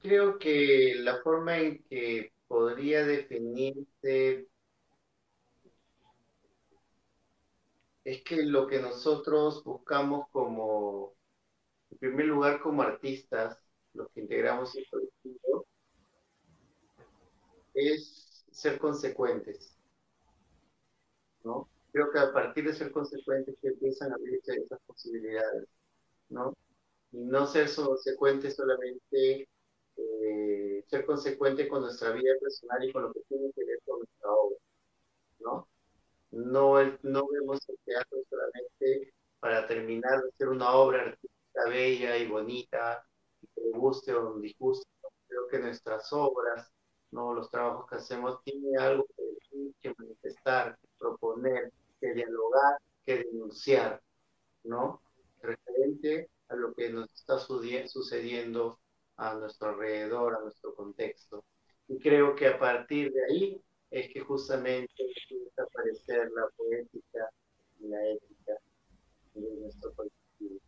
[0.00, 4.48] Creo que la forma en que podría definirse
[8.04, 11.14] es que lo que nosotros buscamos como,
[11.90, 13.58] en primer lugar, como artistas,
[13.92, 15.66] los que integramos el colectivo,
[17.74, 19.76] es ser consecuentes.
[21.44, 21.68] ¿no?
[21.92, 25.68] Creo que a partir de ser consecuentes que empiezan a abrirse esas posibilidades,
[26.28, 26.56] ¿no?
[27.12, 29.48] Y no ser consecuentes solamente,
[29.98, 33.98] eh, ser consecuente con nuestra vida personal y con lo que tiene que ver con
[33.98, 34.56] nuestra obra,
[35.40, 35.68] ¿no?
[36.30, 42.28] No, no vemos el teatro solamente para terminar de hacer una obra artística bella y
[42.28, 43.04] bonita,
[43.54, 44.88] que le guste o no disguste.
[45.26, 46.70] Creo que nuestras obras,
[47.10, 52.78] no los trabajos que hacemos, tienen algo que decir, que manifestar, que proponer, que dialogar,
[53.04, 54.00] que denunciar,
[54.64, 55.02] ¿no?
[55.42, 58.78] Referente a lo que nos está sucediendo
[59.18, 61.44] a nuestro alrededor, a nuestro contexto.
[61.88, 67.30] Y creo que a partir de ahí es que justamente empieza a aparecer la poética
[67.80, 68.54] y la ética
[69.34, 70.60] de nuestro colectivo.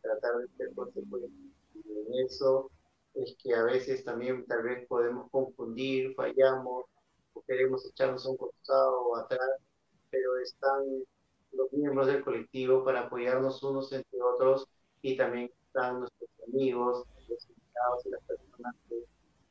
[0.00, 1.30] Tratar de ser consecuentes.
[1.74, 2.70] Y en eso
[3.14, 6.86] es que a veces también tal vez podemos confundir, fallamos,
[7.34, 9.50] o queremos echarnos un costado o atrás,
[10.10, 11.04] pero están
[11.52, 14.66] los miembros del colectivo para apoyarnos unos entre otros
[15.02, 18.74] y también están nuestros amigos, los invitados y las personas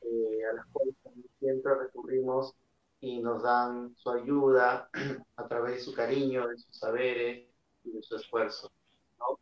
[0.02, 0.96] eh, a las cuales
[1.40, 2.54] siempre recurrimos
[3.00, 4.90] y nos dan su ayuda
[5.36, 7.48] a través de su cariño, de sus saberes
[7.84, 8.72] y de su esfuerzo.
[9.20, 9.40] ¿no?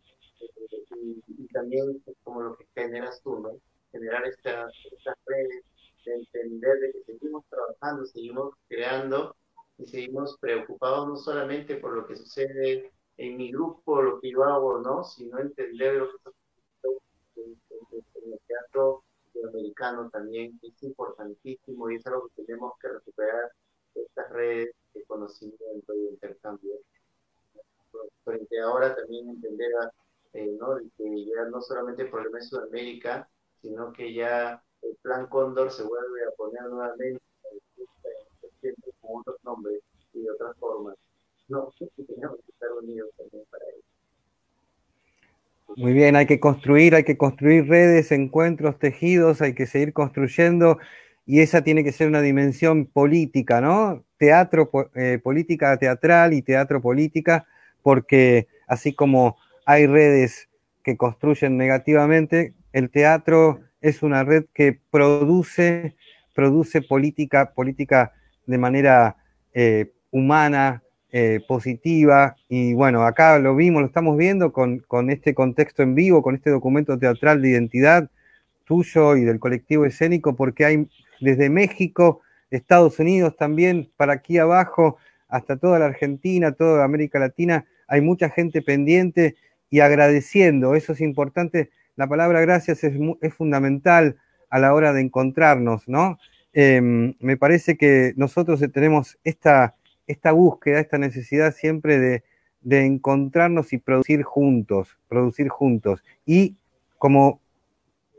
[1.02, 3.52] Y, también como lo que generas tú, ¿no?
[3.92, 5.64] generar estas, estas redes,
[6.06, 9.36] de entender de que seguimos trabajando, seguimos creando
[9.78, 14.44] y seguimos preocupados no solamente por lo que sucede en mi grupo, lo que yo
[14.46, 15.04] hago, ¿no?
[15.04, 16.32] sino entender lo que está
[18.24, 19.04] en el teatro
[19.48, 23.52] americano también es importantísimo y es algo que tenemos que recuperar
[23.96, 26.76] estas redes de conocimiento y de intercambio.
[28.24, 29.72] Frente ahora también entender
[30.34, 30.78] eh, ¿no?
[30.98, 33.30] que ya no solamente el problema es Sudamérica,
[33.62, 37.22] sino que ya el plan Cóndor se vuelve a poner nuevamente
[39.02, 39.82] con otros nombres
[40.14, 40.96] y de otras formas.
[41.48, 43.89] No, tenemos que estar unidos también para eso.
[45.76, 50.78] Muy bien, hay que construir, hay que construir redes, encuentros, tejidos, hay que seguir construyendo
[51.26, 54.04] y esa tiene que ser una dimensión política, ¿no?
[54.18, 57.46] Teatro, eh, política teatral y teatro política,
[57.84, 60.50] porque así como hay redes
[60.84, 65.96] que construyen negativamente, el teatro es una red que produce,
[66.34, 68.12] produce política, política
[68.48, 69.18] de manera
[69.54, 72.36] eh, humana, eh, positiva.
[72.48, 76.50] Y bueno, acá lo vimos, lo estamos viendo con, este contexto en vivo, con este
[76.50, 78.10] documento teatral de identidad
[78.66, 80.88] tuyo y del colectivo escénico, porque hay
[81.20, 82.22] desde México,
[82.52, 84.98] Estados Unidos también, para aquí abajo,
[85.28, 89.36] hasta toda la Argentina, toda América Latina, hay mucha gente pendiente
[89.72, 90.76] y agradeciendo.
[90.76, 91.72] Eso es importante.
[91.96, 94.18] La palabra gracias es, es fundamental
[94.50, 96.20] a la hora de encontrarnos, ¿no?
[96.54, 99.76] Em, me parece que nosotros tenemos esta,
[100.10, 102.24] esta búsqueda, esta necesidad siempre de,
[102.86, 106.04] encontrarnos y producir juntos, producir juntos.
[106.26, 106.58] Y
[106.98, 107.40] como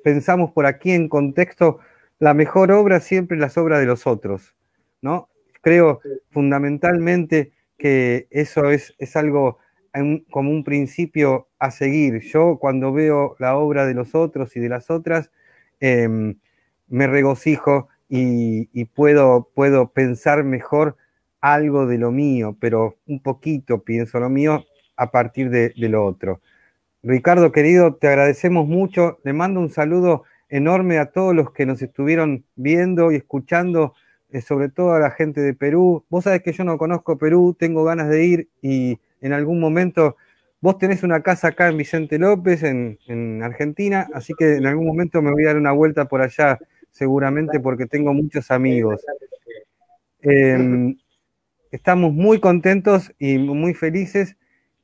[0.02, 1.80] pensamos por aquí en contexto,
[2.18, 4.54] la mejor obra siempre es la obra de los otros,
[5.02, 5.28] ¿no?
[5.60, 9.58] Creo fundamentalmente que eso es, es algo
[10.30, 12.20] como un principio a seguir.
[12.20, 15.30] Yo cuando veo la obra de los otros y de las otras,
[15.80, 16.36] em,
[16.88, 20.96] me regocijo y, puedo, puedo pensar mejor
[21.40, 24.64] algo de lo mío, pero un poquito pienso lo mío
[24.96, 26.40] a partir de, lo otro.
[27.02, 29.18] Ricardo, querido, te agradecemos mucho.
[29.24, 33.94] Le mando un saludo enorme a todos los que nos estuvieron viendo y escuchando,
[34.30, 36.04] eh, sobre todo a la gente de Perú.
[36.10, 40.16] Vos sabés que yo no conozco Perú, tengo ganas de ir y en algún momento,
[40.60, 44.86] vos tenés una casa acá en Vicente López, en, en Argentina, así que en algún
[44.86, 46.58] momento me voy a dar una vuelta por allá
[46.90, 49.04] seguramente porque tengo muchos amigos.
[51.70, 54.36] Estamos muy contentos y muy felices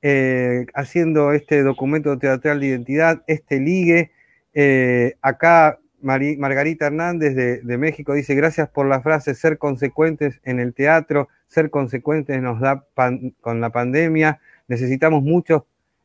[0.03, 4.13] eh, haciendo este documento teatral de identidad, este ligue.
[4.55, 10.75] Eh, acá Margarita Hernández de, México dice, gracias por la frase, ser consecuentes en el
[10.75, 12.85] teatro, ser consecuentes nos da
[13.41, 15.63] con la pandemia, necesitamos muchos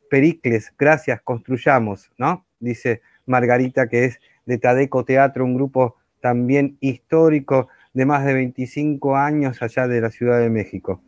[0.10, 2.46] pericles, gracias, construyamos, ¿no?
[2.60, 9.16] Dice Margarita, que es de Tadeco Teatro, un grupo también histórico de más de 25
[9.16, 11.02] años allá de la Ciudad de México.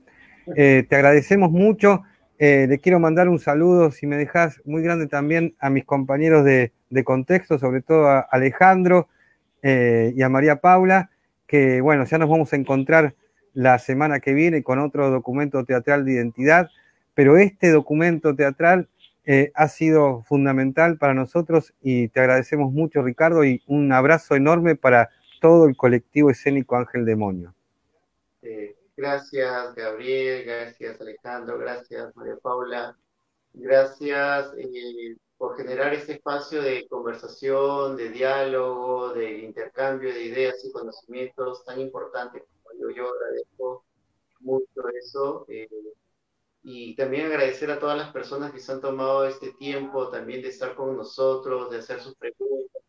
[0.56, 2.04] Eh, te agradecemos mucho.
[2.40, 6.44] Eh, le quiero mandar un saludo, si me dejas, muy grande también a mis compañeros
[6.44, 6.72] de,
[7.04, 9.08] contexto, sobre todo a Alejandro
[9.62, 11.10] eh, y a María Paula,
[11.48, 13.16] que bueno, ya nos vamos a encontrar
[13.54, 16.70] la semana que viene con otro documento teatral de identidad,
[17.14, 18.90] pero este documento teatral
[19.26, 24.76] eh, ha sido fundamental para nosotros y te agradecemos mucho, Ricardo, y un abrazo enorme
[24.76, 25.10] para
[25.44, 27.54] todo el colectivo escénico Ángel Demonio.
[28.42, 32.98] Eh, gracias, Gabriel, gracias, Alejandro, gracias, María Paula,
[33.52, 40.72] gracias eh, por generar este espacio de conversación, de diálogo, de intercambio de ideas y
[40.72, 42.42] conocimientos tan importante
[42.80, 43.84] yo, yo agradezco
[44.40, 45.46] mucho eso
[46.64, 50.48] y también agradecer a todas las personas que se han tomado este tiempo también de
[50.48, 52.82] estar con nosotros, de hacer sus preguntas,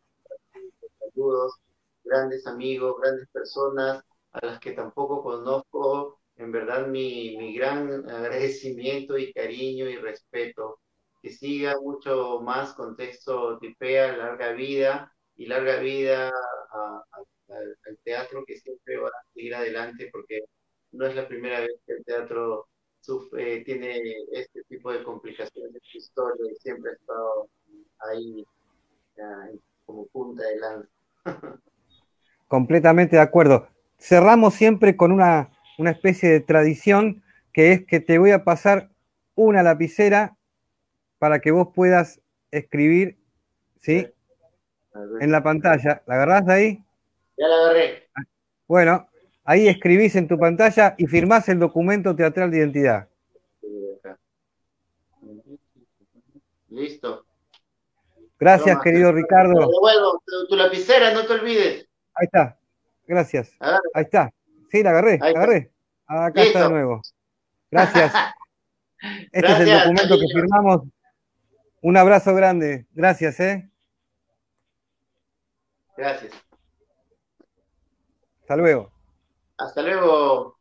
[0.99, 1.59] saludos,
[2.05, 4.03] grandes amigos, grandes personas
[4.33, 6.19] a las que tampoco conozco.
[6.37, 10.79] En verdad, mi, mi gran agradecimiento y cariño y respeto.
[11.21, 16.31] Que siga mucho más contexto tipea, larga vida y larga vida
[17.49, 20.41] al teatro que siempre va a seguir adelante porque
[20.91, 22.67] no es la primera vez que el teatro
[23.01, 24.01] sufre, tiene
[24.31, 27.49] este tipo de complicaciones su historia y siempre ha estado
[27.99, 28.45] ahí
[29.85, 30.89] como punta de lanza.
[32.47, 33.67] Completamente de acuerdo.
[33.97, 38.89] Cerramos siempre con una, una especie de tradición que es que te voy a pasar
[39.35, 40.35] una lapicera
[41.17, 43.17] para que vos puedas escribir,
[43.79, 44.07] ¿sí?
[45.19, 46.03] En la pantalla.
[46.05, 46.83] ¿La agarrás de ahí?
[47.37, 48.09] Ya la agarré.
[48.67, 49.07] Bueno,
[49.47, 53.07] Ahí escribís en tu pantalla y firmás el documento teatral de identidad.
[56.69, 57.25] Listo.
[58.39, 59.69] Gracias, querido Ricardo.
[60.25, 61.87] Te tu, lapicera, no te olvides.
[62.15, 62.57] Ahí está.
[63.07, 63.51] Gracias.
[63.59, 64.31] Ahí está.
[64.71, 65.71] Sí, la agarré, la agarré.
[66.07, 67.01] Acá está de nuevo.
[67.71, 68.13] Gracias.
[69.31, 70.81] Este es el documento que firmamos.
[71.81, 72.87] Un abrazo grande.
[72.93, 73.69] Gracias, ¿eh?
[75.95, 76.33] Gracias.
[78.41, 78.91] Hasta luego.
[79.57, 80.54] Hasta luego.